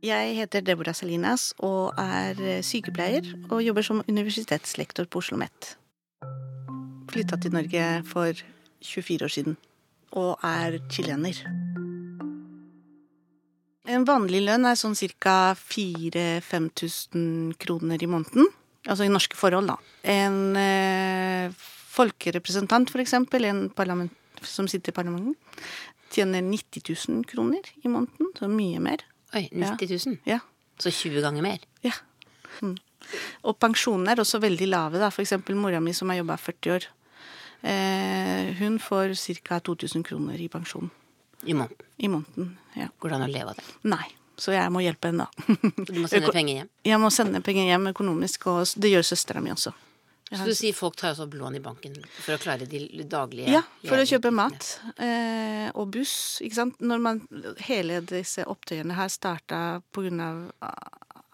Jeg 0.00 0.32
heter 0.38 0.64
Deborah 0.64 0.96
Salinas 0.96 1.50
og 1.60 1.92
er 2.00 2.62
sykepleier 2.64 3.26
og 3.50 3.60
jobber 3.60 3.84
som 3.84 4.00
universitetslektor 4.08 5.04
på 5.04 5.20
Oslo 5.20 5.36
OsloMet. 5.36 5.76
Flytta 7.12 7.36
til 7.36 7.52
Norge 7.52 7.84
for 8.08 8.32
24 8.80 9.24
år 9.24 9.34
siden 9.34 9.58
og 10.16 10.38
er 10.42 10.78
chilener. 10.90 11.36
En 13.90 14.04
vanlig 14.06 14.40
lønn 14.46 14.64
er 14.68 14.76
sånn 14.78 14.94
ca. 15.18 15.54
4000-5000 15.58 17.56
kroner 17.58 18.02
i 18.02 18.06
måneden. 18.10 18.46
Altså 18.88 19.04
i 19.04 19.12
norske 19.12 19.36
forhold, 19.36 19.68
da. 19.68 19.76
En 20.08 20.56
eh, 20.56 21.52
folkerepresentant, 21.92 22.90
en 22.96 24.10
som 24.42 24.68
sitter 24.68 24.92
i 24.92 24.96
parlamentet, 24.96 25.64
tjener 26.10 26.42
90 26.42 26.82
000 27.08 27.24
kroner 27.28 27.66
i 27.84 27.88
måneden. 27.88 28.30
Så 28.38 28.48
mye 28.48 28.80
mer. 28.82 29.04
Oi, 29.34 29.48
90 29.52 30.06
000? 30.06 30.16
Ja. 30.26 30.40
Så 30.80 30.90
20 30.90 31.20
ganger 31.22 31.44
mer? 31.44 31.66
Ja. 31.84 31.92
Mm. 32.60 32.78
Og 33.44 33.58
pensjonene 33.60 34.14
er 34.14 34.22
også 34.22 34.40
veldig 34.42 34.68
lave. 34.70 34.98
da. 34.98 35.10
Eksempel 35.10 35.58
mora 35.58 35.80
mi 35.80 35.92
som 35.96 36.10
har 36.10 36.20
jobba 36.22 36.38
40 36.40 36.74
år. 36.74 36.88
Eh, 37.62 38.54
hun 38.60 38.78
får 38.80 39.14
ca. 39.44 39.60
2000 39.60 40.04
kroner 40.04 40.40
i 40.40 40.48
pensjon. 40.48 40.90
I 41.44 41.54
måneden? 41.54 41.86
I 41.96 42.08
måneden, 42.08 42.56
ja. 42.76 42.88
Går 42.98 43.12
det 43.12 43.16
an 43.16 43.28
å 43.28 43.30
leve 43.32 43.52
av 43.52 43.60
det? 43.60 43.64
Nei. 43.88 44.08
Så 44.40 44.54
jeg 44.54 44.72
må 44.72 44.80
hjelpe 44.84 45.10
henne, 45.10 45.26
da. 45.28 45.54
du 45.88 45.94
må 46.00 46.08
sende 46.08 46.32
penger 46.32 46.62
hjem? 46.62 46.72
Jeg 46.88 47.00
må 47.02 47.12
sende 47.12 47.42
penger 47.44 47.68
hjem 47.68 47.90
økonomisk, 47.92 48.48
og 48.48 48.74
det 48.80 48.94
gjør 48.94 49.06
søstera 49.12 49.42
mi 49.44 49.52
også. 49.52 49.74
Så 50.30 50.44
du 50.46 50.54
sier 50.54 50.74
folk 50.76 50.94
tar 50.94 51.10
også 51.10 51.24
opp 51.26 51.34
lån 51.34 51.56
i 51.58 51.62
banken 51.62 51.96
for 52.22 52.36
å 52.36 52.38
klare 52.38 52.66
de 52.70 52.84
daglige 53.10 53.50
Ja, 53.50 53.64
for 53.82 53.98
å 53.98 54.06
kjøpe 54.06 54.30
mat 54.30 54.68
eh, 55.02 55.66
og 55.74 55.90
buss. 55.96 56.38
ikke 56.46 56.58
sant? 56.60 56.78
Når 56.78 57.02
man, 57.02 57.18
hele 57.66 57.98
disse 58.06 58.44
opptøyene 58.46 58.94
her 58.94 59.10
starta 59.10 59.80
på 59.90 60.04
grunn 60.06 60.22
av, 60.22 60.44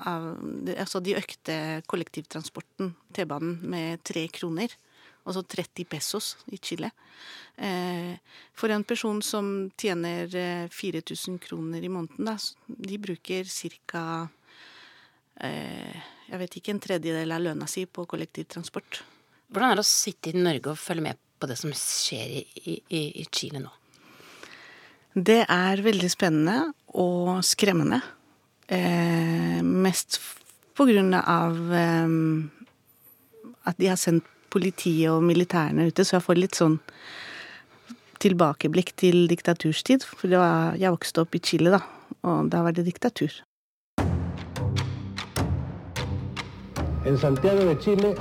av 0.00 0.30
altså 0.78 1.04
de 1.04 1.18
økte 1.20 1.58
kollektivtransporten, 1.92 2.94
T-banen, 3.12 3.58
med 3.68 4.00
tre 4.08 4.24
kroner. 4.32 4.72
Altså 5.26 5.42
30 5.42 5.88
pesos 5.90 6.36
i 6.54 6.58
Chile. 6.62 6.92
Eh, 7.56 8.14
for 8.54 8.70
en 8.70 8.84
person 8.86 9.18
som 9.24 9.70
tjener 9.78 10.28
4000 10.70 11.34
eh, 11.34 11.40
kroner 11.42 11.82
i 11.82 11.90
måneden, 11.90 12.28
da, 12.28 12.36
de 12.66 12.98
bruker 13.02 13.48
ca. 13.48 14.04
Eh, 15.40 15.96
jeg 16.26 16.42
vet 16.42 16.58
ikke, 16.58 16.74
en 16.74 16.82
tredjedel 16.82 17.34
av 17.34 17.42
lønna 17.42 17.68
si 17.70 17.86
på 17.86 18.06
kollektivtransport. 18.08 19.02
Hvordan 19.50 19.72
er 19.72 19.78
det 19.78 19.86
å 19.86 19.88
sitte 19.88 20.30
i 20.30 20.38
Norge 20.38 20.72
og 20.72 20.80
følge 20.80 21.08
med 21.08 21.22
på 21.40 21.48
det 21.50 21.58
som 21.60 21.72
skjer 21.76 22.38
i, 22.40 22.76
i, 22.88 23.02
i 23.22 23.26
Chile 23.30 23.62
nå? 23.62 23.72
Det 25.16 25.42
er 25.48 25.80
veldig 25.80 26.08
spennende 26.12 26.58
og 27.00 27.40
skremmende. 27.46 28.02
Eh, 28.68 29.62
mest 29.64 30.20
på 30.76 30.84
grunn 30.88 31.14
av 31.16 31.56
eh, 31.72 32.16
at 33.66 33.78
de 33.80 33.88
har 33.88 34.00
sendt 34.00 34.26
politiet 34.56 35.12
og 35.12 35.24
militærene 35.24 35.86
ute, 35.90 36.04
så 36.04 36.18
jeg 36.18 36.26
får 36.26 36.40
litt 36.40 36.58
sånn 36.58 36.80
tilbakeblikk 38.24 38.96
til 38.96 39.26
diktaturstid. 39.30 40.08
For 40.08 40.32
var, 40.32 40.80
jeg 40.80 40.96
vokste 40.96 41.26
opp 41.26 41.36
i 41.36 41.44
Chile, 41.44 41.76
da, 41.76 41.84
og 42.24 42.48
da 42.50 42.64
var 42.64 42.74
det 42.76 42.88
diktatur. 42.88 43.44
en 47.06 47.18
Santiago 47.18 47.62
de 47.62 47.76
Chile 47.82 48.14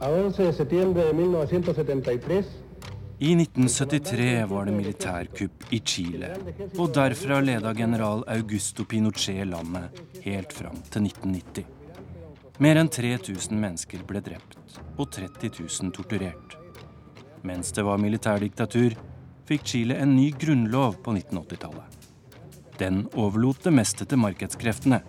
a 0.00 0.08
11 0.08 0.32
de 0.94 1.08
1973 1.12 2.44
i 3.18 3.34
1973 3.38 4.46
var 4.50 4.64
det 4.64 4.72
militærkupp 4.74 5.66
i 5.70 5.78
Chile, 5.86 6.32
og 6.78 6.94
derfra 6.96 7.38
leda 7.44 7.70
general 7.72 8.24
Augusto 8.26 8.84
Pinochet 8.84 9.46
landet 9.46 10.00
helt 10.24 10.52
fram 10.52 10.80
til 10.90 11.06
1990. 11.06 11.81
Mer 12.62 12.78
enn 12.78 12.90
3000 12.92 13.58
mennesker 13.58 14.04
ble 14.06 14.20
drept 14.22 14.54
og 15.00 15.08
30 15.10 15.50
000 15.64 15.90
torturert. 15.96 16.54
Mens 17.42 17.72
det 17.74 17.82
var 17.82 17.98
militærdiktatur, 17.98 18.94
fikk 19.48 19.64
Chile 19.66 19.96
en 19.98 20.12
ny 20.14 20.28
grunnlov 20.38 21.00
på 21.02 21.16
1980-tallet. 21.16 21.96
Den 22.78 23.08
overlot 23.18 23.66
det 23.66 23.72
meste 23.74 24.06
til 24.06 24.22
markedskreftene, 24.22 25.00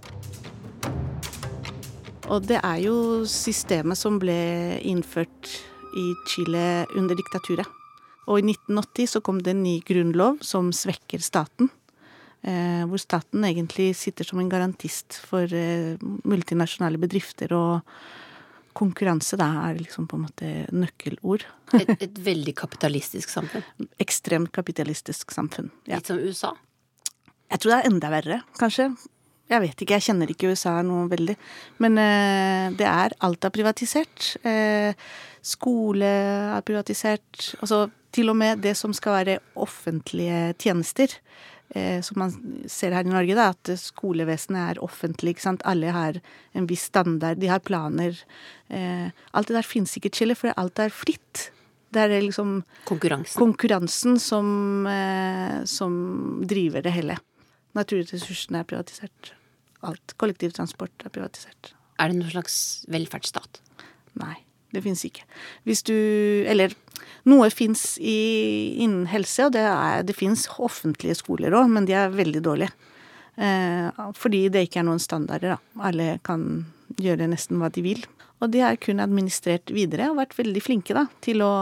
og 2.31 2.47
det 2.47 2.57
er 2.63 2.79
jo 2.81 2.95
systemet 3.29 3.99
som 3.99 4.15
ble 4.21 4.33
innført 4.87 5.49
i 5.99 6.05
Chile 6.31 6.85
under 6.97 7.17
diktaturet. 7.19 7.67
Og 8.31 8.39
i 8.39 8.45
1980 8.55 9.11
så 9.11 9.21
kom 9.21 9.41
det 9.43 9.53
en 9.53 9.65
ny 9.65 9.75
grunnlov 9.85 10.39
som 10.45 10.71
svekker 10.73 11.21
staten. 11.21 11.69
Eh, 12.43 12.83
hvor 12.89 12.99
staten 12.99 13.45
egentlig 13.47 13.93
sitter 13.95 14.27
som 14.27 14.41
en 14.41 14.51
garantist 14.51 15.15
for 15.23 15.47
eh, 15.47 15.95
multinasjonale 16.27 16.99
bedrifter. 16.99 17.53
Og 17.55 18.75
konkurranse 18.75 19.37
da 19.37 19.47
er 19.67 19.79
liksom 19.79 20.09
på 20.09 20.17
en 20.17 20.25
måte 20.25 20.51
nøkkelord. 20.75 21.45
et, 21.79 21.95
et 21.95 22.21
veldig 22.25 22.55
kapitalistisk 22.59 23.31
samfunn? 23.31 23.87
Ekstremt 24.03 24.51
kapitalistisk 24.55 25.31
samfunn. 25.35 25.71
Ja. 25.87 26.01
Litt 26.01 26.11
som 26.11 26.19
USA? 26.19 26.53
Jeg 27.53 27.61
tror 27.61 27.71
det 27.71 27.79
er 27.79 27.91
enda 27.91 28.09
verre, 28.09 28.43
kanskje. 28.57 28.89
Jeg 29.51 29.61
vet 29.61 29.81
ikke, 29.83 29.97
jeg 29.99 30.05
kjenner 30.07 30.31
ikke 30.31 30.53
USA 30.53 30.77
noe 30.85 31.05
veldig. 31.11 31.35
Men 31.83 31.99
eh, 32.01 32.67
det 32.79 32.87
er 32.89 33.15
alt 33.23 33.45
er 33.45 33.53
privatisert. 33.53 34.33
Eh, 34.47 34.95
skole 35.43 36.09
er 36.57 36.63
privatisert. 36.65 37.53
Altså 37.59 37.85
til 38.13 38.29
og 38.31 38.37
med 38.39 38.63
det 38.63 38.75
som 38.77 38.93
skal 38.95 39.19
være 39.19 39.39
offentlige 39.59 40.53
tjenester. 40.61 41.13
Eh, 41.73 42.01
som 42.05 42.19
man 42.21 42.33
ser 42.69 42.93
her 42.93 43.07
i 43.07 43.09
Norge, 43.09 43.33
da, 43.33 43.47
at 43.49 43.71
skolevesenet 43.81 44.75
er 44.75 44.81
offentlig. 44.85 45.33
ikke 45.33 45.47
sant? 45.47 45.63
Alle 45.65 45.89
har 45.95 46.19
en 46.53 46.67
viss 46.69 46.85
standard, 46.91 47.41
de 47.41 47.49
har 47.49 47.63
planer. 47.65 48.19
Eh, 48.69 49.09
alt 49.33 49.49
det 49.49 49.57
der 49.57 49.65
finnes 49.65 49.95
ikke 49.97 50.11
i 50.11 50.17
Chile, 50.19 50.37
for 50.37 50.53
alt 50.53 50.81
er 50.83 50.93
fritt. 50.93 51.49
Det 51.93 52.05
er 52.05 52.13
liksom 52.21 52.59
konkurransen, 52.89 53.37
konkurransen 53.37 54.19
som, 54.21 54.85
eh, 54.87 55.63
som 55.65 56.45
driver 56.45 56.85
det 56.85 56.93
hele. 56.93 57.17
Naturressursene 57.73 58.61
er 58.61 58.69
privatisert. 58.69 59.33
Alt. 59.81 60.13
Kollektivtransport 60.17 61.05
er 61.05 61.09
privatisert. 61.09 61.73
Er 61.99 62.09
det 62.09 62.17
noen 62.17 62.31
slags 62.33 62.85
velferdsstat? 62.89 63.61
Nei, 64.21 64.37
det 64.73 64.83
fins 64.85 65.03
ikke. 65.05 65.27
Hvis 65.67 65.83
du 65.85 65.93
Eller 66.49 66.73
noe 67.29 67.49
fins 67.53 67.95
innen 68.01 69.05
helse, 69.11 69.47
og 69.47 69.53
det, 69.55 69.63
er, 69.63 70.03
det 70.03 70.15
fins 70.17 70.47
offentlige 70.57 71.15
skoler 71.21 71.55
òg, 71.55 71.69
men 71.71 71.87
de 71.87 71.95
er 71.95 72.13
veldig 72.13 72.41
dårlige. 72.43 72.73
Eh, 73.35 74.03
fordi 74.19 74.47
det 74.53 74.67
ikke 74.67 74.81
er 74.81 74.87
noen 74.89 75.01
standarder, 75.01 75.55
da. 75.55 75.85
Alle 75.87 76.17
kan 76.25 76.65
gjøre 77.01 77.29
nesten 77.31 77.61
hva 77.61 77.71
de 77.73 77.85
vil. 77.85 78.03
Og 78.43 78.51
de 78.53 78.61
er 78.65 78.79
kun 78.81 79.01
administrert 79.01 79.71
videre 79.73 80.09
og 80.11 80.19
vært 80.19 80.35
veldig 80.37 80.63
flinke 80.63 80.95
da, 80.97 81.05
til 81.23 81.41
å 81.45 81.53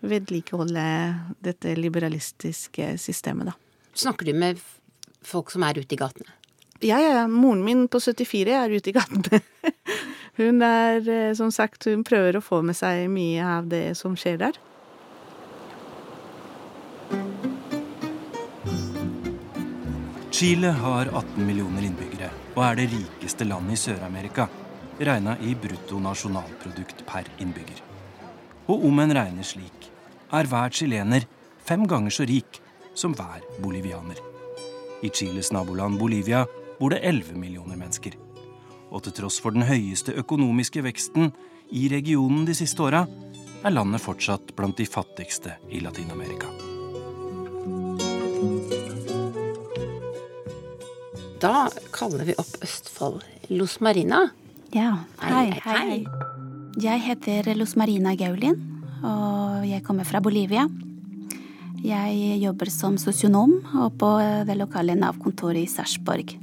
vedlikeholde 0.00 0.84
dette 1.44 1.72
liberalistiske 1.76 2.94
systemet, 3.00 3.52
da. 3.52 3.56
Snakker 4.00 4.28
du 4.28 4.36
med 4.36 4.60
folk 5.26 5.50
som 5.52 5.64
er 5.66 5.80
ute 5.80 5.96
i 5.96 6.00
gatene? 6.00 6.39
Ja, 6.80 7.00
ja. 7.00 7.12
ja. 7.14 7.28
Moren 7.28 7.64
min 7.64 7.88
på 7.88 8.00
74 8.00 8.56
er 8.56 8.72
ute 8.72 8.90
i 8.90 8.96
gatene. 8.96 9.40
Hun 10.40 10.62
er, 10.64 11.04
eh, 11.04 11.34
som 11.36 11.50
sagt, 11.52 11.84
hun 11.84 12.04
prøver 12.06 12.38
å 12.38 12.40
få 12.40 12.62
med 12.64 12.76
seg 12.78 13.10
mye 13.12 13.44
av 13.44 13.66
det 13.68 13.92
som 13.98 14.14
skjer 14.16 14.38
der. 14.40 14.56
Chile 20.32 20.70
har 20.72 21.10
18 21.10 21.44
millioner 21.44 21.84
innbyggere 21.84 22.30
og 22.54 22.62
er 22.64 22.78
det 22.78 22.86
rikeste 22.94 23.44
landet 23.44 23.76
i 23.76 23.82
Sør-Amerika, 23.82 24.46
regna 24.96 25.34
i 25.44 25.52
bruttonasjonalprodukt 25.60 27.04
per 27.10 27.28
innbygger. 27.42 27.82
Og 28.72 28.86
om 28.88 29.02
en 29.04 29.12
regner 29.12 29.44
slik, 29.44 29.90
er 30.32 30.48
hver 30.48 30.72
chilener 30.72 31.26
fem 31.66 31.84
ganger 31.90 32.14
så 32.16 32.24
rik 32.24 32.62
som 32.96 33.12
hver 33.18 33.44
bolivianer. 33.60 34.16
I 35.04 35.12
Chiles 35.12 35.52
naboland 35.52 35.98
Bolivia 36.00 36.46
bor 36.80 36.94
det 36.94 37.02
11 37.04 37.36
millioner 37.36 37.76
mennesker. 37.76 38.16
Og 38.90 39.04
til 39.04 39.14
tross 39.20 39.38
for 39.42 39.54
den 39.54 39.66
høyeste 39.68 40.14
økonomiske 40.18 40.82
veksten 40.82 41.30
i 41.70 41.86
regionen 41.92 42.46
de 42.48 42.56
siste 42.56 42.82
åra, 42.82 43.04
er 43.60 43.74
landet 43.74 44.00
fortsatt 44.00 44.54
blant 44.56 44.80
de 44.80 44.88
fattigste 44.88 45.58
i 45.68 45.82
Latin-Amerika. 45.84 46.48
Da 51.40 51.68
kaller 51.92 52.24
vi 52.28 52.36
opp 52.40 52.56
Østfold. 52.64 53.22
Los 53.52 53.78
Marina. 53.84 54.26
Ja, 54.72 55.04
hei, 55.22 55.48
hei. 55.64 56.02
Jeg 56.80 57.02
heter 57.04 57.52
Los 57.58 57.76
Marina 57.76 58.14
Gaulin, 58.16 58.56
og 59.04 59.64
jeg 59.68 59.84
kommer 59.84 60.08
fra 60.08 60.20
Bolivia. 60.24 60.68
Jeg 61.80 62.36
jobber 62.42 62.68
som 62.72 62.98
sosionom 63.00 63.56
og 63.72 63.96
på 64.00 64.10
det 64.48 64.56
lokale 64.60 64.96
Nav-kontoret 64.96 65.64
i 65.64 65.68
Sarpsborg. 65.68 66.36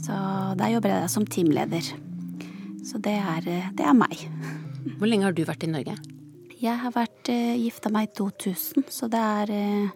Så 0.00 0.16
der 0.56 0.72
jobber 0.72 0.94
jeg 0.94 1.10
som 1.12 1.26
teamleder. 1.28 1.92
Så 2.86 2.98
det 3.04 3.16
er, 3.20 3.44
det 3.76 3.84
er, 3.84 3.96
meg. 3.96 4.16
Hvor 4.98 5.10
lenge 5.10 5.28
har 5.28 5.36
du 5.36 5.44
vært 5.44 5.66
i 5.66 5.70
Norge? 5.70 5.96
Jeg 6.60 6.76
har 6.82 6.92
vært 6.94 7.28
uh, 7.32 7.56
gifta 7.60 7.92
meg 7.92 8.08
i 8.08 8.14
2000, 8.18 8.88
så 8.92 9.08
det 9.12 9.20
er 9.20 9.52
uh, 9.52 9.92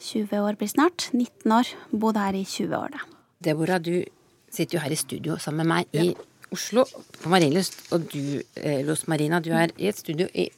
20 0.00 0.36
år 0.40 0.58
blir 0.60 0.70
snart. 0.70 1.08
19 1.12 1.52
år. 1.52 1.72
Bodd 1.92 2.20
her 2.20 2.36
i 2.36 2.44
20 2.44 2.76
år, 2.76 2.94
da. 2.96 3.04
Deborah, 3.44 3.80
du 3.80 4.04
sitter 4.52 4.78
jo 4.78 4.84
her 4.84 4.92
i 4.92 5.00
studio 5.00 5.36
sammen 5.40 5.64
med 5.64 5.72
meg 5.72 6.00
i 6.00 6.12
Oslo 6.54 6.86
på 7.22 7.32
Marienlyst. 7.32 7.80
Og 7.96 8.06
du, 8.12 8.40
eh, 8.56 8.84
Los 8.86 9.06
Marina, 9.10 9.40
du 9.40 9.50
er 9.56 9.72
i 9.76 9.88
et 9.90 9.98
studio 9.98 10.28
i 10.32 10.48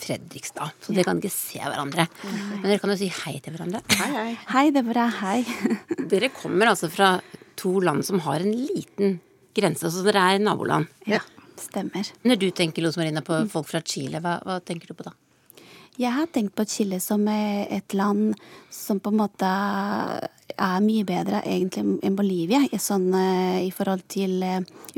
Fredrikstad. 0.00 0.74
Så 0.82 0.94
dere 0.94 1.06
kan 1.06 1.20
ikke 1.20 1.30
se 1.30 1.60
hverandre. 1.60 2.06
Men 2.24 2.66
dere 2.66 2.80
kan 2.82 2.90
jo 2.90 2.98
si 2.98 3.10
hei 3.22 3.38
til 3.42 3.54
hverandre. 3.54 3.82
Hei, 3.94 4.10
hei. 4.14 4.32
Hei, 4.50 4.64
Deborah. 4.74 5.20
Hei. 5.20 5.44
dere 6.12 6.32
kommer 6.34 6.72
altså 6.72 6.90
fra 6.90 7.16
to 7.60 7.78
land 7.84 8.06
som 8.06 8.22
har 8.24 8.40
en 8.44 8.52
liten 8.54 9.18
grense, 9.54 9.90
så 9.90 10.02
dere 10.06 10.22
er 10.34 10.42
naboland. 10.42 10.90
Ja, 11.10 11.20
stemmer. 11.60 12.08
Når 12.26 12.40
du 12.40 12.48
tenker 12.50 12.82
Los 12.82 12.98
Marina 12.98 13.22
på 13.24 13.44
folk 13.52 13.68
fra 13.70 13.82
Chile, 13.86 14.22
hva, 14.24 14.38
hva 14.42 14.58
tenker 14.64 14.90
du 14.90 14.98
på 14.98 15.06
da? 15.06 15.14
Jeg 15.94 16.10
har 16.10 16.26
tenkt 16.34 16.56
på 16.58 16.64
Chile 16.66 16.98
som 16.98 17.22
et 17.30 17.94
land 17.94 18.34
som 18.74 18.98
på 18.98 19.12
en 19.12 19.20
måte 19.20 19.46
er 19.46 20.80
mye 20.82 21.04
bedre 21.06 21.44
egentlig 21.46 22.00
enn 22.02 22.16
Bolivia 22.18 22.64
sånn, 22.82 23.06
i 23.62 23.70
forhold 23.70 24.02
til 24.10 24.42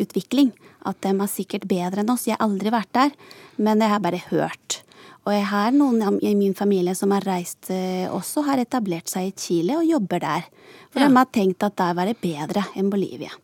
utvikling. 0.01 0.55
At 0.89 1.03
de 1.05 1.13
er 1.13 1.29
sikkert 1.29 1.69
bedre 1.69 2.01
enn 2.01 2.15
oss. 2.15 2.25
Jeg 2.25 2.39
har 2.39 2.49
aldri 2.49 2.73
vært 2.73 2.95
der, 2.97 3.13
men 3.61 3.85
jeg 3.85 3.93
har 3.93 4.01
bare 4.01 4.23
hørt. 4.31 4.81
Og 5.27 5.35
jeg 5.35 5.47
har 5.51 5.75
noen 5.75 6.21
i 6.23 6.37
min 6.39 6.55
familie 6.55 6.95
som 6.95 7.11
har 7.11 7.25
reist 7.27 7.73
også, 8.15 8.45
har 8.47 8.63
etablert 8.63 9.11
seg 9.11 9.33
i 9.33 9.35
Chile 9.35 9.81
og 9.81 9.89
jobber 9.89 10.23
der. 10.23 10.47
For 10.95 11.03
ja. 11.03 11.09
de 11.09 11.19
har 11.19 11.33
tenkt 11.35 11.67
at 11.67 11.75
der 11.81 11.97
var 11.99 12.07
det 12.07 12.21
bedre 12.23 12.63
enn 12.79 12.93
Bolivia. 12.93 13.35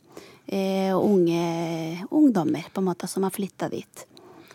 Eh, 0.46 0.94
unge 0.94 2.06
ungdommer 2.10 2.70
på 2.70 2.82
en 2.82 2.86
måte 2.86 3.10
som 3.10 3.26
har 3.26 3.34
flytta 3.34 3.66
dit 3.72 4.06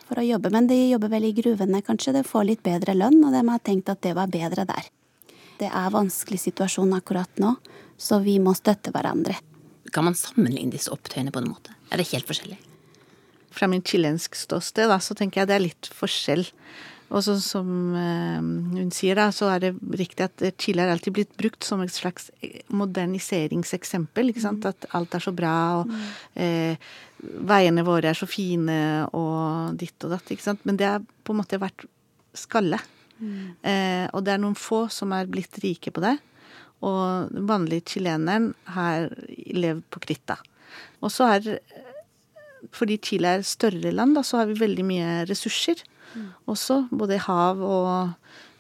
for 0.08 0.20
å 0.22 0.26
jobbe. 0.26 0.52
Men 0.54 0.70
de 0.70 0.78
jobber 0.92 1.12
vel 1.12 1.28
i 1.30 1.34
gruvene, 1.36 1.82
kanskje. 1.86 2.16
De 2.16 2.24
får 2.28 2.48
litt 2.48 2.64
bedre 2.66 2.96
lønn, 2.96 3.20
og 3.26 3.36
de 3.36 3.44
har 3.50 3.64
tenkt 3.64 3.92
at 3.92 4.02
det 4.06 4.14
var 4.18 4.32
bedre 4.32 4.68
der. 4.68 4.90
Det 5.58 5.70
er 5.72 5.94
vanskelig 5.94 6.40
situasjon 6.44 6.94
akkurat 6.98 7.42
nå, 7.42 7.56
så 7.98 8.22
vi 8.24 8.38
må 8.44 8.54
støtte 8.58 8.94
hverandre. 8.94 9.36
Kan 9.94 10.06
man 10.06 10.18
sammenligne 10.18 10.76
disse 10.76 10.92
opptøyene 10.94 11.34
på 11.34 11.42
en 11.42 11.50
måte? 11.50 11.74
Er 11.92 12.00
det 12.00 12.10
helt 12.12 12.28
forskjellig? 12.30 12.60
Fra 13.58 13.70
min 13.72 13.82
chilensk 13.82 14.36
ståsted, 14.38 14.92
da, 14.92 15.00
så 15.02 15.16
tenker 15.18 15.42
jeg 15.42 15.50
det 15.50 15.58
er 15.58 15.66
litt 15.66 15.90
forskjell. 15.98 16.46
Og 17.08 17.24
så 17.24 17.38
som 17.40 17.68
uh, 17.96 18.40
hun 18.76 18.90
sier, 18.92 19.16
da, 19.16 19.30
så 19.32 19.48
er 19.54 19.64
det 19.64 19.72
riktig 20.00 20.26
at 20.26 20.44
Chile 20.60 20.84
har 20.84 20.92
alltid 20.92 21.16
blitt 21.16 21.38
brukt 21.40 21.64
som 21.64 21.80
et 21.84 21.94
slags 21.94 22.30
moderniseringseksempel. 22.68 24.34
ikke 24.34 24.44
sant? 24.44 24.68
At 24.68 24.90
alt 24.98 25.16
er 25.16 25.24
så 25.24 25.32
bra, 25.36 25.56
og 25.82 25.94
eh, 26.36 26.76
veiene 27.48 27.86
våre 27.88 28.12
er 28.12 28.20
så 28.20 28.28
fine, 28.30 29.08
og 29.16 29.80
ditt 29.80 30.04
og 30.04 30.18
datt. 30.18 30.36
ikke 30.36 30.50
sant? 30.50 30.68
Men 30.68 30.80
det 30.80 30.90
har 30.90 31.00
på 31.24 31.36
en 31.36 31.40
måte 31.40 31.62
vært 31.64 31.88
skalle. 32.38 32.82
Mm. 33.18 33.56
Eh, 33.64 34.06
og 34.12 34.28
det 34.28 34.36
er 34.36 34.44
noen 34.44 34.60
få 34.60 34.86
som 34.94 35.16
er 35.16 35.32
blitt 35.32 35.64
rike 35.64 35.96
på 35.96 36.04
det. 36.04 36.18
Og 36.86 37.32
den 37.32 37.48
vanlige 37.50 37.96
chileneren 37.96 38.52
har 38.76 39.08
levd 39.56 39.88
på 39.90 40.04
kritta. 40.04 40.42
Og 41.00 41.14
så 41.14 41.32
er 41.38 41.60
Fordi 42.74 42.98
Chile 42.98 43.38
er 43.38 43.44
større 43.46 43.92
land, 43.94 44.16
da, 44.18 44.24
så 44.26 44.42
har 44.42 44.48
vi 44.50 44.60
veldig 44.60 44.84
mye 44.84 45.10
ressurser 45.30 45.80
også. 46.50 46.84
Både 46.92 47.20
hav 47.28 47.64
og 47.64 48.14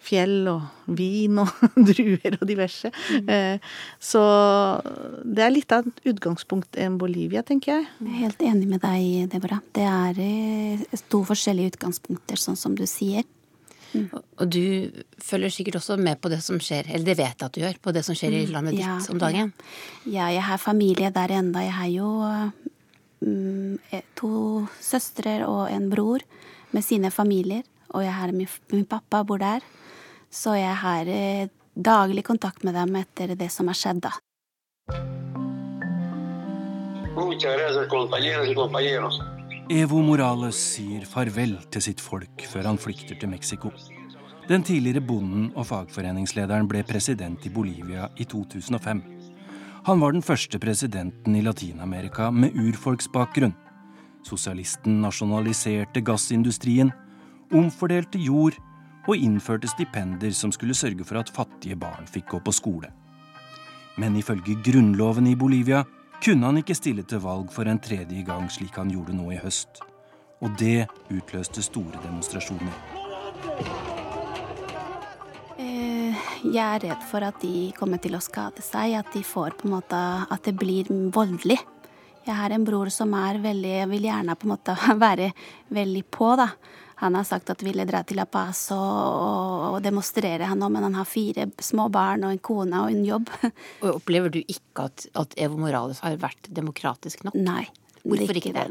fjell 0.08 0.48
og 0.50 0.92
vin 0.98 1.40
og 1.42 1.52
druer 1.90 2.38
og 2.40 2.46
diverse. 2.48 2.92
Mm. 3.12 3.64
Så 4.00 4.22
det 5.24 5.46
er 5.46 5.54
litt 5.54 5.74
av 5.76 5.88
et 5.88 6.12
utgangspunkt 6.14 6.80
enn 6.80 7.00
Bolivia, 7.02 7.44
tenker 7.46 7.74
jeg. 7.74 7.88
Jeg 8.00 8.14
er 8.14 8.22
helt 8.26 8.46
enig 8.52 8.70
med 8.72 8.84
deg, 8.86 9.26
Deborah. 9.34 9.64
Det 9.76 9.88
er 9.88 10.22
eh, 10.24 11.02
to 11.12 11.24
forskjellige 11.28 11.76
utgangspunkter, 11.76 12.40
sånn 12.40 12.60
som 12.60 12.78
du 12.78 12.86
sier. 12.90 13.28
Mm. 13.94 14.08
Og 14.12 14.48
du 14.52 15.04
følger 15.24 15.54
sikkert 15.54 15.80
også 15.80 15.98
med 16.02 16.20
på 16.22 16.32
det 16.32 16.42
som 16.46 16.60
skjer, 16.62 16.90
eller 16.92 17.08
det 17.08 17.18
vet 17.20 17.36
jeg 17.40 17.48
at 17.48 17.56
du 17.56 17.62
gjør, 17.64 17.78
på 17.82 17.94
det 17.96 18.04
som 18.06 18.18
skjer 18.18 18.36
i 18.36 18.46
mm. 18.46 18.54
landet 18.56 18.80
ja, 18.80 18.98
ditt 18.98 19.14
om 19.14 19.22
dagen? 19.22 19.54
Ja, 20.06 20.30
jeg 20.34 20.44
har 20.48 20.62
familie 20.62 21.12
der 21.16 21.34
enda. 21.40 21.64
Jeg 21.64 21.76
har 21.78 21.92
jo 21.94 22.10
mm, 23.24 24.04
to 24.20 24.34
søstre 24.84 25.40
og 25.48 25.68
en 25.72 25.88
bror 25.92 26.26
med 26.72 26.86
sine 26.86 27.12
familier. 27.12 27.64
Og 27.96 28.04
jeg 28.04 28.14
har 28.14 28.34
min, 28.36 28.50
min 28.74 28.86
pappa 28.86 29.24
bor 29.24 29.40
der. 29.42 29.64
Så 30.30 30.58
jeg 30.58 30.76
har 30.76 31.08
eh, 31.08 31.48
daglig 31.74 32.26
kontakt 32.28 32.64
med 32.68 32.76
dem 32.76 32.96
etter 33.00 33.36
det 33.38 33.50
som 33.54 33.70
har 33.72 33.78
skjedd, 33.78 34.04
da. 34.04 34.16
Evo 39.68 40.00
Morales 40.06 40.60
sier 40.76 41.06
farvel 41.10 41.58
til 41.74 41.84
sitt 41.84 42.02
folk 42.04 42.44
før 42.48 42.70
han 42.70 42.78
flykter 42.80 43.18
til 43.20 43.32
Mexico. 43.32 43.72
Den 44.48 44.64
tidligere 44.64 45.04
bonden 45.04 45.50
og 45.60 45.66
fagforeningslederen 45.68 46.70
ble 46.72 46.86
president 46.88 47.44
i 47.44 47.52
Bolivia 47.52 48.08
i 48.16 48.24
2005. 48.24 49.02
Han 49.90 50.00
var 50.00 50.16
den 50.16 50.24
første 50.24 50.60
presidenten 50.60 51.36
i 51.36 51.42
Latin-Amerika 51.44 52.30
med 52.32 52.56
urfolksbakgrunn. 52.56 53.56
Sosialisten 54.28 55.00
nasjonaliserte 55.04 56.04
gassindustrien, 56.04 56.92
omfordelte 57.56 58.20
jord 58.20 58.58
og 59.08 59.16
innførte 59.16 59.70
stipender 59.72 60.34
som 60.36 60.52
skulle 60.52 60.76
sørge 60.76 61.06
for 61.08 61.22
at 61.22 61.32
fattige 61.32 61.78
barn 61.80 62.10
fikk 62.12 62.34
gå 62.34 62.42
på 62.44 62.56
skole. 62.56 62.92
Men 63.98 64.18
ifølge 64.20 64.58
grunnloven 64.66 65.30
i 65.32 65.36
Bolivia 65.36 65.86
kunne 66.24 66.50
han 66.50 66.60
ikke 66.60 66.76
stille 66.78 67.06
til 67.08 67.22
valg 67.24 67.50
for 67.54 67.70
en 67.70 67.80
tredje 67.80 68.24
gang 68.28 68.50
slik 68.52 68.78
han 68.78 68.92
gjorde 68.94 69.16
nå 69.16 69.32
i 69.34 69.40
høst. 69.42 69.82
Og 70.42 70.54
det 70.60 70.86
utløste 71.10 71.64
store 71.66 71.98
demonstrasjoner. 72.04 72.74
Eh, 75.58 76.14
jeg 76.44 76.62
er 76.62 76.84
redd 76.84 77.08
for 77.10 77.26
at 77.26 77.40
de 77.42 77.72
kommer 77.78 78.02
til 78.02 78.18
å 78.18 78.22
skade 78.22 78.62
seg, 78.62 79.00
at 79.00 79.10
de 79.16 79.24
får 79.26 79.58
på 79.58 79.66
en 79.66 79.78
måte 79.80 80.04
At 80.30 80.46
det 80.46 80.54
blir 80.60 80.86
voldelig. 81.14 81.58
Jeg 82.28 82.36
har 82.36 82.52
en 82.52 82.66
bror 82.68 82.90
som 82.92 83.14
er 83.16 83.40
veldig 83.40 83.86
vil 83.94 84.10
gjerne 84.10 84.36
på 84.36 84.48
en 84.48 84.54
måte 84.56 84.76
være 85.06 85.32
veldig 85.74 86.04
på, 86.12 86.34
da. 86.40 86.52
Han 86.98 87.14
har 87.14 87.28
sagt 87.30 87.52
at 87.54 87.62
ville 87.62 87.86
dra 87.86 88.02
til 88.08 88.18
La 88.18 88.26
Paz 88.26 88.72
og, 88.74 89.76
og 89.76 89.82
demonstrere, 89.86 90.48
han 90.50 90.64
òg, 90.66 90.72
men 90.74 90.88
han 90.88 90.98
har 90.98 91.06
fire 91.06 91.46
små 91.62 91.92
barn 91.94 92.26
og 92.26 92.34
en 92.34 92.42
kone 92.42 92.80
og 92.82 92.90
en 92.90 93.04
jobb. 93.06 93.30
Og 93.84 93.92
Opplever 94.00 94.34
du 94.34 94.40
ikke 94.42 94.88
at, 94.90 95.06
at 95.14 95.36
Evo 95.38 95.60
Morales 95.62 96.02
har 96.02 96.18
vært 96.20 96.50
demokratisk 96.50 97.22
nok? 97.28 97.38
Nei. 97.38 97.68
Hvorfor 98.08 98.40
ikke 98.40 98.54
det? 98.56 98.68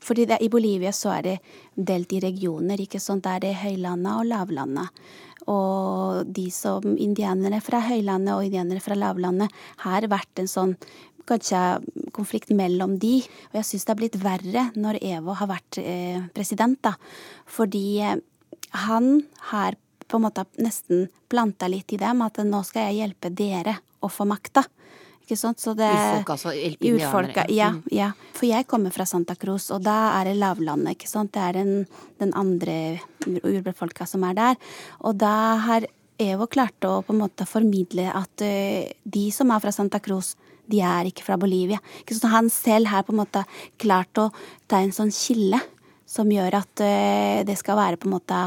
Fordi 0.00 0.24
det, 0.30 0.38
i 0.40 0.48
Bolivia 0.48 0.92
så 0.96 1.12
er 1.18 1.26
det 1.26 1.36
delt 1.76 2.12
i 2.16 2.20
regioner. 2.24 2.80
ikke 2.80 3.00
sant? 3.02 3.24
Der 3.24 3.38
det 3.38 3.52
er 3.52 3.54
det 3.54 3.62
høylandet 3.62 4.12
og 4.14 4.28
lavlandet. 4.30 5.02
Og 5.50 6.26
de 6.28 6.46
som 6.52 6.84
indianere 6.96 7.60
fra 7.64 7.80
høylandet 7.84 8.34
og 8.34 8.44
indianere 8.46 8.82
fra 8.84 8.96
lavlandet 8.98 9.52
har 9.84 10.06
vært 10.10 10.42
en 10.42 10.50
sånn 10.50 10.74
kanskje 11.28 11.60
konflikt 12.16 12.50
mellom 12.56 12.98
de. 13.02 13.20
Og 13.52 13.60
jeg 13.60 13.64
syns 13.68 13.84
det 13.86 13.92
har 13.94 14.00
blitt 14.00 14.18
verre 14.22 14.64
når 14.76 14.98
Evo 15.02 15.34
har 15.38 15.50
vært 15.50 15.78
eh, 15.82 16.20
president, 16.34 16.78
da. 16.82 16.94
Fordi 17.50 17.84
eh, 18.04 18.16
han 18.86 19.22
har 19.52 19.76
på 20.10 20.18
en 20.18 20.24
måte 20.26 20.44
nesten 20.58 21.04
planta 21.30 21.68
litt 21.70 21.92
i 21.94 21.98
dem 22.00 22.22
at 22.26 22.40
nå 22.42 22.64
skal 22.66 22.88
jeg 22.90 22.98
hjelpe 23.04 23.30
dere 23.38 23.76
å 24.02 24.08
få 24.10 24.26
makta. 24.26 24.64
Ikke 25.22 25.36
sant? 25.38 25.60
Så 25.62 25.76
det, 25.78 25.86
Urfolk, 25.86 26.32
altså? 26.34 26.50
Urfolka, 26.82 27.44
ja, 27.54 27.68
Mm. 27.70 27.82
ja. 27.94 28.08
For 28.34 28.46
jeg 28.48 28.66
kommer 28.66 28.90
fra 28.90 29.04
Santa 29.06 29.36
Cruz, 29.38 29.68
og 29.70 29.84
da 29.86 30.18
er 30.18 30.24
det 30.32 30.38
lavlandet, 30.40 30.96
ikke 30.96 31.06
sant. 31.08 31.30
Det 31.36 31.38
er 31.44 31.52
den, 31.60 31.86
den 32.18 32.32
andre 32.34 32.98
ur- 33.28 33.44
urbefolka 33.46 34.06
som 34.10 34.24
er 34.26 34.34
der. 34.34 34.56
Og 35.06 35.18
da 35.22 35.56
har 35.68 35.86
Evo 36.20 36.44
klart 36.52 36.82
å 36.84 36.98
på 37.06 37.14
en 37.14 37.20
måte 37.22 37.46
formidle 37.48 38.10
at 38.12 38.42
eh, 38.42 38.90
de 39.08 39.30
som 39.32 39.48
er 39.54 39.60
fra 39.62 39.70
Santa 39.72 40.00
Cruz, 40.04 40.34
de 40.70 40.80
er 40.86 41.10
ikke 41.10 41.26
fra 41.26 41.36
Bolivia. 41.40 41.80
Så 42.10 42.30
han 42.32 42.48
selv 42.54 42.90
har 42.92 43.04
på 43.06 43.14
en 43.14 43.20
måte 43.22 43.44
klart 43.82 44.20
å 44.22 44.28
ta 44.70 44.80
en 44.84 44.94
sånn 44.94 45.12
kilde 45.14 45.60
som 46.10 46.30
gjør 46.32 46.56
at 46.62 46.82
eh, 46.82 47.42
det 47.46 47.58
skal 47.60 47.78
være 47.78 47.98
på 48.00 48.08
en 48.08 48.16
måte 48.16 48.38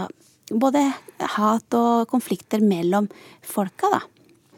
både 0.54 0.82
hat 1.38 1.76
og 1.80 2.10
konflikter 2.12 2.60
mellom 2.64 3.08
folka, 3.48 3.88
da. 3.94 4.02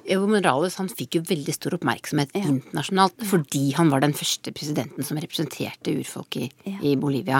Evo 0.05 0.27
Morales 0.29 0.75
han 0.77 0.85
fikk 0.89 1.15
jo 1.17 1.21
veldig 1.25 1.53
stor 1.55 1.73
oppmerksomhet 1.79 2.33
internasjonalt 2.37 3.23
fordi 3.25 3.71
han 3.73 3.89
var 3.89 4.03
den 4.03 4.11
første 4.13 4.51
presidenten 4.53 5.01
som 5.07 5.17
representerte 5.17 5.95
urfolk 5.97 6.37
i, 6.43 6.49
i 6.85 6.91
Bolivia. 7.01 7.39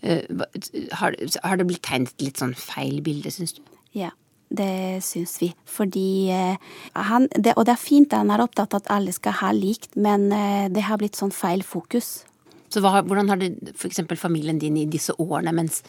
Hva- 0.00 0.48
har, 1.02 1.16
har 1.44 1.60
det 1.60 1.66
blitt 1.68 1.82
tegnet 1.84 2.14
litt 2.24 2.40
sånn 2.40 2.54
feil 2.56 3.02
bilde, 3.04 3.28
syns 3.34 3.52
du? 3.58 3.60
Ja, 3.96 4.08
det 4.48 5.00
syns 5.04 5.36
vi. 5.42 5.50
Fordi 5.68 6.30
eh, 6.32 6.56
han 6.94 7.28
det, 7.34 7.54
Og 7.56 7.66
det 7.68 7.74
er 7.74 7.82
fint 7.82 8.16
han 8.16 8.32
er 8.32 8.42
opptatt 8.44 8.74
av 8.74 8.82
at 8.82 8.90
alle 8.98 9.12
skal 9.12 9.36
ha 9.42 9.52
likt, 9.52 9.96
men 9.96 10.30
eh, 10.32 10.66
det 10.72 10.86
har 10.88 11.00
blitt 11.00 11.18
sånn 11.18 11.34
feil 11.34 11.62
fokus. 11.62 12.24
Så 12.68 12.82
hva, 12.84 13.00
hvordan 13.00 13.30
har 13.32 13.40
det 13.40 13.54
f.eks. 13.72 14.02
familien 14.20 14.58
din 14.60 14.76
i 14.76 14.88
disse 14.88 15.14
årene 15.16 15.54
mens, 15.56 15.80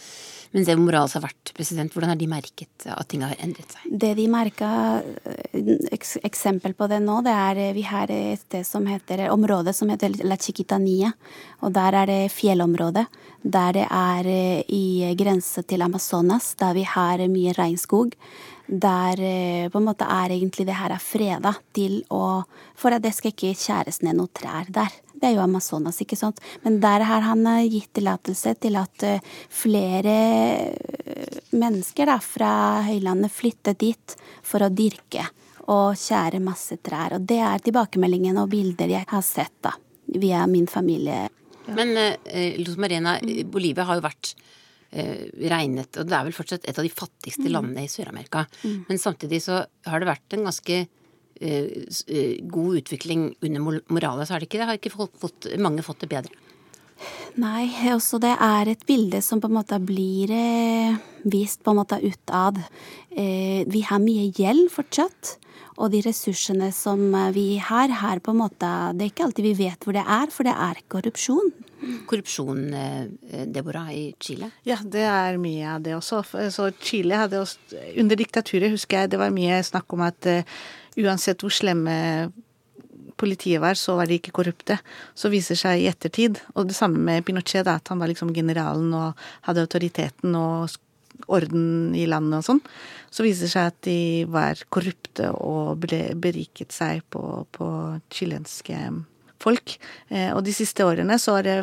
mens 0.55 0.69
Evo 0.71 0.81
Morales 0.81 1.13
har 1.17 1.23
vært 1.23 1.51
president, 1.57 1.93
hvordan 1.93 2.13
har 2.13 2.19
de 2.19 2.27
merket 2.29 2.87
at 2.89 3.07
ting 3.11 3.21
har 3.25 3.37
endret 3.43 3.75
seg? 3.75 3.87
Det 4.01 4.13
de 4.17 4.27
merka 4.31 4.69
Eksempel 6.25 6.73
på 6.77 6.87
det 6.89 6.99
nå, 7.03 7.19
det 7.25 7.33
er 7.33 7.59
eh, 7.61 7.73
vi 7.75 7.83
har 7.87 8.11
et 8.13 8.41
sted 8.41 8.65
som 8.67 8.85
heter 8.89 9.27
område 9.33 9.73
som 9.75 9.89
heter 9.91 10.15
La 10.25 10.37
Chiquitania. 10.39 11.11
Og 11.65 11.73
der 11.75 11.97
er 12.01 12.09
det 12.09 12.21
fjellområde. 12.33 13.05
Der 13.43 13.73
det 13.77 13.85
er 13.85 14.29
eh, 14.29 14.63
i 14.67 15.15
grense 15.17 15.63
til 15.63 15.83
Amazonas, 15.85 16.53
der 16.59 16.73
vi 16.77 16.85
har 16.87 17.25
mye 17.27 17.53
regnskog. 17.57 18.15
Der 18.69 19.19
eh, 19.19 19.69
på 19.69 19.79
en 19.79 19.87
måte 19.87 20.05
er 20.05 20.35
egentlig 20.35 20.67
det 20.69 20.77
her 20.77 20.93
er 20.93 21.01
freda 21.01 21.55
til 21.73 22.03
å 22.09 22.43
For 22.79 22.95
at 22.95 23.03
det 23.03 23.11
skal 23.11 23.33
ikke 23.33 23.57
skjæres 23.57 24.01
ned 24.05 24.15
noen 24.15 24.31
trær 24.31 24.69
der. 24.71 24.93
Det 25.19 25.27
er 25.27 25.35
jo 25.35 25.43
Amazonas, 25.43 25.99
ikke 26.03 26.15
sant. 26.19 26.39
Men 26.63 26.79
der 26.83 27.03
har 27.07 27.25
han 27.27 27.45
eh, 27.51 27.65
gitt 27.71 27.91
tillatelse 27.97 28.53
til 28.63 28.77
at 28.79 29.03
eh, 29.03 29.19
flere 29.51 30.15
eh, 30.79 31.39
mennesker 31.51 32.07
da, 32.07 32.19
fra 32.23 32.51
høylandet 32.87 33.33
flytter 33.35 33.75
dit 33.79 34.15
for 34.47 34.63
å 34.63 34.71
dyrke 34.71 35.25
og 35.69 35.97
skjære 35.99 36.39
masse 36.41 36.79
trær. 36.81 37.17
Og 37.19 37.25
det 37.29 37.41
er 37.45 37.61
tilbakemeldingen 37.65 38.39
og 38.41 38.49
bilder 38.53 38.89
jeg 38.95 39.05
har 39.11 39.25
sett 39.25 39.53
da, 39.65 39.75
via 40.15 40.45
min 40.49 40.69
familie. 40.71 41.27
Men 41.75 41.91
eh, 41.99 42.55
Luz 42.63 42.79
Marena, 42.81 43.17
Bolivia 43.45 43.85
har 43.85 43.99
jo 43.99 44.05
vært 44.07 44.31
eh, 44.89 45.27
regnet, 45.51 45.99
og 45.99 46.07
det 46.09 46.15
er 46.17 46.25
vel 46.29 46.33
fortsatt 46.37 46.65
et 46.65 46.79
av 46.79 46.87
de 46.87 46.93
fattigste 46.93 47.45
Mm. 47.45 47.51
landene 47.53 47.83
i 47.85 47.91
Sør-Amerika. 47.91 48.47
Mm. 48.63 48.79
Men 48.87 48.97
samtidig 49.03 49.43
så 49.45 49.59
har 49.85 49.99
det 50.01 50.09
vært 50.09 50.33
en 50.33 50.47
ganske 50.49 50.79
god 51.39 52.81
utvikling 52.81 53.29
under 53.39 53.63
Mor- 53.63 53.83
Morales, 53.87 54.29
har 54.29 54.39
det 54.39 54.49
ikke 54.49 54.59
det? 54.59 54.67
Har 54.67 54.79
ikke 54.79 54.91
fått, 54.91 55.47
mange 55.57 55.85
fått 55.85 56.03
det 56.03 56.11
bedre? 56.11 56.35
Nei, 57.39 57.69
også 57.93 58.19
det 58.19 58.33
er 58.43 58.71
et 58.71 58.81
bilde 58.87 59.21
som 59.23 59.39
på 59.39 59.47
en 59.47 59.55
måte 59.55 59.77
blir 59.79 60.31
eh, 60.35 60.97
vist 61.23 61.61
på 61.63 61.71
en 61.71 61.79
måte 61.79 61.99
utad. 62.03 62.59
Eh, 63.11 63.63
vi 63.69 63.83
har 63.87 64.01
mye 64.03 64.27
gjeld 64.35 64.67
fortsatt. 64.73 65.37
Og 65.79 65.93
de 65.93 66.01
ressursene 66.03 66.73
som 66.75 66.99
eh, 67.15 67.31
vi 67.35 67.47
har, 67.63 67.93
her, 68.01 68.19
på 68.19 68.33
en 68.35 68.41
måte 68.41 68.71
Det 68.97 69.05
er 69.05 69.13
ikke 69.13 69.29
alltid 69.29 69.47
vi 69.47 69.57
vet 69.61 69.85
hvor 69.85 69.95
det 69.95 70.03
er, 70.03 70.33
for 70.33 70.47
det 70.47 70.55
er 70.55 70.83
korrupsjon. 70.91 71.53
Korrupsjon, 72.09 72.73
eh, 72.73 73.45
Deborah, 73.47 73.91
i 73.93 74.09
Chile? 74.19 74.51
Ja, 74.67 74.79
det 74.83 75.05
er 75.07 75.39
mye 75.39 75.75
av 75.75 75.85
det 75.85 75.95
også. 75.95 76.21
Så 76.51 76.69
Chile 76.83 77.21
hadde 77.21 77.39
også 77.39 77.79
Under 77.99 78.19
diktaturet 78.19 78.73
husker 78.73 79.03
jeg 79.03 79.13
det 79.13 79.21
var 79.21 79.33
mye 79.33 79.61
snakk 79.63 79.95
om 79.95 80.03
at 80.03 80.27
uh, 80.27 80.59
uansett 80.99 81.41
hvor 81.43 81.53
slemme 81.53 81.95
politiet 83.19 83.61
var, 83.61 83.75
så 83.75 83.97
var 83.99 84.07
de 84.07 84.19
ikke 84.19 84.35
korrupte. 84.35 84.79
Så 85.17 85.31
viser 85.31 85.57
seg 85.59 85.81
i 85.81 85.89
ettertid, 85.91 86.39
og 86.55 86.69
det 86.69 86.77
samme 86.77 87.01
med 87.03 87.25
Pinochet, 87.27 87.65
da, 87.67 87.77
at 87.79 87.91
han 87.91 87.99
var 87.99 88.11
liksom 88.11 88.31
generalen 88.35 88.93
og 88.95 89.25
hadde 89.47 89.65
autoriteten 89.65 90.37
og 90.39 90.69
orden 91.27 91.95
i 91.97 92.05
landet 92.07 92.39
og 92.39 92.47
sånn. 92.47 92.61
Så 93.11 93.25
viser 93.25 93.47
det 93.47 93.53
seg 93.53 93.71
at 93.73 93.79
de 93.87 93.99
var 94.31 94.61
korrupte 94.71 95.31
og 95.35 95.81
ble 95.83 96.03
beriket 96.19 96.75
seg 96.75 97.03
på, 97.11 97.43
på 97.55 97.69
chilenske 98.13 98.77
folk. 99.41 99.77
Eh, 100.09 100.31
og 100.33 100.43
de 100.47 100.55
siste 100.55 100.85
årene 100.85 101.19
så 101.21 101.39
er 101.39 101.47
det 101.47 101.59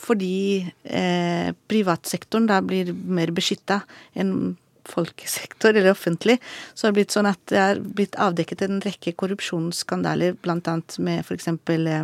fordi 0.00 0.64
eh, 0.88 1.50
privatsektoren 1.68 2.46
da 2.48 2.62
blir 2.64 2.94
mer 2.94 3.32
beskytta 3.36 3.82
enn 4.16 4.54
folkesektor 4.88 5.72
eller 5.72 5.94
offentlig, 5.94 6.38
så 6.74 6.86
har 6.86 6.92
det 6.92 6.98
blitt 6.98 7.14
sånn 7.14 7.28
at 7.28 7.40
det 7.48 7.60
er 7.60 7.78
blitt 7.80 8.18
avdekket 8.20 8.66
en 8.66 8.82
rekke 8.84 9.14
korrupsjonsskandaler, 9.16 10.36
annet 10.44 10.98
med 11.00 11.22
f.eks. 11.24 11.48
Eh, 11.48 12.02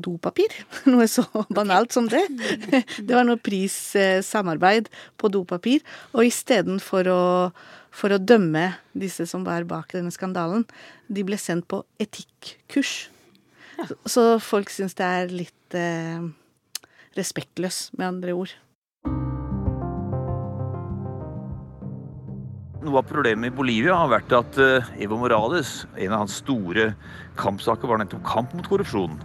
dopapir. 0.00 0.54
Noe 0.92 1.08
så 1.10 1.26
banalt 1.52 1.92
som 1.92 2.08
det. 2.08 2.22
Det 3.06 3.12
var 3.12 3.26
noe 3.28 3.40
prissamarbeid 3.40 4.88
på 5.20 5.32
dopapir, 5.32 5.84
og 6.14 6.24
istedenfor 6.28 7.12
å 7.12 7.22
for 7.90 8.14
å 8.14 8.20
dømme 8.22 8.68
disse 8.94 9.26
som 9.26 9.42
var 9.42 9.66
bak 9.68 9.90
denne 9.96 10.12
skandalen, 10.14 10.62
de 11.10 11.24
ble 11.26 11.34
sendt 11.40 11.66
på 11.70 11.82
etikkurs. 11.98 13.10
Så, 14.06 14.24
folk 14.42 14.70
syns 14.72 14.96
det 14.98 15.06
er 15.06 15.32
litt 15.32 15.76
eh, 15.78 16.24
respektløs, 17.18 17.90
med 17.98 18.06
andre 18.14 18.34
ord. 18.36 18.52
Noe 22.80 23.02
av 23.02 23.08
problemet 23.10 23.50
i 23.50 23.52
Bolivia 23.52 23.92
har 23.92 24.08
vært 24.08 24.30
at 24.32 24.56
eh, 24.60 24.86
Evo 25.04 25.18
Morales, 25.20 25.82
en 26.00 26.14
av 26.14 26.22
hans 26.22 26.38
store 26.40 26.94
kampsaker, 27.40 27.90
var 27.90 28.00
nettopp 28.00 28.22
kamp 28.24 28.54
mot 28.56 28.70
korrupsjon. 28.70 29.18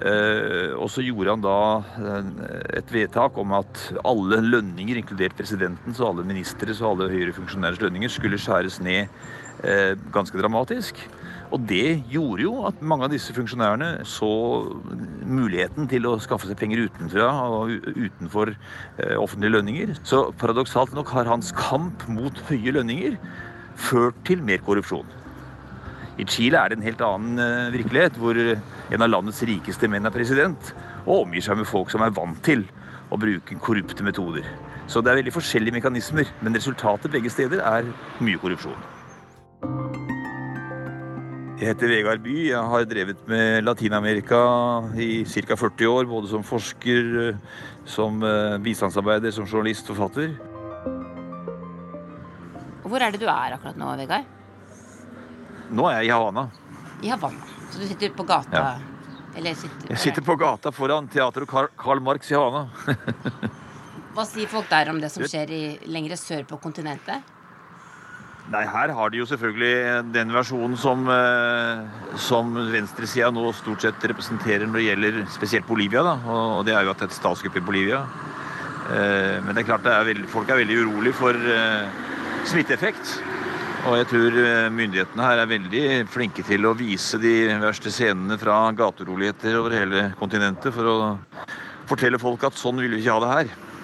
Eh, 0.00 0.72
og 0.76 0.88
så 0.92 1.04
gjorde 1.04 1.34
han 1.34 1.44
da 1.44 1.58
eh, 2.00 2.30
et 2.80 2.92
vedtak 2.92 3.36
om 3.40 3.52
at 3.58 3.82
alle 4.00 4.40
lønninger, 4.44 5.02
inkludert 5.02 5.36
presidentens 5.36 6.00
og 6.00 6.14
alle 6.14 6.24
ministres 6.32 6.80
og 6.80 6.94
alle 6.94 7.10
høyere 7.12 7.36
funksjonærers 7.36 7.82
lønninger, 7.84 8.12
skulle 8.12 8.40
skjæres 8.40 8.80
ned 8.84 9.12
ganske 10.12 10.36
dramatisk. 10.36 10.98
Og 11.54 11.62
det 11.68 12.02
gjorde 12.10 12.42
jo 12.42 12.54
at 12.66 12.80
mange 12.82 13.06
av 13.06 13.12
disse 13.12 13.34
funksjonærene 13.36 14.04
så 14.08 14.30
muligheten 15.22 15.86
til 15.90 16.08
å 16.08 16.16
skaffe 16.22 16.48
seg 16.48 16.58
penger 16.58 16.86
utenfra 16.88 17.28
og 17.46 17.86
utenfor 17.86 18.52
eh, 18.52 19.14
offentlige 19.20 19.54
lønninger. 19.54 19.94
Så 20.02 20.26
paradoksalt 20.40 20.96
nok 20.96 21.12
har 21.14 21.30
hans 21.30 21.52
kamp 21.56 22.06
mot 22.10 22.42
høye 22.50 22.74
lønninger 22.74 23.20
ført 23.78 24.18
til 24.26 24.42
mer 24.42 24.62
korrupsjon. 24.66 25.06
I 26.16 26.24
Chile 26.24 26.58
er 26.58 26.72
det 26.72 26.80
en 26.80 26.88
helt 26.88 27.04
annen 27.04 27.42
eh, 27.42 27.70
virkelighet, 27.76 28.18
hvor 28.18 28.40
en 28.40 29.06
av 29.06 29.12
landets 29.12 29.44
rikeste 29.46 29.90
menn 29.92 30.08
er 30.08 30.14
president 30.14 30.72
og 31.06 31.26
omgir 31.26 31.44
seg 31.44 31.60
med 31.60 31.70
folk 31.70 31.92
som 31.92 32.02
er 32.02 32.14
vant 32.16 32.42
til 32.46 32.66
å 33.12 33.20
bruke 33.20 33.60
korrupte 33.62 34.02
metoder. 34.02 34.48
Så 34.90 35.02
det 35.02 35.12
er 35.12 35.20
veldig 35.20 35.34
forskjellige 35.34 35.78
mekanismer, 35.78 36.28
men 36.42 36.58
resultatet 36.58 37.14
begge 37.14 37.30
steder 37.30 37.62
er 37.62 37.90
mye 38.22 38.42
korrupsjon. 38.42 40.14
Jeg 41.56 41.70
heter 41.70 41.88
Vegard 41.88 42.20
By. 42.20 42.34
Jeg 42.50 42.68
har 42.68 42.82
drevet 42.84 43.20
med 43.30 43.64
Latin-Amerika 43.64 44.38
i 45.00 45.24
ca. 45.24 45.56
40 45.56 45.88
år. 45.88 46.08
Både 46.10 46.28
som 46.28 46.42
forsker, 46.44 47.38
som 47.88 48.20
eh, 48.20 48.56
bistandsarbeider, 48.60 49.32
som 49.32 49.46
journalist, 49.48 49.88
forfatter. 49.88 50.34
Hvor 52.84 53.00
er 53.00 53.14
det 53.14 53.22
du 53.22 53.24
er 53.24 53.56
akkurat 53.56 53.78
nå, 53.80 53.88
Vegard? 54.02 54.28
Nå 55.72 55.86
er 55.88 56.02
jeg 56.02 56.10
i 56.10 56.12
Havana. 56.12 56.44
I 57.00 57.14
Havana. 57.14 57.48
Så 57.72 57.80
du 57.80 57.86
sitter 57.88 58.12
på 58.18 58.26
gata? 58.28 58.60
Ja. 58.60 59.32
Eller 59.36 59.56
sitter 59.56 59.94
Jeg 59.94 60.02
sitter 60.04 60.24
på 60.28 60.36
gata 60.40 60.72
foran 60.72 61.08
teateret 61.08 61.48
Karl 61.48 62.04
Marx 62.04 62.28
i 62.30 62.36
Havana. 62.36 62.68
Hva 64.16 64.28
sier 64.28 64.48
folk 64.52 64.68
der 64.68 64.92
om 64.92 65.00
det 65.00 65.08
som 65.12 65.24
skjer 65.24 65.50
i, 65.52 65.62
lengre 65.88 66.20
sør 66.20 66.44
på 66.48 66.60
kontinentet? 66.60 67.24
Nei, 68.46 68.62
her 68.70 68.92
har 68.94 69.10
de 69.10 69.18
jo 69.18 69.26
selvfølgelig 69.26 70.12
den 70.14 70.30
versjonen 70.30 70.76
som, 70.78 71.00
eh, 71.10 71.80
som 72.22 72.52
venstresida 72.70 73.32
nå 73.34 73.50
stort 73.58 73.82
sett 73.82 74.06
representerer 74.06 74.68
når 74.68 74.78
det 74.78 74.84
gjelder 74.86 75.18
spesielt 75.34 75.66
Bolivia. 75.66 76.04
Da. 76.06 76.14
Og 76.30 76.62
det 76.64 76.76
er 76.76 76.86
jo 76.86 76.92
at 76.92 77.02
det 77.02 77.08
er 77.08 77.10
et 77.10 77.18
statskupp 77.18 77.58
i 77.58 77.64
Bolivia. 77.66 78.04
Eh, 78.86 79.42
men 79.42 79.50
det 79.50 79.64
er 79.64 79.70
klart 79.72 79.82
det 79.82 79.92
er 79.96 80.06
veldig, 80.12 80.28
folk 80.30 80.48
er 80.48 80.62
veldig 80.62 80.78
urolig 80.78 81.14
for 81.18 81.34
eh, 81.34 81.90
smitteeffekt. 82.46 83.18
Og 83.86 83.98
jeg 83.98 84.06
tror 84.10 84.38
myndighetene 84.74 85.26
her 85.26 85.38
er 85.42 85.50
veldig 85.50 85.84
flinke 86.10 86.42
til 86.46 86.66
å 86.66 86.74
vise 86.74 87.18
de 87.22 87.34
verste 87.62 87.90
scenene 87.90 88.38
fra 88.38 88.72
gaturoligheter 88.74 89.58
over 89.58 89.74
hele 89.74 90.08
kontinentet 90.18 90.74
for 90.74 90.90
å 90.90 90.96
fortelle 91.86 92.18
folk 92.18 92.46
at 92.46 92.58
sånn 92.58 92.82
vil 92.82 92.94
vi 92.94 93.02
ikke 93.02 93.14
ha 93.14 93.22
det 93.22 93.34
her. 93.34 93.75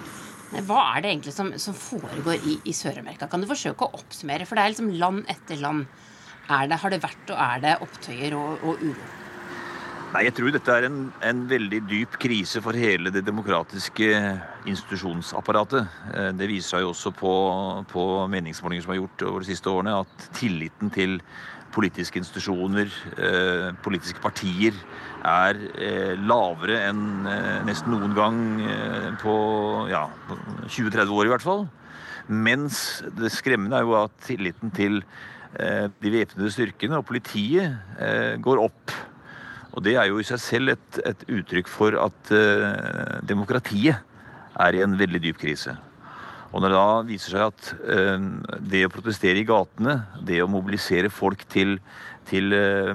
Hva 0.61 0.81
er 0.93 1.01
det 1.01 1.09
egentlig 1.09 1.33
som, 1.33 1.49
som 1.57 1.73
foregår 1.73 2.45
i, 2.45 2.59
i 2.69 2.75
Sør-Amerika? 2.77 3.27
Kan 3.29 3.41
du 3.41 3.49
forsøke 3.49 3.87
å 3.87 3.97
oppsummere? 3.97 4.45
For 4.45 4.57
det 4.57 4.63
er 4.63 4.73
liksom 4.75 4.93
land 5.01 5.25
etter 5.31 5.57
land. 5.61 5.87
Det, 6.43 6.77
har 6.77 6.91
det 6.91 7.01
vært 7.01 7.31
og 7.31 7.39
er 7.39 7.61
det 7.63 7.77
opptøyer 7.81 8.35
og, 8.37 8.65
og 8.67 8.81
uro? 8.83 9.11
Nei, 10.13 10.27
Jeg 10.27 10.35
tror 10.37 10.51
dette 10.53 10.73
er 10.77 10.85
en, 10.85 10.97
en, 11.25 11.39
veldig 11.49 11.79
dyp 11.89 12.19
krise 12.21 12.61
for 12.61 12.77
hele 12.77 13.09
det 13.09 13.23
demokratiske 13.25 14.09
institusjonsapparatet. 14.69 15.87
Eh, 16.13 16.29
det 16.37 16.49
viser 16.51 16.75
seg 16.75 16.83
jo 16.83 16.91
også 16.91 17.13
på, 17.17 17.31
på 17.89 18.03
meningsmålinger 18.29 18.85
som 18.85 18.93
er 18.93 18.99
gjort 18.99 19.25
over 19.31 19.41
de 19.41 19.49
siste 19.49 19.73
årene, 19.73 19.95
at 20.03 20.27
tilliten 20.37 20.93
til 20.93 21.17
politiske 21.73 22.19
institusjoner, 22.21 22.89
eh, 23.17 23.69
politiske 23.83 24.21
partier, 24.23 24.75
er 25.23 25.59
eh, 25.79 26.13
lavere 26.19 26.81
enn 26.89 27.27
eh, 27.29 27.61
nesten 27.67 27.93
noen 27.93 28.15
gang 28.17 28.39
på 29.21 29.35
ja, 29.91 30.07
20-30 30.67 31.13
år 31.13 31.29
i 31.29 31.33
hvert 31.33 31.45
fall. 31.45 31.65
Mens 32.27 33.03
det 33.17 33.33
skremmende 33.33 33.79
er 33.79 33.87
jo 33.87 33.97
at 33.99 34.19
tilliten 34.27 34.71
til 34.73 35.01
de 35.53 36.09
væpnede 36.09 36.49
styrkene 36.49 36.97
og 36.97 37.05
politiet 37.05 37.75
går 38.41 38.61
opp. 38.63 38.93
Og 39.77 39.83
det 39.85 39.93
er 40.01 40.07
jo 40.09 40.17
i 40.17 40.25
seg 40.25 40.39
selv 40.41 40.73
et, 40.73 40.97
et 41.05 41.25
uttrykk 41.29 41.69
for 41.69 41.99
at 42.01 42.31
demokratiet 43.29 43.99
er 44.65 44.73
i 44.73 44.81
en 44.81 44.97
veldig 44.97 45.21
dyp 45.27 45.37
krise. 45.43 45.75
Og 46.53 46.61
når 46.61 46.69
det 46.69 46.77
da 46.77 46.89
viser 47.07 47.33
seg 47.33 47.47
at 47.49 47.69
eh, 47.89 48.25
det 48.69 48.83
å 48.85 48.93
protestere 48.93 49.41
i 49.41 49.47
gatene, 49.47 49.97
det 50.21 50.37
å 50.43 50.49
mobilisere 50.51 51.09
folk 51.09 51.47
til, 51.49 51.79
til 52.29 52.53
eh, 52.53 52.93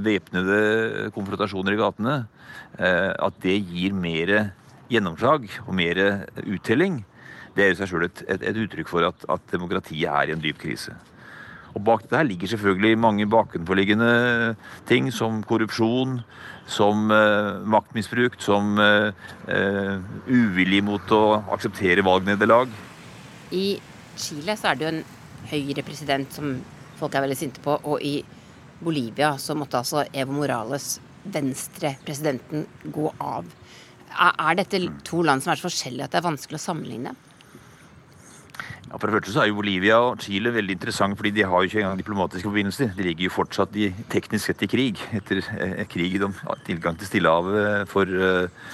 væpnede 0.00 1.10
konfrontasjoner 1.12 1.76
i 1.76 1.80
gatene, 1.82 2.16
eh, 2.80 3.12
at 3.12 3.38
det 3.44 3.58
gir 3.60 3.92
mer 3.92 4.34
gjennomslag 4.92 5.48
og 5.66 5.74
mer 5.76 6.00
uttelling, 6.46 7.02
det 7.52 7.66
er 7.66 7.74
i 7.74 7.76
seg 7.76 7.90
sjøl 7.90 8.06
et, 8.08 8.24
et, 8.24 8.44
et, 8.48 8.60
uttrykk 8.64 8.88
for 8.88 9.04
at, 9.04 9.26
at, 9.28 9.44
demokratiet 9.52 10.08
er 10.08 10.30
i 10.30 10.34
en 10.36 10.40
dyp 10.40 10.60
krise. 10.60 10.96
Og 11.72 11.80
Bak 11.86 12.04
dette 12.04 12.20
ligger 12.28 12.50
selvfølgelig 12.52 12.98
mange 13.00 13.26
bakenforliggende 13.30 14.10
ting, 14.88 15.08
som 15.14 15.40
korrupsjon, 15.48 16.18
som 16.68 17.10
eh, 17.10 17.62
maktmisbruk, 17.64 18.36
som 18.42 18.76
eh, 18.80 19.08
eh, 19.48 19.96
uvillig 20.28 20.82
mot 20.84 21.14
å 21.16 21.22
akseptere 21.54 22.04
valgnederlag. 22.04 22.72
I 23.52 23.78
Chile 24.20 24.56
så 24.58 24.70
er 24.70 24.78
det 24.78 24.86
jo 24.86 24.92
en 24.92 25.02
høyre 25.52 25.86
president 25.86 26.36
som 26.36 26.54
folk 27.00 27.16
er 27.16 27.24
veldig 27.24 27.40
sinte 27.40 27.64
på, 27.64 27.78
og 27.88 28.04
i 28.04 28.20
Bolivia 28.82 29.34
så 29.40 29.56
måtte 29.56 29.80
altså 29.80 30.04
Evo 30.12 30.36
Morales, 30.36 30.96
venstrepresidenten, 31.32 32.66
gå 32.92 33.10
av. 33.22 33.48
Er 34.12 34.56
dette 34.58 34.80
to 35.06 35.22
land 35.24 35.44
som 35.44 35.52
er 35.52 35.60
så 35.60 35.70
forskjellige 35.70 36.08
at 36.08 36.14
det 36.14 36.20
er 36.20 36.28
vanskelig 36.28 36.58
å 36.58 36.66
sammenligne? 36.66 37.14
Ja, 38.88 38.98
for 38.98 39.08
det 39.08 39.16
første 39.16 39.32
så 39.32 39.42
er 39.42 39.48
jo 39.48 39.58
Bolivia 39.60 39.98
og 40.04 40.20
Chile 40.20 40.52
veldig 40.52 40.76
interessant, 40.76 41.16
fordi 41.16 41.32
de 41.38 41.46
har 41.48 41.62
jo 41.62 41.70
ikke 41.70 41.80
engang 41.80 42.00
diplomatiske 42.00 42.48
forbindelser. 42.48 42.90
De 42.96 43.06
ligger 43.06 43.28
jo 43.28 43.36
fortsatt 43.36 43.78
i, 43.80 43.88
teknisk 44.12 44.50
sett 44.50 44.64
i 44.66 44.70
krig, 44.70 45.00
etter 45.16 45.40
eh, 45.56 45.84
krig 45.88 46.18
om 46.26 46.34
tilgang 46.66 46.98
til 47.00 47.08
Stillehavet 47.08 47.88
for 47.90 48.04
eh, 48.04 48.68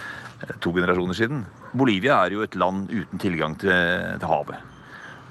to 0.63 0.75
generasjoner 0.75 1.19
siden. 1.19 1.47
Bolivia 1.77 2.19
er 2.25 2.35
jo 2.35 2.43
et 2.43 2.59
land 2.59 2.91
uten 2.91 3.23
tilgang 3.23 3.55
til, 3.61 3.71
til 4.19 4.29
havet. 4.31 4.59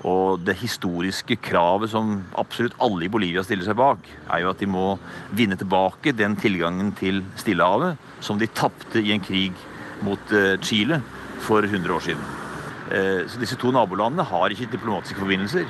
Og 0.07 0.43
det 0.45 0.59
historiske 0.61 1.39
kravet 1.41 1.89
som 1.91 2.19
absolutt 2.37 2.77
alle 2.83 3.07
i 3.07 3.11
Bolivia 3.11 3.43
stiller 3.43 3.65
seg 3.65 3.79
bak, 3.79 4.03
er 4.29 4.43
jo 4.43 4.51
at 4.53 4.61
de 4.61 4.69
må 4.69 4.91
vinne 5.35 5.57
tilbake 5.57 6.13
den 6.15 6.37
tilgangen 6.39 6.93
til 6.99 7.23
Stillehavet 7.35 7.97
som 8.23 8.39
de 8.39 8.47
tapte 8.47 9.01
i 9.01 9.15
en 9.15 9.23
krig 9.23 9.57
mot 10.05 10.35
eh, 10.35 10.55
Chile 10.61 11.01
for 11.43 11.65
100 11.65 11.97
år 11.97 12.11
siden. 12.11 12.46
Eh, 12.91 13.23
så 13.27 13.41
disse 13.41 13.57
to 13.59 13.71
nabolandene 13.75 14.25
har 14.27 14.53
ikke 14.53 14.69
diplomatiske 14.71 15.19
forbindelser. 15.19 15.67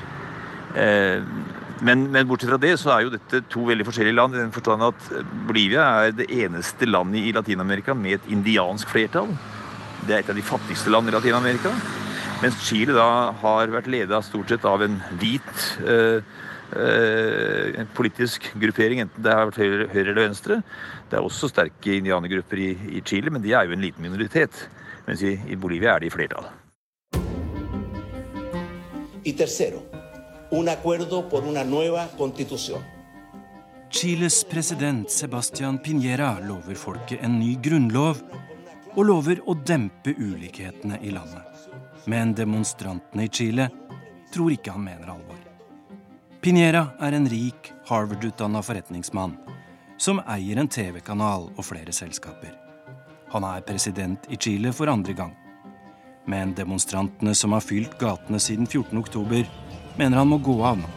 Eh, 0.77 1.21
men, 1.85 2.07
men, 2.09 2.25
bortsett 2.29 2.49
fra 2.49 2.59
det 2.61 2.73
så 2.81 2.93
er 2.93 3.05
jo 3.05 3.13
dette 3.13 3.43
to 3.51 3.67
veldig 3.67 3.85
forskjellige 3.85 4.17
land. 4.17 4.35
i 4.35 4.41
den 4.41 4.55
forstand 4.55 4.85
at 4.87 5.11
Bolivia 5.47 5.85
er 6.07 6.17
det 6.17 6.29
eneste 6.33 6.89
landet 6.89 7.21
i 7.21 7.33
Latin-Amerika 7.35 7.93
med 7.93 8.17
et 8.17 8.31
indiansk 8.33 8.89
flertall. 8.89 9.29
Det 10.07 10.15
er 10.15 10.23
et 10.23 10.33
av 10.33 10.37
de 10.37 10.45
fattigste 10.45 10.93
land 10.93 11.09
i 11.09 11.13
Latin-Amerika. 11.13 11.73
Mens 12.41 12.59
Chile 12.65 12.93
da 12.93 13.31
har 13.41 13.73
vært 13.73 13.89
leda 13.89 14.21
stort 14.25 14.51
sett 14.53 14.65
av 14.69 14.83
en 14.85 14.99
hvit 15.21 15.63
eh, 15.89 16.19
eh, 16.77 17.81
politisk 17.97 18.51
gruppering, 18.61 19.01
enten 19.05 19.25
det 19.25 19.33
har 19.33 19.49
vært 19.49 19.61
høyre, 19.63 19.89
høyre, 19.93 20.11
eller 20.11 20.27
venstre. 20.27 20.61
Det 21.09 21.17
er 21.17 21.25
også 21.25 21.49
sterke 21.49 21.97
indianergrupper 21.97 22.61
i, 22.61 22.71
i, 22.99 23.01
Chile, 23.05 23.33
men 23.33 23.41
de 23.41 23.57
er 23.57 23.65
jo 23.65 23.77
en 23.77 23.85
liten 23.85 24.05
minoritet. 24.05 24.67
Mens 25.09 25.25
i, 25.25 25.37
i 25.49 25.57
Bolivia 25.57 25.95
er 25.95 26.05
de 26.05 26.11
i 26.11 26.13
flertall. 26.13 26.49
Y 29.27 29.33
tercero, 29.33 29.83
un 30.51 30.69
acuerdo 30.69 31.27
por 31.27 31.43
una 31.43 31.65
nueva 31.65 32.07
constitución. 32.17 32.81
Chiles 33.89 34.45
president 34.45 35.09
Sebastian 35.09 35.79
Piñera 35.79 36.39
lover 36.39 36.77
folket 36.77 37.21
en 37.21 37.37
ny 37.37 37.57
grunnlov, 37.59 38.21
og 38.95 39.03
lover 39.03 39.41
å 39.43 39.51
dempe 39.67 40.13
ulikhetene 40.15 41.01
i 41.03 41.11
landet. 41.11 41.65
Men 42.07 42.31
demonstrantene 42.31 43.25
i 43.27 43.27
Chile 43.27 43.65
tror 44.31 44.55
ikke 44.55 44.71
han 44.77 44.85
mener 44.85 45.11
alvor. 45.11 45.41
Piñera 46.39 46.93
er 47.03 47.17
en 47.19 47.27
rik, 47.27 47.73
Harvard-utdanna 47.89 48.61
forretningsmann 48.63 49.35
som 49.97 50.23
eier 50.23 50.55
en 50.55 50.71
TV-kanal 50.71 51.49
og 51.51 51.67
flere 51.67 51.91
selskaper. 51.91 52.55
Han 53.35 53.43
er 53.43 53.67
president 53.67 54.31
i 54.31 54.39
Chile 54.39 54.71
for 54.71 54.87
andre 54.87 55.19
gang. 55.19 55.35
Men 56.27 56.51
demonstrantene 56.57 57.31
som 57.35 57.53
har 57.55 57.63
fylt 57.63 57.93
gatene 58.01 58.39
siden 58.43 58.67
14.10, 58.67 59.47
mener 59.95 60.19
han 60.19 60.27
må 60.27 60.41
gå 60.43 60.57
av 60.67 60.81
nå. 60.81 60.89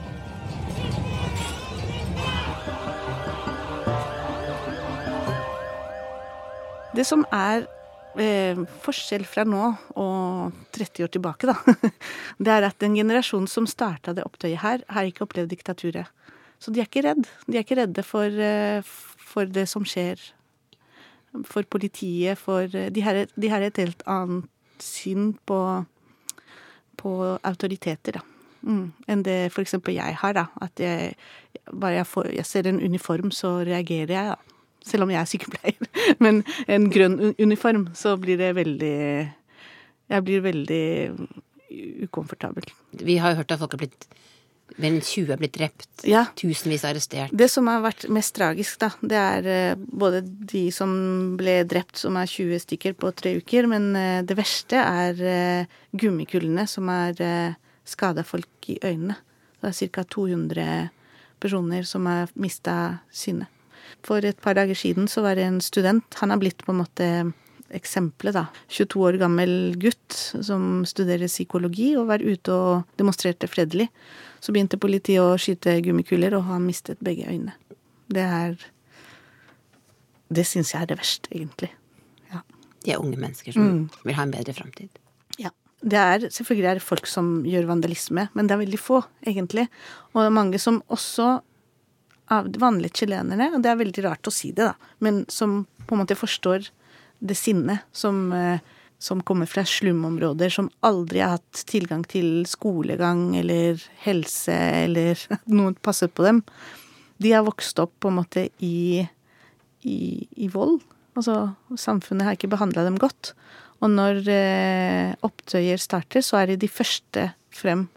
Det 6.90 7.04
som 7.06 7.22
er 7.30 7.62
eh, 8.18 8.58
forskjell 8.82 9.22
fra 9.28 9.46
nå 9.46 9.70
og 9.94 10.58
30 10.74 11.06
år 11.06 11.14
tilbake, 11.14 11.46
da, 11.46 11.54
det 12.42 12.56
er 12.56 12.66
at 12.66 12.82
den 12.82 12.98
generasjonen 12.98 13.46
som 13.48 13.70
starta 13.70 14.16
det 14.16 14.26
opptøyet 14.26 14.64
her, 14.64 14.82
har 14.90 15.06
ikke 15.06 15.28
opplevd 15.28 15.54
diktaturet. 15.54 16.10
Så 16.60 16.74
de 16.74 16.82
er 16.82 16.90
ikke 16.90 17.06
redd. 17.06 17.24
De 17.46 17.56
er 17.56 17.62
ikke 17.62 17.78
redde 17.78 18.02
for, 18.04 18.26
eh, 18.26 18.82
for 19.30 19.46
det 19.48 19.68
som 19.70 19.86
skjer. 19.86 20.18
For 21.46 21.62
politiet, 21.62 22.34
for 22.42 22.66
eh, 22.66 22.90
De 22.90 23.06
har, 23.06 23.22
de 23.30 23.52
et 23.54 23.84
helt 23.86 24.02
annet 24.10 24.50
syn 24.84 25.32
på, 25.46 25.60
på 27.00 27.14
autoriteter, 27.36 28.20
da. 28.20 28.26
Mm, 28.60 28.90
enn 29.08 29.22
det 29.24 29.38
f.eks. 29.48 29.78
jeg 29.88 30.16
har, 30.20 30.36
da. 30.36 30.46
At 30.60 30.80
jeg, 30.82 31.14
bare 31.72 31.96
jeg, 32.00 32.06
får, 32.06 32.30
jeg, 32.36 32.46
ser 32.46 32.68
en 32.68 32.80
uniform, 32.82 33.30
så 33.32 33.58
reagerer 33.66 34.14
jeg, 34.14 34.32
da. 34.34 34.56
Selv 34.84 35.04
om 35.04 35.12
jeg 35.12 35.20
er 35.20 35.28
sykepleier. 35.28 35.90
Men 36.24 36.42
en 36.68 36.88
grønn 36.92 37.18
uniform, 37.40 37.90
så 37.94 38.16
blir 38.20 38.40
det 38.40 38.54
veldig 38.56 38.96
Jeg 40.10 40.24
blir 40.26 40.40
veldig 40.42 40.86
ukomfortabel. 42.08 42.64
Vi 42.92 43.16
har 43.22 43.30
jo 43.30 43.42
hørt 43.42 43.52
at 43.52 43.60
folk 43.60 43.76
har 43.76 43.84
blitt 43.84 44.08
mer 44.76 44.90
enn 44.92 45.00
20 45.02 45.32
er 45.34 45.40
blitt 45.40 45.56
drept. 45.56 45.88
Ja. 46.08 46.24
Tusenvis 46.38 46.84
arrestert. 46.88 47.34
Det 47.36 47.48
som 47.52 47.68
har 47.70 47.82
vært 47.84 48.06
mest 48.12 48.34
tragisk, 48.36 48.78
da, 48.82 48.90
det 49.02 49.18
er 49.20 49.48
eh, 49.50 49.74
både 49.76 50.22
de 50.24 50.66
som 50.74 50.92
ble 51.40 51.60
drept, 51.68 51.98
som 52.00 52.18
er 52.20 52.30
20 52.30 52.64
stykker 52.66 52.96
på 53.00 53.12
tre 53.16 53.36
uker, 53.40 53.68
men 53.70 53.90
eh, 53.98 54.20
det 54.26 54.38
verste 54.38 54.80
er 54.80 55.24
eh, 55.34 55.80
gummikullene 55.96 56.66
som 56.70 56.90
har 56.92 57.18
skada 57.88 58.22
folk 58.26 58.70
i 58.70 58.78
øynene. 58.84 59.16
Det 59.60 59.72
er 59.72 59.90
ca. 59.92 60.04
200 60.14 60.66
personer 61.40 61.86
som 61.88 62.06
har 62.08 62.30
mista 62.38 62.76
synet. 63.12 63.50
For 64.06 64.24
et 64.24 64.38
par 64.40 64.54
dager 64.56 64.78
siden 64.78 65.08
så 65.10 65.24
var 65.24 65.36
det 65.36 65.44
en 65.48 65.60
student. 65.60 66.06
Han 66.22 66.30
har 66.32 66.40
blitt 66.40 66.62
på 66.64 66.72
en 66.72 66.80
måte 66.80 67.08
eksempelet, 67.76 68.34
da. 68.34 68.46
22 68.72 69.04
år 69.06 69.18
gammel 69.20 69.52
gutt 69.80 70.16
som 70.16 70.82
studerer 70.88 71.30
psykologi 71.30 71.92
og 71.98 72.08
var 72.10 72.24
ute 72.24 72.54
og 72.54 72.98
demonstrerte 73.00 73.50
fredelig. 73.50 73.88
Så 74.40 74.54
begynte 74.54 74.80
politiet 74.80 75.22
å 75.22 75.36
skyte 75.40 75.76
gummikuler, 75.84 76.34
og 76.38 76.46
han 76.48 76.64
mistet 76.68 77.00
begge 77.04 77.28
øynene. 77.28 77.56
Det 78.10 78.24
er 78.24 78.56
Det 80.30 80.44
syns 80.46 80.70
jeg 80.70 80.82
er 80.82 80.86
det 80.86 80.96
verste, 81.00 81.26
egentlig. 81.34 81.72
Ja. 82.30 82.44
De 82.84 82.92
er 82.92 83.00
unge 83.02 83.18
mennesker 83.18 83.52
som 83.52 83.64
mm. 83.66 83.78
vil 84.06 84.14
ha 84.14 84.22
en 84.22 84.30
bedre 84.30 84.54
framtid. 84.54 85.00
Ja. 85.42 85.50
Det 85.82 85.98
er, 85.98 86.26
selvfølgelig 86.30 86.68
er 86.70 86.78
det 86.78 86.86
folk 86.86 87.08
som 87.10 87.40
gjør 87.42 87.66
vandalisme, 87.66 88.28
men 88.38 88.46
det 88.46 88.54
er 88.54 88.60
veldig 88.62 88.78
få, 88.78 89.00
egentlig. 89.26 89.66
Og 90.12 90.20
det 90.20 90.28
er 90.28 90.36
mange 90.36 90.60
som 90.62 90.78
også 90.86 91.40
av 92.30 92.46
vanlige 92.62 93.02
chilenerne, 93.02 93.50
og 93.56 93.64
det 93.64 93.72
er 93.72 93.80
veldig 93.80 94.04
rart 94.06 94.30
å 94.30 94.34
si 94.34 94.52
det, 94.54 94.68
da, 94.70 94.92
men 95.02 95.24
som 95.32 95.64
på 95.88 95.96
en 95.96 96.04
måte 96.04 96.18
forstår 96.18 96.68
det 97.18 97.36
sinnet 97.36 97.82
som, 97.92 98.32
eh, 98.32 98.60
som 99.00 99.22
kommer 99.24 99.48
fra 99.48 99.64
slumområder, 99.64 100.52
som 100.52 100.68
aldri 100.84 101.22
har 101.24 101.38
hatt 101.38 101.62
tilgang 101.70 102.02
til 102.04 102.44
skolegang 102.48 103.32
eller 103.40 103.80
helse 104.04 104.54
eller 104.84 105.16
at 105.32 105.46
noen 105.60 105.76
passer 105.80 106.12
på 106.12 106.26
dem. 106.26 106.42
De 107.20 107.32
har 107.32 107.46
vokst 107.46 107.80
opp 107.80 107.94
på 108.00 108.10
en 108.10 108.18
måte 108.20 108.46
i, 108.64 109.00
i, 109.88 110.00
i 110.36 110.48
vold. 110.52 110.82
Altså, 111.16 111.54
samfunnet 111.80 112.28
har 112.28 112.36
ikke 112.36 112.52
behandla 112.52 112.84
dem 112.86 112.98
godt. 113.00 113.32
Og 113.80 113.88
når 113.92 114.20
eh, 114.28 115.14
opptøyer 115.24 115.80
starter, 115.80 116.24
så 116.24 116.42
er 116.42 116.52
de 116.52 116.60
de 116.60 116.68
første 116.68 117.30
frem 117.56 117.88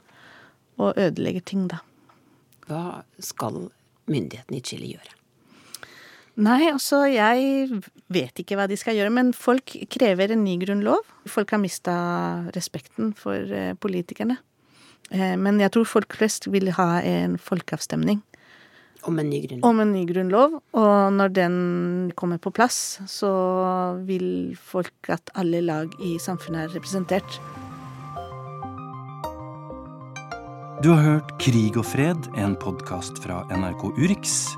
og 0.79 0.95
ødelegger 0.95 1.43
ting, 1.51 1.67
da. 1.71 1.83
Hva 2.63 3.03
skal 3.19 3.65
myndighetene 4.07 4.59
i 4.59 4.63
Chile 4.63 4.93
gjøre? 4.95 5.22
Nei, 6.33 6.63
altså 6.71 7.03
jeg 7.05 7.81
vet 8.13 8.39
ikke 8.41 8.57
hva 8.57 8.65
de 8.69 8.77
skal 8.79 8.97
gjøre, 8.97 9.13
men 9.13 9.29
folk 9.37 9.75
krever 9.93 10.33
en 10.33 10.41
ny 10.41 10.55
grunnlov. 10.63 11.03
Folk 11.29 11.53
har 11.53 11.61
mista 11.61 11.93
respekten 12.55 13.11
for 13.17 13.37
eh, 13.37 13.75
politikerne. 13.77 14.39
Eh, 15.13 15.35
men 15.37 15.61
jeg 15.61 15.75
tror 15.75 15.85
folk 15.85 16.15
flest 16.17 16.49
vil 16.49 16.71
ha 16.73 17.03
en 17.05 17.37
folkeavstemning. 17.37 18.23
Om 19.03 19.19
en 19.19 19.29
ny 19.29 19.43
grunnlov? 19.43 19.67
Om 19.69 19.83
en 19.83 19.93
ny 19.93 20.01
grunnlov. 20.09 20.57
Og 20.79 21.13
når 21.13 21.35
den 21.35 21.55
kommer 22.17 22.41
på 22.41 22.53
plass, 22.55 22.97
så 23.05 23.33
vil 24.07 24.57
folk 24.57 25.13
at 25.13 25.29
alle 25.37 25.61
lag 25.61 25.93
i 26.01 26.15
samfunnet 26.17 26.65
er 26.65 26.75
representert. 26.79 27.39
Du 30.81 30.89
har 30.89 31.03
hørt 31.03 31.37
Krig 31.39 31.77
og 31.77 31.85
fred, 31.87 32.25
en 32.35 32.57
podkast 32.59 33.21
fra 33.23 33.43
NRK 33.53 33.85
Urix. 34.01 34.49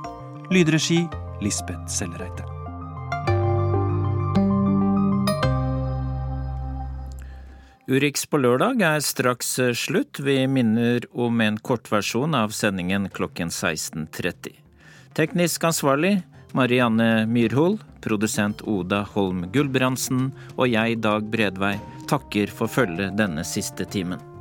Lydregi 0.54 1.04
Lisbeth 1.46 1.86
Sellereite. 1.88 2.44
Urix 7.86 8.26
på 8.26 8.40
lørdag 8.42 8.82
er 8.82 9.04
straks 9.06 9.60
slutt. 9.78 10.18
Vi 10.26 10.40
minner 10.50 11.06
om 11.14 11.42
en 11.46 11.62
kortversjon 11.62 12.34
av 12.34 12.50
sendingen 12.50 13.06
klokken 13.14 13.54
16.30. 13.54 14.56
Teknisk 15.14 15.70
ansvarlig 15.70 16.18
Marianne 16.58 17.28
Myrhol, 17.30 17.78
produsent 18.02 18.66
Oda 18.66 19.04
Holm 19.14 19.46
Gulbrandsen 19.54 20.32
og 20.56 20.66
jeg, 20.72 20.98
Dag 21.06 21.30
Bredvei, 21.30 21.76
takker 22.10 22.50
for 22.50 22.72
følget 22.72 23.20
denne 23.22 23.46
siste 23.46 23.86
timen. 23.86 24.35